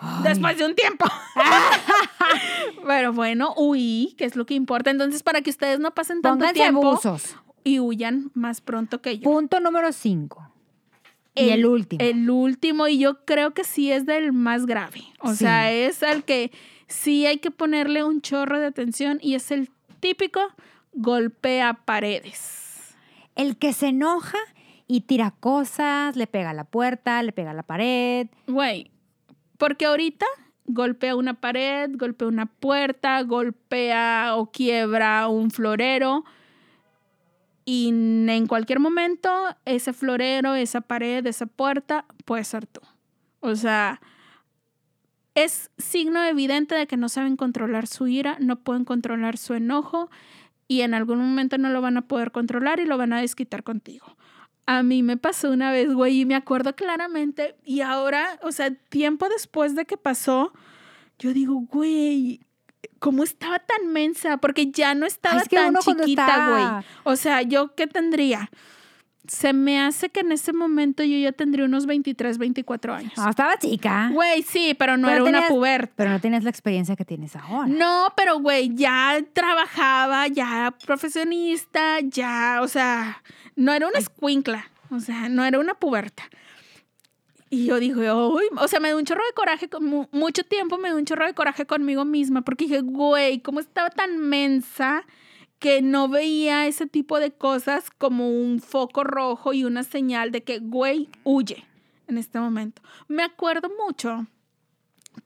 Ay. 0.00 0.22
Después 0.22 0.56
de 0.58 0.64
un 0.66 0.74
tiempo. 0.76 1.06
Pero 2.86 3.12
bueno, 3.12 3.52
huí, 3.56 4.14
que 4.16 4.24
es 4.24 4.36
lo 4.36 4.46
que 4.46 4.54
importa. 4.54 4.90
Entonces, 4.90 5.22
para 5.22 5.40
que 5.42 5.50
ustedes 5.50 5.80
no 5.80 5.92
pasen 5.92 6.22
tanto 6.22 6.38
Pónganse 6.38 6.54
tiempo 6.54 6.92
buzos. 6.92 7.36
y 7.64 7.80
huyan 7.80 8.30
más 8.34 8.60
pronto 8.60 9.00
que 9.02 9.18
yo. 9.18 9.24
Punto 9.24 9.60
número 9.60 9.92
5. 9.92 10.52
Y 11.40 11.50
el 11.50 11.66
último. 11.66 12.02
El 12.04 12.28
último, 12.30 12.88
y 12.88 12.98
yo 12.98 13.24
creo 13.24 13.52
que 13.54 13.64
sí 13.64 13.90
es 13.92 14.06
del 14.06 14.32
más 14.32 14.66
grave. 14.66 15.02
O 15.20 15.30
Sí. 15.30 15.38
sea, 15.38 15.72
es 15.72 16.02
al 16.02 16.24
que 16.24 16.50
sí 16.86 17.26
hay 17.26 17.38
que 17.38 17.50
ponerle 17.50 18.04
un 18.04 18.20
chorro 18.20 18.58
de 18.60 18.66
atención 18.66 19.18
y 19.20 19.34
es 19.34 19.50
el 19.50 19.70
típico 20.00 20.40
golpea 20.92 21.74
paredes. 21.84 22.94
El 23.36 23.56
que 23.56 23.72
se 23.72 23.88
enoja 23.88 24.38
y 24.86 25.02
tira 25.02 25.32
cosas, 25.38 26.16
le 26.16 26.26
pega 26.26 26.50
a 26.50 26.54
la 26.54 26.64
puerta, 26.64 27.22
le 27.22 27.32
pega 27.32 27.50
a 27.50 27.54
la 27.54 27.62
pared. 27.62 28.26
Güey, 28.46 28.90
porque 29.58 29.84
ahorita 29.86 30.26
golpea 30.66 31.14
una 31.14 31.34
pared, 31.34 31.90
golpea 31.94 32.28
una 32.28 32.46
puerta, 32.46 33.22
golpea 33.22 34.32
o 34.36 34.50
quiebra 34.50 35.28
un 35.28 35.50
florero. 35.50 36.24
Y 37.70 37.88
en 37.90 38.46
cualquier 38.46 38.80
momento, 38.80 39.30
ese 39.66 39.92
florero, 39.92 40.54
esa 40.54 40.80
pared, 40.80 41.26
esa 41.26 41.44
puerta, 41.44 42.06
puede 42.24 42.42
ser 42.44 42.66
tú. 42.66 42.80
O 43.40 43.54
sea, 43.56 44.00
es 45.34 45.70
signo 45.76 46.24
evidente 46.24 46.74
de 46.74 46.86
que 46.86 46.96
no 46.96 47.10
saben 47.10 47.36
controlar 47.36 47.86
su 47.86 48.06
ira, 48.06 48.38
no 48.40 48.58
pueden 48.60 48.86
controlar 48.86 49.36
su 49.36 49.52
enojo 49.52 50.08
y 50.66 50.80
en 50.80 50.94
algún 50.94 51.18
momento 51.18 51.58
no 51.58 51.68
lo 51.68 51.82
van 51.82 51.98
a 51.98 52.08
poder 52.08 52.32
controlar 52.32 52.80
y 52.80 52.86
lo 52.86 52.96
van 52.96 53.12
a 53.12 53.20
desquitar 53.20 53.62
contigo. 53.64 54.16
A 54.64 54.82
mí 54.82 55.02
me 55.02 55.18
pasó 55.18 55.50
una 55.50 55.70
vez, 55.70 55.92
güey, 55.92 56.22
y 56.22 56.24
me 56.24 56.36
acuerdo 56.36 56.74
claramente. 56.74 57.54
Y 57.66 57.82
ahora, 57.82 58.40
o 58.40 58.50
sea, 58.50 58.74
tiempo 58.74 59.28
después 59.28 59.74
de 59.74 59.84
que 59.84 59.98
pasó, 59.98 60.54
yo 61.18 61.34
digo, 61.34 61.56
güey, 61.70 62.40
¿cómo 62.98 63.22
estaba 63.24 63.58
tan 63.58 63.92
mensa? 63.92 64.36
Porque 64.38 64.70
ya 64.70 64.94
no 64.94 65.06
estaba 65.06 65.40
es 65.40 65.48
que 65.48 65.56
tan 65.56 65.74
chiquita, 65.76 66.26
está- 66.26 66.50
güey. 66.50 66.84
O 67.04 67.16
sea, 67.16 67.42
¿yo 67.42 67.74
qué 67.74 67.86
tendría? 67.86 68.50
Se 69.26 69.52
me 69.52 69.78
hace 69.82 70.08
que 70.08 70.20
en 70.20 70.32
ese 70.32 70.54
momento 70.54 71.02
yo 71.04 71.18
ya 71.18 71.32
tendría 71.32 71.66
unos 71.66 71.84
23, 71.84 72.38
24 72.38 72.94
años. 72.94 73.12
No, 73.16 73.28
estaba 73.28 73.58
chica. 73.58 74.08
Güey, 74.10 74.42
sí, 74.42 74.74
pero 74.78 74.96
no 74.96 75.06
Pero 75.08 75.26
era 75.26 75.38
una 75.38 75.48
puberta. 75.48 75.92
Pero 75.96 76.10
no 76.10 76.20
tenías 76.20 76.44
la 76.44 76.50
experiencia 76.50 76.96
que 76.96 77.04
tienes 77.04 77.36
ahora. 77.36 77.66
No, 77.66 78.08
pero 78.16 78.38
güey, 78.38 78.74
ya 78.74 79.18
trabajaba, 79.34 80.28
ya 80.28 80.74
profesionista, 80.86 82.00
ya, 82.00 82.60
o 82.62 82.68
sea, 82.68 83.22
no 83.54 83.72
era 83.74 83.86
una 83.86 83.98
escuincla, 83.98 84.70
o 84.90 85.00
sea, 85.00 85.28
no 85.28 85.44
era 85.44 85.58
una 85.58 85.74
puberta. 85.74 86.22
Y 87.50 87.66
yo 87.66 87.80
dije, 87.80 88.12
uy, 88.12 88.44
o 88.56 88.68
sea, 88.68 88.80
me 88.80 88.88
dio 88.88 88.98
un 88.98 89.04
chorro 89.04 89.24
de 89.24 89.32
coraje, 89.34 89.68
mucho 90.12 90.44
tiempo 90.44 90.76
me 90.76 90.88
dio 90.88 90.98
un 90.98 91.04
chorro 91.04 91.26
de 91.26 91.34
coraje 91.34 91.66
conmigo 91.66 92.04
misma, 92.04 92.42
porque 92.42 92.66
dije, 92.66 92.80
güey, 92.80 93.40
¿cómo 93.40 93.60
estaba 93.60 93.90
tan 93.90 94.18
mensa 94.18 95.06
que 95.58 95.80
no 95.80 96.08
veía 96.08 96.66
ese 96.66 96.86
tipo 96.86 97.18
de 97.18 97.32
cosas 97.32 97.90
como 97.90 98.30
un 98.30 98.60
foco 98.60 99.02
rojo 99.02 99.52
y 99.52 99.64
una 99.64 99.82
señal 99.82 100.30
de 100.30 100.42
que, 100.42 100.58
güey, 100.58 101.08
huye 101.24 101.64
en 102.06 102.18
este 102.18 102.38
momento? 102.38 102.82
Me 103.08 103.22
acuerdo 103.22 103.70
mucho 103.86 104.26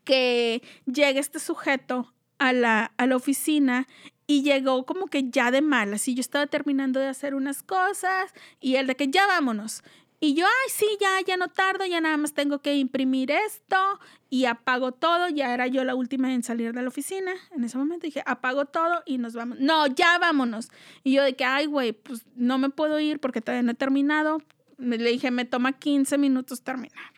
que 0.05 0.63
llega 0.87 1.19
este 1.19 1.41
sujeto 1.41 2.13
a 2.39 2.53
la, 2.53 2.92
a 2.96 3.07
la 3.07 3.17
oficina 3.17 3.88
y 4.27 4.42
llegó 4.42 4.87
como 4.87 5.07
que 5.07 5.29
ya 5.29 5.51
de 5.51 5.61
mal, 5.61 5.92
así 5.92 6.15
yo 6.15 6.21
estaba 6.21 6.46
terminando 6.46 7.01
de 7.01 7.09
hacer 7.09 7.35
unas 7.35 7.63
cosas 7.63 8.33
y 8.61 8.77
él 8.77 8.87
de 8.87 8.94
que 8.94 9.09
ya 9.09 9.27
vámonos. 9.27 9.83
Y 10.25 10.35
yo, 10.35 10.46
ay, 10.46 10.70
sí, 10.70 10.87
ya, 11.00 11.20
ya 11.27 11.37
no 11.37 11.48
tardo, 11.48 11.85
ya 11.85 12.00
nada 12.00 12.16
más 12.16 12.33
tengo 12.33 12.60
que 12.60 12.77
imprimir 12.77 13.33
esto 13.33 13.98
y 14.31 14.44
apago 14.44 14.92
todo. 14.92 15.29
Ya 15.29 15.52
era 15.52 15.66
yo 15.66 15.83
la 15.83 15.96
última 15.96 16.33
en 16.33 16.44
salir 16.44 16.73
de 16.73 16.81
la 16.81 16.87
oficina. 16.87 17.33
En 17.50 17.64
ese 17.64 17.77
momento 17.77 18.06
dije, 18.06 18.23
apago 18.25 18.66
todo 18.66 19.02
y 19.04 19.18
nos 19.18 19.35
vamos. 19.35 19.58
No, 19.58 19.88
ya 19.88 20.18
vámonos. 20.20 20.70
Y 21.02 21.14
yo 21.14 21.25
de 21.25 21.35
que, 21.35 21.42
ay, 21.42 21.66
güey, 21.66 21.90
pues 21.90 22.25
no 22.37 22.56
me 22.56 22.70
puedo 22.70 23.00
ir 23.00 23.18
porque 23.18 23.40
todavía 23.40 23.64
no 23.64 23.73
he 23.73 23.75
terminado. 23.75 24.40
Le 24.79 25.10
dije, 25.10 25.33
me 25.33 25.44
toma 25.44 25.73
15 25.73 26.16
minutos 26.18 26.62
terminar. 26.62 27.12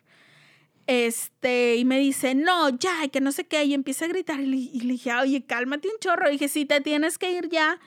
Este, 0.87 1.75
y 1.75 1.85
me 1.85 1.99
dice, 1.99 2.33
no, 2.33 2.69
ya, 2.69 3.07
que 3.09 3.21
no 3.21 3.31
sé 3.31 3.45
qué, 3.45 3.65
y 3.65 3.75
empieza 3.75 4.05
a 4.05 4.07
gritar. 4.07 4.39
Y 4.39 4.47
le, 4.47 4.57
y 4.57 4.79
le 4.79 4.93
dije, 4.93 5.13
oye, 5.13 5.45
cálmate 5.45 5.89
un 5.89 5.99
chorro. 5.99 6.29
Y 6.29 6.33
dije, 6.33 6.47
si 6.47 6.65
te 6.65 6.81
tienes 6.81 7.19
que 7.19 7.31
ir 7.31 7.49
ya, 7.49 7.79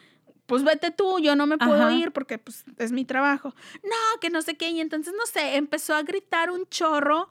pues 0.49 0.65
vete 0.65 0.91
tú, 0.91 1.19
yo 1.21 1.37
no 1.37 1.47
me 1.47 1.59
puedo 1.59 1.83
Ajá. 1.83 1.93
ir 1.93 2.11
porque 2.11 2.39
pues 2.39 2.65
es 2.79 2.91
mi 2.91 3.05
trabajo. 3.05 3.55
No, 3.85 4.21
que 4.21 4.31
no 4.31 4.41
sé 4.41 4.57
qué. 4.57 4.71
Y 4.71 4.81
entonces, 4.81 5.13
no 5.15 5.27
sé, 5.27 5.57
empezó 5.57 5.95
a 5.95 6.03
gritar 6.03 6.51
un 6.51 6.67
chorro. 6.69 7.29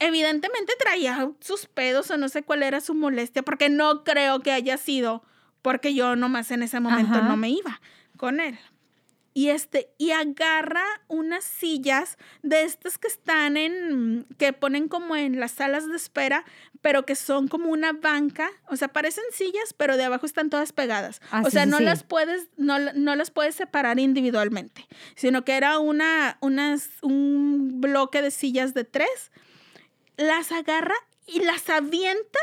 Evidentemente 0.00 0.72
traía 0.76 1.30
sus 1.38 1.66
pedos 1.66 2.10
o 2.10 2.16
no 2.16 2.28
sé 2.28 2.42
cuál 2.42 2.64
era 2.64 2.80
su 2.80 2.94
molestia, 2.94 3.42
porque 3.42 3.68
no 3.68 4.02
creo 4.02 4.40
que 4.40 4.50
haya 4.50 4.76
sido 4.76 5.22
porque 5.62 5.94
yo 5.94 6.16
nomás 6.16 6.50
en 6.50 6.64
ese 6.64 6.80
momento 6.80 7.12
Ajá. 7.18 7.28
no 7.28 7.36
me 7.36 7.50
iba 7.50 7.80
con 8.16 8.40
él. 8.40 8.58
Y 9.32 9.50
este, 9.50 9.94
y 9.96 10.10
agarra 10.10 10.84
unas 11.06 11.44
sillas 11.44 12.18
de 12.42 12.64
estas 12.64 12.98
que 12.98 13.06
están 13.06 13.56
en, 13.56 14.26
que 14.38 14.52
ponen 14.52 14.88
como 14.88 15.14
en 15.14 15.38
las 15.38 15.52
salas 15.52 15.88
de 15.88 15.94
espera, 15.94 16.44
pero 16.80 17.06
que 17.06 17.14
son 17.14 17.46
como 17.46 17.70
una 17.70 17.92
banca, 17.92 18.50
o 18.68 18.76
sea, 18.76 18.88
parecen 18.88 19.24
sillas, 19.32 19.72
pero 19.76 19.96
de 19.96 20.04
abajo 20.04 20.26
están 20.26 20.50
todas 20.50 20.72
pegadas. 20.72 21.20
Ah, 21.30 21.42
o 21.42 21.46
sí, 21.46 21.52
sea, 21.52 21.64
sí, 21.64 21.70
no 21.70 21.78
sí. 21.78 21.84
las 21.84 22.02
puedes, 22.02 22.48
no, 22.56 22.78
no 22.78 23.14
las 23.14 23.30
puedes 23.30 23.54
separar 23.54 24.00
individualmente, 24.00 24.86
sino 25.14 25.44
que 25.44 25.56
era 25.56 25.78
una, 25.78 26.38
unas, 26.40 26.90
un 27.02 27.80
bloque 27.80 28.22
de 28.22 28.32
sillas 28.32 28.74
de 28.74 28.84
tres, 28.84 29.30
las 30.16 30.50
agarra 30.50 30.96
y 31.26 31.40
las 31.40 31.68
avienta 31.70 32.40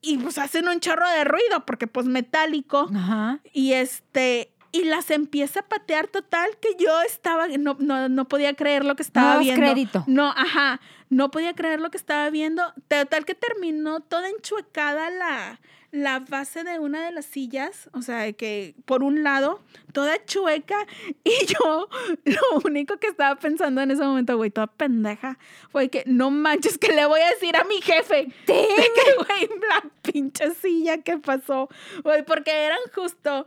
y 0.00 0.18
pues 0.18 0.38
hacen 0.38 0.68
un 0.68 0.80
chorro 0.80 1.08
de 1.10 1.24
ruido 1.24 1.66
porque 1.66 1.86
pues 1.86 2.06
metálico 2.06 2.88
Ajá. 2.94 3.40
y 3.52 3.72
este 3.72 4.55
y 4.76 4.84
las 4.84 5.10
empieza 5.10 5.60
a 5.60 5.62
patear 5.62 6.08
total 6.08 6.50
que 6.60 6.68
yo 6.78 7.00
estaba 7.02 7.48
no, 7.48 7.76
no, 7.78 8.08
no 8.08 8.28
podía 8.28 8.54
creer 8.54 8.84
lo 8.84 8.94
que 8.94 9.02
estaba 9.02 9.38
viendo. 9.38 9.60
crédito. 9.60 10.04
No, 10.06 10.30
ajá, 10.30 10.80
no 11.08 11.30
podía 11.30 11.54
creer 11.54 11.80
lo 11.80 11.90
que 11.90 11.96
estaba 11.96 12.28
viendo. 12.30 12.62
Total 12.88 13.24
que 13.24 13.34
terminó 13.34 14.00
toda 14.00 14.28
enchuecada 14.28 15.10
la 15.10 15.60
la 15.92 16.18
base 16.20 16.62
de 16.62 16.78
una 16.78 17.06
de 17.06 17.12
las 17.12 17.24
sillas, 17.24 17.88
o 17.92 18.02
sea, 18.02 18.30
que 18.32 18.74
por 18.84 19.02
un 19.02 19.22
lado, 19.22 19.62
toda 19.92 20.22
chueca, 20.24 20.86
y 21.24 21.30
yo 21.46 21.88
lo 22.24 22.60
único 22.64 22.98
que 22.98 23.06
estaba 23.06 23.36
pensando 23.36 23.80
en 23.80 23.90
ese 23.90 24.02
momento, 24.02 24.36
güey, 24.36 24.50
toda 24.50 24.66
pendeja, 24.66 25.38
fue 25.70 25.88
que 25.88 26.02
no 26.06 26.30
manches, 26.30 26.76
que 26.76 26.92
le 26.92 27.06
voy 27.06 27.20
a 27.20 27.30
decir 27.30 27.56
a 27.56 27.64
mi 27.64 27.80
jefe, 27.80 28.26
de 28.46 28.66
que, 28.66 29.14
güey, 29.16 29.48
la 29.70 29.90
pinche 30.02 30.54
silla 30.54 30.98
que 30.98 31.18
pasó, 31.18 31.68
güey, 32.02 32.24
porque 32.24 32.50
eran 32.50 32.80
justo 32.94 33.46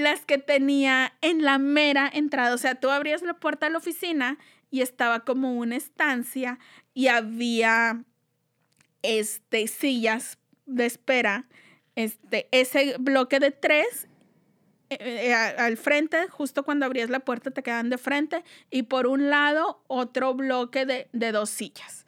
las 0.00 0.24
que 0.24 0.38
tenía 0.38 1.12
en 1.20 1.44
la 1.44 1.58
mera 1.58 2.10
entrada, 2.12 2.54
o 2.54 2.58
sea, 2.58 2.74
tú 2.74 2.90
abrías 2.90 3.22
la 3.22 3.34
puerta 3.34 3.66
a 3.66 3.70
la 3.70 3.78
oficina 3.78 4.38
y 4.70 4.82
estaba 4.82 5.20
como 5.20 5.54
una 5.54 5.76
estancia 5.76 6.58
y 6.94 7.08
había 7.08 8.04
este 9.02 9.66
sillas 9.66 10.38
de 10.66 10.86
espera 10.86 11.46
este, 11.96 12.48
ese 12.52 12.96
bloque 12.98 13.40
de 13.40 13.50
tres 13.50 14.06
eh, 14.90 14.98
eh, 15.00 15.34
al 15.34 15.76
frente, 15.76 16.28
justo 16.28 16.64
cuando 16.64 16.84
abrías 16.86 17.10
la 17.10 17.20
puerta 17.20 17.50
te 17.50 17.62
quedan 17.62 17.90
de 17.90 17.98
frente 17.98 18.42
y 18.70 18.84
por 18.84 19.06
un 19.06 19.30
lado 19.30 19.84
otro 19.86 20.34
bloque 20.34 20.84
de, 20.84 21.08
de 21.12 21.32
dos 21.32 21.50
sillas. 21.50 22.06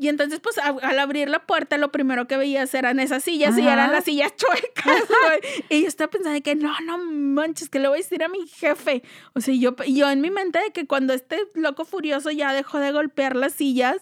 Y 0.00 0.08
entonces, 0.08 0.38
pues, 0.40 0.58
a- 0.58 0.68
al 0.82 0.98
abrir 0.98 1.28
la 1.28 1.44
puerta, 1.44 1.76
lo 1.76 1.90
primero 1.90 2.28
que 2.28 2.36
veías 2.36 2.72
eran 2.74 3.00
esas 3.00 3.24
sillas 3.24 3.58
y 3.58 3.62
Ajá. 3.62 3.72
eran 3.72 3.92
las 3.92 4.04
sillas 4.04 4.32
chuecas, 4.36 4.84
güey. 5.08 5.40
Y 5.70 5.82
yo 5.82 5.88
estaba 5.88 6.08
pensando 6.10 6.34
de 6.34 6.42
que 6.42 6.54
no, 6.54 6.72
no 6.80 6.98
manches, 6.98 7.68
que 7.68 7.78
le 7.80 7.88
voy 7.88 7.96
a 7.98 8.02
decir 8.02 8.22
a 8.22 8.28
mi 8.28 8.46
jefe. 8.46 9.02
O 9.34 9.40
sea, 9.40 9.54
yo, 9.54 9.74
yo 9.88 10.08
en 10.08 10.20
mi 10.20 10.30
mente 10.30 10.60
de 10.60 10.70
que 10.72 10.86
cuando 10.86 11.12
este 11.14 11.40
loco 11.54 11.84
furioso 11.84 12.30
ya 12.30 12.52
dejó 12.52 12.78
de 12.78 12.92
golpear 12.92 13.34
las 13.34 13.54
sillas, 13.54 13.96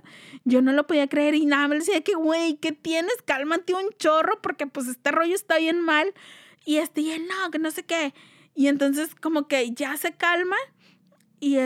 yo 0.45 0.61
no 0.61 0.73
lo 0.73 0.87
podía 0.87 1.09
creer 1.09 1.35
y 1.35 1.47
nada, 1.47 1.67
me 1.69 1.77
decía 1.77 2.01
que, 2.03 2.15
güey, 2.15 2.57
¿qué 2.57 2.73
tienes? 2.73 3.15
Cálmate 3.25 3.73
un 3.75 3.89
chorro 3.99 4.41
porque 4.43 4.67
pues 4.67 4.87
este 4.89 5.11
rollo 5.13 5.35
está 5.35 5.57
bien 5.59 5.81
mal. 5.81 6.13
Y 6.65 6.77
este, 6.79 7.01
y 7.01 7.13
él, 7.13 7.27
no, 7.27 7.51
que 7.51 7.59
no 7.59 7.71
sé 7.71 7.85
qué. 7.85 8.13
Y 8.55 8.67
entonces 8.69 9.15
como 9.15 9.49
que 9.49 9.73
ya 9.73 9.97
se 9.97 10.13
calma 10.13 10.57
y 11.41 11.57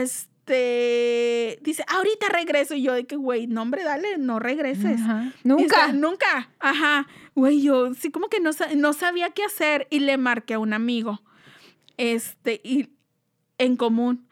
este 0.41 1.59
dice, 1.61 1.83
ahorita 1.87 2.29
regreso. 2.29 2.75
Y 2.75 2.83
yo 2.83 2.93
de 2.93 3.05
que, 3.05 3.15
güey, 3.15 3.47
no, 3.47 3.61
hombre, 3.61 3.83
dale, 3.83 4.17
no 4.17 4.39
regreses. 4.39 4.99
Ajá. 5.01 5.33
Y 5.43 5.47
Nunca. 5.47 5.93
nunca. 5.93 6.49
Ajá. 6.59 7.07
Güey, 7.35 7.61
yo 7.61 7.93
sí 7.93 8.11
como 8.11 8.27
que 8.27 8.39
no, 8.39 8.51
no 8.75 8.93
sabía 8.93 9.29
qué 9.29 9.43
hacer 9.43 9.87
y 9.89 9.99
le 9.99 10.17
marqué 10.17 10.55
a 10.55 10.59
un 10.59 10.73
amigo. 10.73 11.21
Este, 11.97 12.61
y 12.63 12.89
en 13.57 13.75
común. 13.77 14.27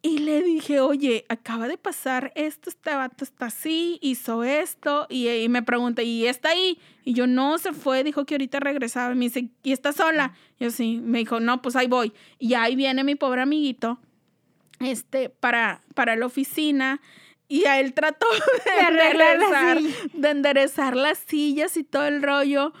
Y 0.00 0.18
le 0.18 0.42
dije, 0.42 0.78
oye, 0.80 1.24
acaba 1.28 1.66
de 1.66 1.76
pasar 1.76 2.32
esto, 2.36 2.70
este 2.70 2.94
vato 2.94 3.24
está 3.24 3.46
así, 3.46 3.98
hizo 4.00 4.44
esto, 4.44 5.08
y, 5.10 5.28
y 5.28 5.48
me 5.48 5.60
pregunta, 5.64 6.04
¿y 6.04 6.24
está 6.24 6.50
ahí? 6.50 6.78
Y 7.04 7.14
yo, 7.14 7.26
no, 7.26 7.58
se 7.58 7.72
fue, 7.72 8.04
dijo 8.04 8.24
que 8.24 8.34
ahorita 8.34 8.60
regresaba. 8.60 9.12
Y 9.12 9.16
me 9.16 9.24
dice, 9.24 9.50
¿y 9.64 9.72
está 9.72 9.92
sola? 9.92 10.34
Yo 10.60 10.70
sí, 10.70 11.00
me 11.02 11.18
dijo, 11.18 11.40
no, 11.40 11.60
pues 11.62 11.74
ahí 11.74 11.88
voy. 11.88 12.12
Y 12.38 12.54
ahí 12.54 12.76
viene 12.76 13.02
mi 13.02 13.16
pobre 13.16 13.42
amiguito, 13.42 13.98
este, 14.80 15.28
para, 15.30 15.82
para 15.94 16.16
la 16.16 16.26
oficina, 16.26 17.00
y 17.48 17.64
a 17.64 17.80
él 17.80 17.94
trató 17.94 18.26
de, 18.64 18.86
enderezar, 18.88 19.78
silla. 19.78 19.94
de 20.12 20.30
enderezar 20.30 20.96
las 20.96 21.18
sillas 21.18 21.76
y 21.76 21.84
todo 21.84 22.06
el 22.06 22.22
rollo. 22.22 22.72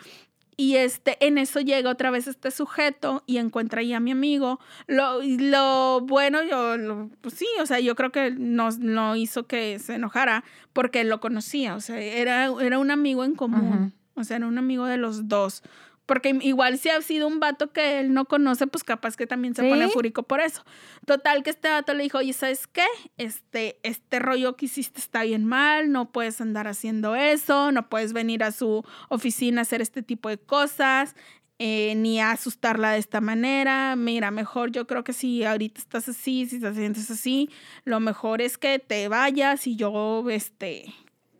Y 0.60 0.74
este, 0.74 1.24
en 1.24 1.38
eso 1.38 1.60
llega 1.60 1.88
otra 1.88 2.10
vez 2.10 2.26
este 2.26 2.50
sujeto 2.50 3.22
y 3.26 3.36
encuentra 3.38 3.80
ahí 3.80 3.92
a 3.92 4.00
mi 4.00 4.10
amigo. 4.10 4.58
Lo, 4.88 5.20
lo 5.22 6.00
bueno, 6.00 6.42
yo, 6.42 6.76
lo- 6.76 7.10
pues 7.20 7.34
sí, 7.34 7.46
o 7.60 7.66
sea, 7.66 7.78
yo 7.78 7.94
creo 7.94 8.10
que 8.10 8.32
no, 8.32 8.68
no 8.80 9.14
hizo 9.14 9.46
que 9.46 9.78
se 9.78 9.94
enojara 9.94 10.42
porque 10.72 11.04
lo 11.04 11.20
conocía, 11.20 11.76
o 11.76 11.80
sea, 11.80 12.00
era, 12.00 12.50
era 12.60 12.80
un 12.80 12.90
amigo 12.90 13.24
en 13.24 13.36
común, 13.36 13.94
o 14.14 14.24
sea, 14.24 14.38
era 14.38 14.48
un 14.48 14.58
amigo 14.58 14.86
de 14.86 14.96
los 14.96 15.28
dos. 15.28 15.62
Porque 16.08 16.34
igual 16.40 16.78
si 16.78 16.88
ha 16.88 17.02
sido 17.02 17.28
un 17.28 17.38
vato 17.38 17.70
que 17.70 18.00
él 18.00 18.14
no 18.14 18.24
conoce, 18.24 18.66
pues 18.66 18.82
capaz 18.82 19.14
que 19.14 19.26
también 19.26 19.54
se 19.54 19.60
¿Sí? 19.60 19.68
pone 19.68 19.90
fúrico 19.90 20.22
por 20.22 20.40
eso. 20.40 20.64
Total 21.04 21.42
que 21.42 21.50
este 21.50 21.68
vato 21.68 21.92
le 21.92 22.02
dijo, 22.02 22.16
oye, 22.16 22.32
¿sabes 22.32 22.66
qué? 22.66 22.86
Este, 23.18 23.78
este 23.82 24.18
rollo 24.18 24.56
que 24.56 24.64
hiciste 24.64 25.00
está 25.00 25.24
bien 25.24 25.44
mal, 25.44 25.92
no 25.92 26.10
puedes 26.10 26.40
andar 26.40 26.66
haciendo 26.66 27.14
eso, 27.14 27.72
no 27.72 27.90
puedes 27.90 28.14
venir 28.14 28.42
a 28.42 28.52
su 28.52 28.86
oficina 29.10 29.60
a 29.60 29.62
hacer 29.62 29.82
este 29.82 30.02
tipo 30.02 30.30
de 30.30 30.38
cosas, 30.38 31.14
eh, 31.58 31.92
ni 31.94 32.20
a 32.20 32.30
asustarla 32.30 32.92
de 32.92 33.00
esta 33.00 33.20
manera. 33.20 33.94
Mira, 33.94 34.30
mejor 34.30 34.70
yo 34.70 34.86
creo 34.86 35.04
que 35.04 35.12
si 35.12 35.44
ahorita 35.44 35.78
estás 35.78 36.08
así, 36.08 36.46
si 36.46 36.58
te 36.58 36.72
sientes 36.72 37.10
así, 37.10 37.50
lo 37.84 38.00
mejor 38.00 38.40
es 38.40 38.56
que 38.56 38.78
te 38.78 39.08
vayas 39.08 39.66
y 39.66 39.76
yo, 39.76 40.24
este, 40.30 40.86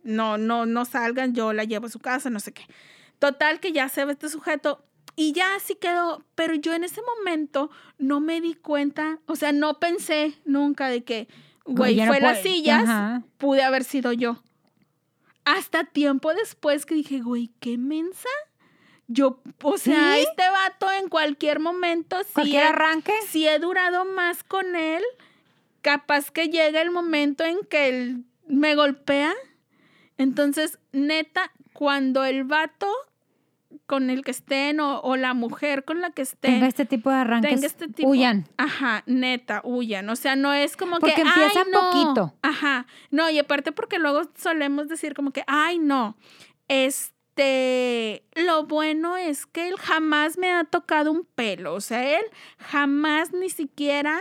no, 0.03 0.37
no, 0.37 0.67
no 0.67 0.85
salgan, 0.85 1.33
yo 1.33 1.53
la 1.53 1.63
llevo 1.63 1.87
a 1.87 1.89
su 1.89 1.97
casa, 1.97 2.29
no 2.29 2.39
sé 2.39 2.51
qué. 2.53 2.67
Total 3.19 3.59
que 3.59 3.71
ya 3.71 3.89
se 3.89 4.05
ve 4.05 4.13
este 4.13 4.29
sujeto 4.29 4.83
y 5.15 5.33
ya 5.33 5.55
así 5.55 5.75
quedó, 5.75 6.23
pero 6.35 6.53
yo 6.55 6.73
en 6.73 6.83
ese 6.85 7.01
momento 7.01 7.69
no 7.97 8.21
me 8.21 8.39
di 8.39 8.53
cuenta, 8.53 9.19
o 9.25 9.35
sea, 9.35 9.51
no 9.51 9.79
pensé 9.79 10.33
nunca 10.45 10.87
de 10.87 11.03
que, 11.03 11.27
güey, 11.65 11.97
no 11.97 12.07
fue 12.07 12.21
las 12.21 12.41
sillas, 12.41 12.83
Ajá. 12.83 13.23
pude 13.37 13.61
haber 13.63 13.83
sido 13.83 14.13
yo. 14.13 14.41
Hasta 15.43 15.83
tiempo 15.83 16.33
después 16.33 16.85
que 16.85 16.95
dije, 16.95 17.19
güey, 17.19 17.51
qué 17.59 17.77
mensa. 17.77 18.29
Yo, 19.07 19.41
o 19.63 19.77
sea, 19.77 20.13
¿Sí? 20.15 20.21
este 20.21 20.49
vato 20.49 20.89
en 20.91 21.09
cualquier 21.09 21.59
momento, 21.59 22.17
si 22.23 22.31
Cualquier 22.33 22.63
he, 22.63 22.67
arranque. 22.67 23.13
si 23.27 23.47
he 23.47 23.57
durado 23.59 24.05
más 24.05 24.43
con 24.43 24.75
él, 24.75 25.03
capaz 25.81 26.29
que 26.31 26.49
llega 26.49 26.81
el 26.81 26.91
momento 26.91 27.43
en 27.43 27.57
que 27.69 27.89
él 27.89 28.23
me 28.47 28.75
golpea. 28.75 29.33
Entonces, 30.17 30.79
neta, 30.91 31.51
cuando 31.73 32.23
el 32.23 32.43
vato 32.43 32.87
con 33.89 34.09
el 34.11 34.23
que 34.23 34.31
estén 34.31 34.79
o, 34.79 35.01
o 35.01 35.17
la 35.17 35.33
mujer 35.33 35.83
con 35.83 35.99
la 35.99 36.11
que 36.11 36.21
estén 36.21 36.53
Tenga 36.53 36.67
este 36.67 36.85
tipo 36.85 37.09
de 37.09 37.15
arranques. 37.17 37.49
tenga 37.51 37.65
este 37.67 37.87
tipo. 37.89 38.07
Huyan. 38.07 38.45
Ajá, 38.55 39.03
neta, 39.07 39.61
huyan. 39.65 40.07
O 40.09 40.15
sea, 40.15 40.35
no 40.37 40.53
es 40.53 40.77
como 40.77 40.99
Porque 40.99 41.15
que. 41.15 41.21
empiezan 41.23 41.65
"Ay, 41.65 41.71
no". 41.73 41.79
poquito. 41.89 42.33
Ajá. 42.43 42.85
No, 43.09 43.29
y 43.31 43.39
aparte 43.39 43.71
porque 43.71 43.97
luego 43.99 44.21
solemos 44.37 44.87
decir 44.87 45.13
como 45.15 45.31
que, 45.31 45.43
ay, 45.47 45.79
no. 45.79 46.15
Este. 46.67 48.23
Lo 48.35 48.65
bueno 48.65 49.17
es 49.17 49.45
que 49.45 49.67
él 49.69 49.75
jamás 49.77 50.37
me 50.37 50.51
ha 50.51 50.63
tocado 50.65 51.11
un 51.11 51.25
pelo. 51.35 51.73
O 51.73 51.81
sea, 51.81 52.17
él 52.17 52.23
jamás 52.57 53.33
ni 53.33 53.49
siquiera 53.49 54.19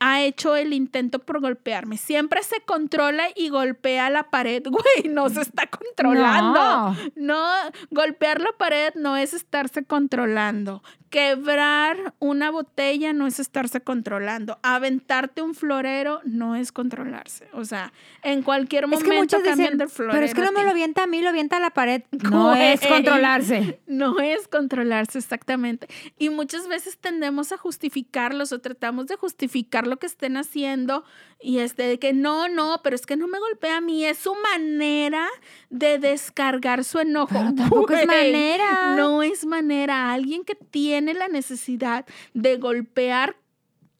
ha 0.00 0.22
hecho 0.22 0.56
el 0.56 0.72
intento 0.72 1.18
por 1.20 1.40
golpearme. 1.40 1.96
Siempre 1.96 2.42
se 2.42 2.60
controla 2.60 3.24
y 3.34 3.48
golpea 3.48 4.10
la 4.10 4.30
pared. 4.30 4.62
Güey, 4.72 5.12
no 5.12 5.28
se 5.28 5.42
está 5.42 5.66
controlando. 5.66 6.54
No. 6.54 6.96
No, 7.16 7.46
golpear 7.90 8.40
la 8.40 8.52
pared 8.52 8.92
no 8.94 9.16
es 9.16 9.34
estarse 9.34 9.84
controlando. 9.84 10.82
Quebrar 11.12 12.14
una 12.20 12.50
botella 12.50 13.12
no 13.12 13.26
es 13.26 13.38
estarse 13.38 13.82
controlando. 13.82 14.58
Aventarte 14.62 15.42
un 15.42 15.54
florero 15.54 16.20
no 16.24 16.56
es 16.56 16.72
controlarse. 16.72 17.48
O 17.52 17.66
sea, 17.66 17.92
en 18.22 18.42
cualquier 18.42 18.84
Es 18.84 18.90
momento 18.90 19.10
que 19.10 19.18
muchos 19.18 19.42
cambian 19.42 19.58
dicen, 19.74 19.78
de 19.78 19.88
florero. 19.88 20.14
pero 20.14 20.24
es 20.24 20.32
que 20.32 20.40
no 20.40 20.52
me 20.52 20.60
ti". 20.60 20.64
lo 20.64 20.70
avienta 20.70 21.02
a 21.02 21.06
mí, 21.06 21.20
lo 21.20 21.28
avienta 21.28 21.58
a 21.58 21.60
la 21.60 21.68
pared. 21.68 22.02
No 22.32 22.54
es 22.54 22.80
controlarse. 22.80 23.78
No 23.86 24.20
es 24.20 24.48
controlarse 24.48 25.18
exactamente. 25.18 25.86
Y 26.18 26.30
muchas 26.30 26.66
veces 26.66 26.96
tendemos 26.96 27.52
a 27.52 27.58
justificarlos 27.58 28.50
o 28.52 28.60
tratamos 28.60 29.06
de 29.06 29.16
justificar 29.16 29.86
lo 29.86 29.98
que 29.98 30.06
estén 30.06 30.38
haciendo 30.38 31.04
y 31.42 31.58
este 31.58 31.82
de 31.84 31.98
que 31.98 32.12
no, 32.12 32.48
no, 32.48 32.80
pero 32.82 32.96
es 32.96 33.06
que 33.06 33.16
no 33.16 33.26
me 33.26 33.38
golpea 33.38 33.78
a 33.78 33.80
mí, 33.80 34.04
es 34.04 34.18
su 34.18 34.34
manera 34.34 35.28
de 35.70 35.98
descargar 35.98 36.84
su 36.84 36.98
enojo. 37.00 37.32
Pero 37.32 37.54
tampoco 37.54 37.92
es 37.94 38.06
manera. 38.06 38.94
No 38.96 39.22
es 39.22 39.44
manera. 39.44 40.12
Alguien 40.12 40.44
que 40.44 40.54
tiene 40.54 41.14
la 41.14 41.28
necesidad 41.28 42.06
de 42.34 42.56
golpear 42.56 43.36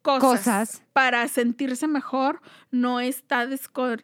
cosas, 0.02 0.20
Cosas. 0.20 0.82
para 0.92 1.28
sentirse 1.28 1.86
mejor, 1.86 2.40
no 2.72 2.98
está 2.98 3.46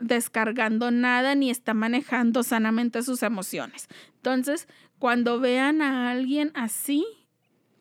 descargando 0.00 0.90
nada 0.92 1.34
ni 1.34 1.50
está 1.50 1.74
manejando 1.74 2.44
sanamente 2.44 3.02
sus 3.02 3.24
emociones. 3.24 3.88
Entonces, 4.14 4.68
cuando 5.00 5.40
vean 5.40 5.82
a 5.82 6.10
alguien 6.10 6.52
así, 6.54 7.04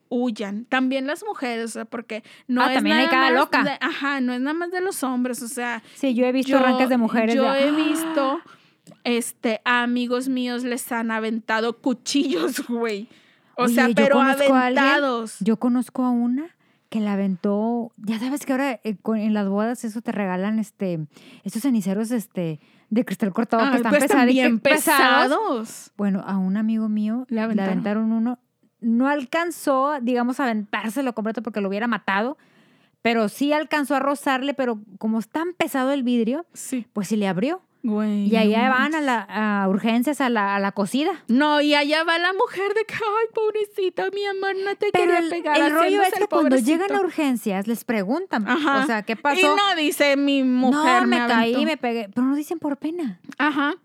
huyan. 0.09 0.65
También 0.65 1.07
las 1.07 1.23
mujeres, 1.25 1.65
o 1.65 1.67
sea, 1.69 1.85
porque 1.85 2.23
no 2.47 2.61
Ah, 2.61 2.67
es 2.67 2.73
también 2.75 2.97
hay 2.97 3.05
nada 3.05 3.11
cada 3.17 3.31
más 3.31 3.39
loca. 3.39 3.63
de- 3.63 3.77
ajá, 3.81 4.21
no 4.21 4.33
es 4.33 4.41
nada 4.41 4.53
más 4.53 4.71
de 4.71 4.81
los 4.81 5.03
hombres, 5.03 5.41
o 5.41 5.47
sea, 5.47 5.83
Sí, 5.95 6.13
yo 6.13 6.25
he 6.25 6.31
visto 6.31 6.57
arranques 6.57 6.89
de 6.89 6.97
mujeres. 6.97 7.35
Yo 7.35 7.51
de- 7.51 7.67
he 7.67 7.71
visto, 7.71 8.39
este, 9.03 9.61
a 9.65 9.83
amigos 9.83 10.27
míos 10.29 10.63
les 10.63 10.91
han 10.91 11.11
aventado 11.11 11.77
cuchillos, 11.81 12.61
güey. 12.67 13.09
O 13.55 13.63
Oye, 13.63 13.73
sea, 13.75 13.89
pero 13.95 14.19
alguien- 14.21 14.51
aventados. 14.55 15.37
Yo 15.39 15.57
conozco 15.57 16.03
a 16.03 16.11
una 16.11 16.55
que 16.89 16.99
la 17.01 17.13
aventó. 17.13 17.91
Ya 17.97 18.19
sabes 18.19 18.45
que 18.45 18.53
ahora 18.53 18.79
eh, 18.83 18.95
en 19.15 19.33
las 19.33 19.49
bodas 19.49 19.83
eso 19.83 20.01
te 20.01 20.11
regalan 20.11 20.59
este 20.59 20.99
estos 21.43 21.63
ceniceros 21.63 22.11
este 22.11 22.59
de 22.89 23.03
cristal 23.03 23.33
cortado 23.33 23.63
Ay, 23.63 23.71
que 23.71 23.77
están 23.77 23.91
pues, 23.91 24.07
también 24.07 24.59
que- 24.59 24.69
pesados. 24.69 25.23
pesados. 25.27 25.91
Bueno, 25.97 26.23
a 26.25 26.37
un 26.37 26.55
amigo 26.55 26.87
mío 26.87 27.25
Le 27.29 27.41
aventaron, 27.41 28.11
uno. 28.13 28.39
No 28.79 29.07
alcanzó, 29.07 29.99
digamos, 30.01 30.39
a 30.39 30.43
aventárselo 30.43 31.13
completo 31.13 31.41
porque 31.41 31.61
lo 31.61 31.69
hubiera 31.69 31.87
matado, 31.87 32.37
pero 33.01 33.29
sí 33.29 33.53
alcanzó 33.53 33.95
a 33.95 33.99
rozarle, 33.99 34.53
pero 34.53 34.79
como 34.99 35.19
es 35.19 35.27
tan 35.29 35.53
pesado 35.53 35.91
el 35.91 36.03
vidrio, 36.03 36.45
Sí, 36.53 36.85
pues 36.93 37.07
sí 37.07 37.15
le 37.15 37.27
abrió. 37.27 37.61
güey. 37.83 38.27
Y 38.27 38.35
allá 38.35 38.69
van 38.69 38.93
a, 38.95 39.01
la, 39.01 39.21
a 39.63 39.69
urgencias, 39.69 40.19
a 40.19 40.29
la, 40.29 40.55
a 40.55 40.59
la 40.59 40.73
cocida. 40.73 41.23
No, 41.27 41.61
y 41.61 41.73
allá 41.73 42.03
va 42.03 42.19
la 42.19 42.33
mujer 42.33 42.73
de 42.73 42.83
que, 42.85 42.93
ay, 42.95 43.27
pobrecita, 43.33 44.09
mi 44.13 44.25
amor, 44.25 44.55
no 44.63 44.75
te 44.75 44.89
Pero 44.91 45.05
quería 45.05 45.19
el, 45.19 45.29
pegar. 45.29 45.57
el 45.57 45.71
rollo 45.71 46.01
es 46.01 46.13
que 46.13 46.27
cuando 46.27 46.57
llegan 46.57 46.91
a 46.93 46.99
urgencias 46.99 47.65
les 47.67 47.85
preguntan, 47.85 48.47
Ajá. 48.47 48.83
o 48.83 48.85
sea, 48.85 49.03
¿qué 49.03 49.15
pasó? 49.15 49.39
Y 49.39 49.43
no 49.43 49.75
dice 49.77 50.17
mi 50.17 50.43
mujer 50.43 51.03
no, 51.03 51.07
me, 51.07 51.17
caí, 51.17 51.53
aventó". 51.53 51.61
me 51.63 51.77
pegué, 51.77 52.09
pero 52.13 52.27
no 52.27 52.35
dicen 52.35 52.59
por 52.59 52.75
pena. 52.77 53.19
Ajá. 53.37 53.75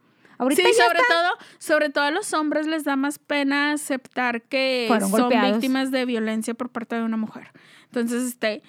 Ahorita 0.43 0.63
sí, 0.63 0.69
ya 0.77 0.87
sobre 0.87 0.99
todo, 1.09 1.29
sobre 1.59 1.89
todo 1.91 2.05
a 2.05 2.11
los 2.11 2.33
hombres 2.33 2.67
les 2.67 2.83
da 2.83 2.97
más 2.97 3.21
pena 3.21 3.73
aceptar 3.73 4.43
que 4.43 4.87
Fueron 4.89 5.09
son 5.09 5.21
golpeados. 5.21 5.53
víctimas 5.53 5.93
de 5.93 6.05
violencia 6.05 6.53
por 6.55 6.69
parte 6.69 6.97
de 6.97 7.03
una 7.03 7.17
mujer. 7.17 7.53
Entonces, 7.85 8.25
este, 8.25 8.63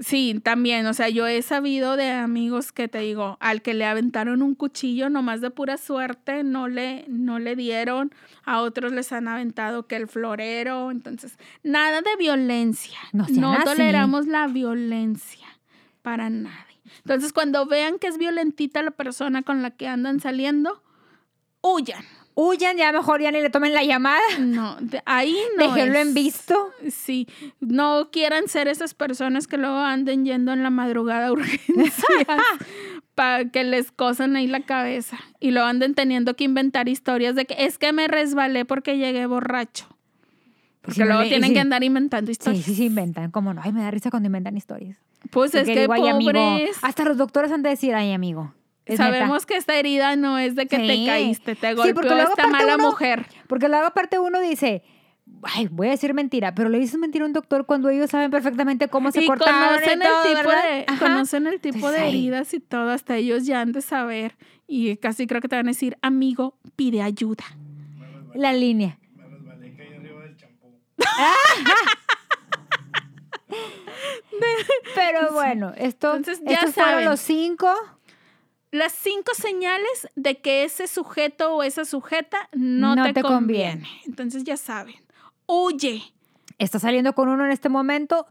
sí, 0.00 0.40
también, 0.42 0.86
o 0.86 0.92
sea, 0.92 1.08
yo 1.08 1.28
he 1.28 1.40
sabido 1.42 1.96
de 1.96 2.10
amigos 2.10 2.72
que 2.72 2.88
te 2.88 2.98
digo, 2.98 3.36
al 3.40 3.62
que 3.62 3.74
le 3.74 3.84
aventaron 3.84 4.42
un 4.42 4.56
cuchillo 4.56 5.08
nomás 5.08 5.40
de 5.40 5.50
pura 5.50 5.76
suerte, 5.76 6.42
no 6.42 6.66
le, 6.66 7.04
no 7.06 7.38
le 7.38 7.54
dieron, 7.54 8.12
a 8.44 8.60
otros 8.60 8.90
les 8.90 9.12
han 9.12 9.28
aventado 9.28 9.86
que 9.86 9.94
el 9.94 10.08
florero, 10.08 10.90
entonces, 10.90 11.38
nada 11.62 12.00
de 12.00 12.16
violencia. 12.18 12.98
No 13.12 13.24
así. 13.52 13.64
toleramos 13.64 14.26
la 14.26 14.48
violencia 14.48 15.46
para 16.02 16.28
nadie. 16.28 16.80
Entonces, 17.04 17.32
cuando 17.32 17.66
vean 17.66 18.00
que 18.00 18.08
es 18.08 18.18
violentita 18.18 18.82
la 18.82 18.90
persona 18.90 19.42
con 19.42 19.62
la 19.62 19.70
que 19.70 19.86
andan 19.86 20.18
saliendo, 20.18 20.82
huyan. 21.62 22.02
Huyan, 22.34 22.76
ya 22.76 22.90
mejor 22.92 23.20
ya 23.20 23.30
ni 23.32 23.40
le 23.42 23.50
tomen 23.50 23.74
la 23.74 23.82
llamada. 23.84 24.20
No, 24.38 24.76
ahí 25.04 25.36
no. 25.58 25.66
Déjenlo 25.74 25.98
es. 25.98 26.06
en 26.06 26.14
visto. 26.14 26.70
Sí, 26.90 27.26
no 27.60 28.08
quieran 28.10 28.48
ser 28.48 28.68
esas 28.68 28.94
personas 28.94 29.46
que 29.46 29.58
luego 29.58 29.76
anden 29.76 30.24
yendo 30.24 30.52
en 30.52 30.62
la 30.62 30.70
madrugada 30.70 31.26
a 31.26 31.32
urgencias 31.32 32.02
para 33.14 33.50
que 33.50 33.64
les 33.64 33.90
cosan 33.92 34.36
ahí 34.36 34.46
la 34.46 34.60
cabeza 34.60 35.18
y 35.40 35.50
lo 35.50 35.64
anden 35.64 35.94
teniendo 35.94 36.34
que 36.34 36.44
inventar 36.44 36.88
historias 36.88 37.34
de 37.34 37.44
que 37.44 37.56
es 37.66 37.76
que 37.78 37.92
me 37.92 38.08
resbalé 38.08 38.64
porque 38.64 38.96
llegué 38.96 39.26
borracho. 39.26 39.86
Porque 40.80 41.00
no 41.00 41.06
luego 41.06 41.22
tienen 41.24 41.48
sí. 41.48 41.54
que 41.54 41.60
andar 41.60 41.84
inventando 41.84 42.28
Sí, 42.28 42.32
historias. 42.32 42.64
sí, 42.64 42.74
sí, 42.74 42.84
inventan. 42.86 43.30
¿Cómo 43.32 43.52
no? 43.52 43.60
Ay, 43.62 43.72
me 43.72 43.82
da 43.82 43.90
risa 43.90 44.10
cuando 44.10 44.28
inventan 44.28 44.56
historias. 44.56 44.96
Pues 45.30 45.54
es 45.54 45.66
que 45.66 45.80
digo, 45.80 45.94
pobres. 45.94 46.78
Hasta 46.80 47.04
los 47.04 47.18
doctores 47.18 47.52
han 47.52 47.62
de 47.62 47.68
decir, 47.70 47.94
ay, 47.94 48.12
amigo. 48.12 48.54
Es 48.86 48.98
neta". 48.98 49.12
Sabemos 49.12 49.46
que 49.46 49.56
esta 49.56 49.74
herida 49.76 50.16
no 50.16 50.38
es 50.38 50.54
de 50.54 50.66
que 50.66 50.78
te 50.78 50.94
Sí. 50.96 51.06
caíste, 51.06 51.54
te 51.56 51.68
Sí, 51.70 51.74
golpeó 51.74 51.94
porque 51.94 52.10
luego 52.14 52.30
esta 52.30 52.46
mala 52.48 52.74
uno- 52.76 52.90
mujer. 52.90 53.26
Porque 53.46 53.68
luego 53.68 53.86
aparte 53.86 54.18
uno 54.18 54.40
dice, 54.40 54.82
ay, 55.42 55.68
voy 55.70 55.88
a 55.88 55.90
decir 55.90 56.12
mentira, 56.14 56.54
pero 56.54 56.68
le 56.68 56.78
dices 56.78 56.98
mentira 56.98 57.24
a 57.24 57.28
un 57.28 57.32
doctor 57.32 57.66
cuando 57.66 57.88
ellos 57.88 58.10
saben 58.10 58.30
perfectamente 58.30 58.88
cómo 58.88 59.10
se 59.12 59.22
y 59.22 59.26
cortaron 59.26 59.74
conocen 59.78 60.00
y 60.00 60.04
todo, 60.04 60.22
el 60.22 60.28
tipo 60.36 60.48
¿verdad? 60.48 60.64
de 60.70 60.84
Ajá. 60.88 60.98
conocen 61.06 61.46
el 61.46 61.60
tipo 61.60 61.76
Entonces, 61.76 62.00
de 62.00 62.08
heridas 62.08 62.54
y 62.54 62.60
todo 62.60 62.90
hasta 62.90 63.16
ellos 63.16 63.46
ya 63.46 63.60
han 63.60 63.72
de 63.72 63.80
saber 63.82 64.36
y 64.66 64.96
casi 64.96 65.26
creo 65.26 65.40
que 65.40 65.48
te 65.48 65.56
van 65.56 65.66
a 65.66 65.70
decir 65.70 65.96
amigo 66.02 66.56
pide 66.76 67.02
ayuda 67.02 67.44
La 68.34 68.52
línea. 68.52 68.98
Resbalé, 69.16 69.74
caí 69.76 69.94
arriba 69.94 70.22
del 70.22 70.36
champú. 70.36 70.68
Pero 74.94 75.32
bueno, 75.32 75.72
esto, 75.76 76.14
Entonces, 76.16 76.40
ya 76.44 76.54
estos 76.58 76.74
fueron 76.74 76.92
saben. 76.92 77.04
los 77.08 77.20
cinco. 77.20 77.72
Las 78.72 78.92
cinco 78.92 79.32
señales 79.34 80.08
de 80.14 80.38
que 80.38 80.64
ese 80.64 80.86
sujeto 80.86 81.54
o 81.56 81.62
esa 81.62 81.84
sujeta 81.84 82.48
no, 82.52 82.94
No 82.94 83.04
te, 83.04 83.12
te 83.14 83.22
conviene. 83.22 83.72
conviene. 83.82 84.00
entonces 84.06 84.44
ya 84.44 84.56
saben 84.56 84.96
huye 85.46 86.02
Está 86.58 86.78
saliendo 86.78 87.14
con 87.14 87.28
uno 87.30 87.46
en 87.46 87.52
este 87.52 87.68
momento. 87.70 88.26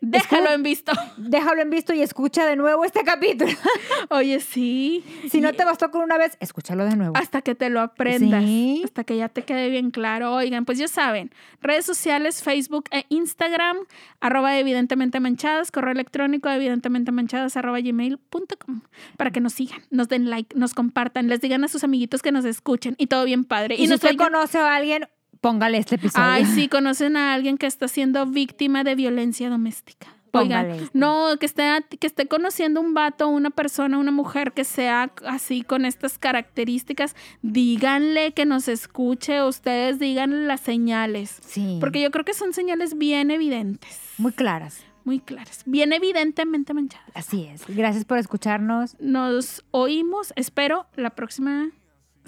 Déjalo 0.00 0.50
en 0.50 0.62
visto 0.64 0.92
déjalo 1.16 1.62
en 1.62 1.70
visto 1.70 1.94
y 1.94 2.02
escucha 2.02 2.44
de 2.46 2.56
nuevo 2.56 2.84
este 2.84 3.04
capítulo. 3.04 3.52
oye 4.10 4.40
sí 4.40 5.04
si 5.30 5.40
no 5.40 5.50
Y- 5.50 5.52
te 5.52 5.64
bastó 5.64 5.90
con 5.90 6.02
una 6.02 6.18
vez, 6.18 6.36
escúchalo 6.40 6.84
de 6.84 6.96
nuevo. 6.96 7.16
hasta 7.16 7.42
que 7.42 7.54
te 7.54 7.70
lo 7.70 7.80
aprendas, 7.80 8.42
Sí. 8.44 8.82
hasta 8.84 9.04
que 9.04 9.16
ya 9.16 9.28
te 9.28 9.42
quede 9.42 9.68
bien 9.70 9.90
claro. 9.90 10.34
Oigan, 10.34 10.64
pues 10.64 10.78
ya 10.78 10.88
saben, 10.88 11.30
redes 11.62 11.84
sociales, 11.84 12.42
Facebook 12.42 12.84
e 12.90 13.04
Instagram, 13.08 13.76
arroba 14.20 14.58
evidentemente 14.58 15.20
manchadas, 15.20 15.70
correo 15.70 15.92
electrónico 15.92 16.48
evidentemente 16.48 17.12
manchadas, 17.12 17.56
arroba 17.56 17.80
gmail.com, 17.80 18.80
para 19.16 19.30
que 19.30 19.40
nos 19.40 19.52
sigan, 19.52 19.82
nos 19.90 20.08
den 20.08 20.28
like, 20.30 20.56
nos 20.58 20.74
compartan, 20.74 21.28
les 21.28 21.40
digan 21.40 21.62
a 21.64 21.68
sus 21.68 21.84
amiguitos 21.84 22.22
que 22.22 22.32
nos 22.32 22.44
escuchen 22.44 22.94
y 22.98 23.06
todo 23.06 23.24
bien 23.24 23.44
padre. 23.44 23.74
Y, 23.76 23.78
si 23.78 23.86
nos 23.86 23.96
usted 23.96 24.10
oigan- 24.10 24.26
conoce 24.32 24.58
a 24.58 24.74
alguien, 24.74 25.06
póngale 25.40 25.78
este 25.78 25.96
episodio. 25.96 26.26
Ay, 26.26 26.44
sí, 26.44 26.68
conocen 26.68 27.16
a 27.16 27.34
alguien 27.34 27.58
que 27.58 27.66
está 27.66 27.88
siendo 27.88 28.26
víctima 28.26 28.84
de 28.84 28.94
violencia 28.94 29.48
doméstica. 29.50 30.08
Oigan, 30.32 30.66
Póngale 30.66 30.82
este. 30.84 30.98
no, 30.98 31.36
que 31.40 31.46
esté, 31.46 31.62
que 31.98 32.06
esté 32.06 32.26
conociendo 32.26 32.82
un 32.82 32.92
vato, 32.92 33.28
una 33.28 33.48
persona, 33.48 33.96
una 33.98 34.10
mujer 34.12 34.52
que 34.52 34.64
sea 34.64 35.10
así 35.26 35.62
con 35.62 35.86
estas 35.86 36.18
características, 36.18 37.16
díganle 37.40 38.32
que 38.32 38.44
nos 38.44 38.68
escuche, 38.68 39.42
ustedes 39.42 39.98
díganle 39.98 40.46
las 40.46 40.60
señales. 40.60 41.38
Sí. 41.46 41.78
Porque 41.80 42.02
yo 42.02 42.10
creo 42.10 42.26
que 42.26 42.34
son 42.34 42.52
señales 42.52 42.98
bien 42.98 43.30
evidentes, 43.30 43.98
Muy 44.18 44.32
claras. 44.32 44.84
muy 45.04 45.18
claras, 45.20 45.62
bien 45.64 45.94
evidentemente 45.94 46.74
manchadas. 46.74 47.08
Así 47.14 47.44
es. 47.46 47.62
Gracias 47.66 48.04
por 48.04 48.18
escucharnos. 48.18 48.96
Nos 49.00 49.64
oímos, 49.70 50.34
espero, 50.36 50.86
la 50.94 51.08
próxima 51.10 51.70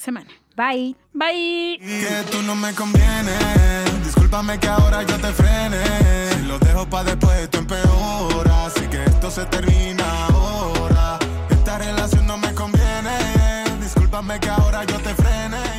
semana. 0.00 0.30
Bye. 0.56 0.96
Bye. 1.12 1.78
Que 1.78 2.24
tú 2.30 2.42
no 2.42 2.54
me 2.54 2.74
convienes. 2.74 4.04
Discúlpame 4.04 4.58
que 4.58 4.68
ahora 4.68 5.02
yo 5.02 5.16
te 5.18 5.32
frene. 5.32 5.78
Si 6.34 6.42
lo 6.46 6.58
dejo 6.58 6.86
pa' 6.86 7.04
después, 7.04 7.36
esto 7.38 7.58
empeora. 7.58 8.66
Así 8.66 8.86
que 8.88 9.04
esto 9.04 9.30
se 9.30 9.44
termina 9.46 10.04
ahora. 10.26 11.18
Esta 11.50 11.78
relación 11.78 12.26
no 12.26 12.36
me 12.36 12.52
conviene. 12.54 13.64
Discúlpame 13.80 14.40
que 14.40 14.48
ahora 14.48 14.84
yo 14.84 14.98
te 14.98 15.14
frene. 15.14 15.69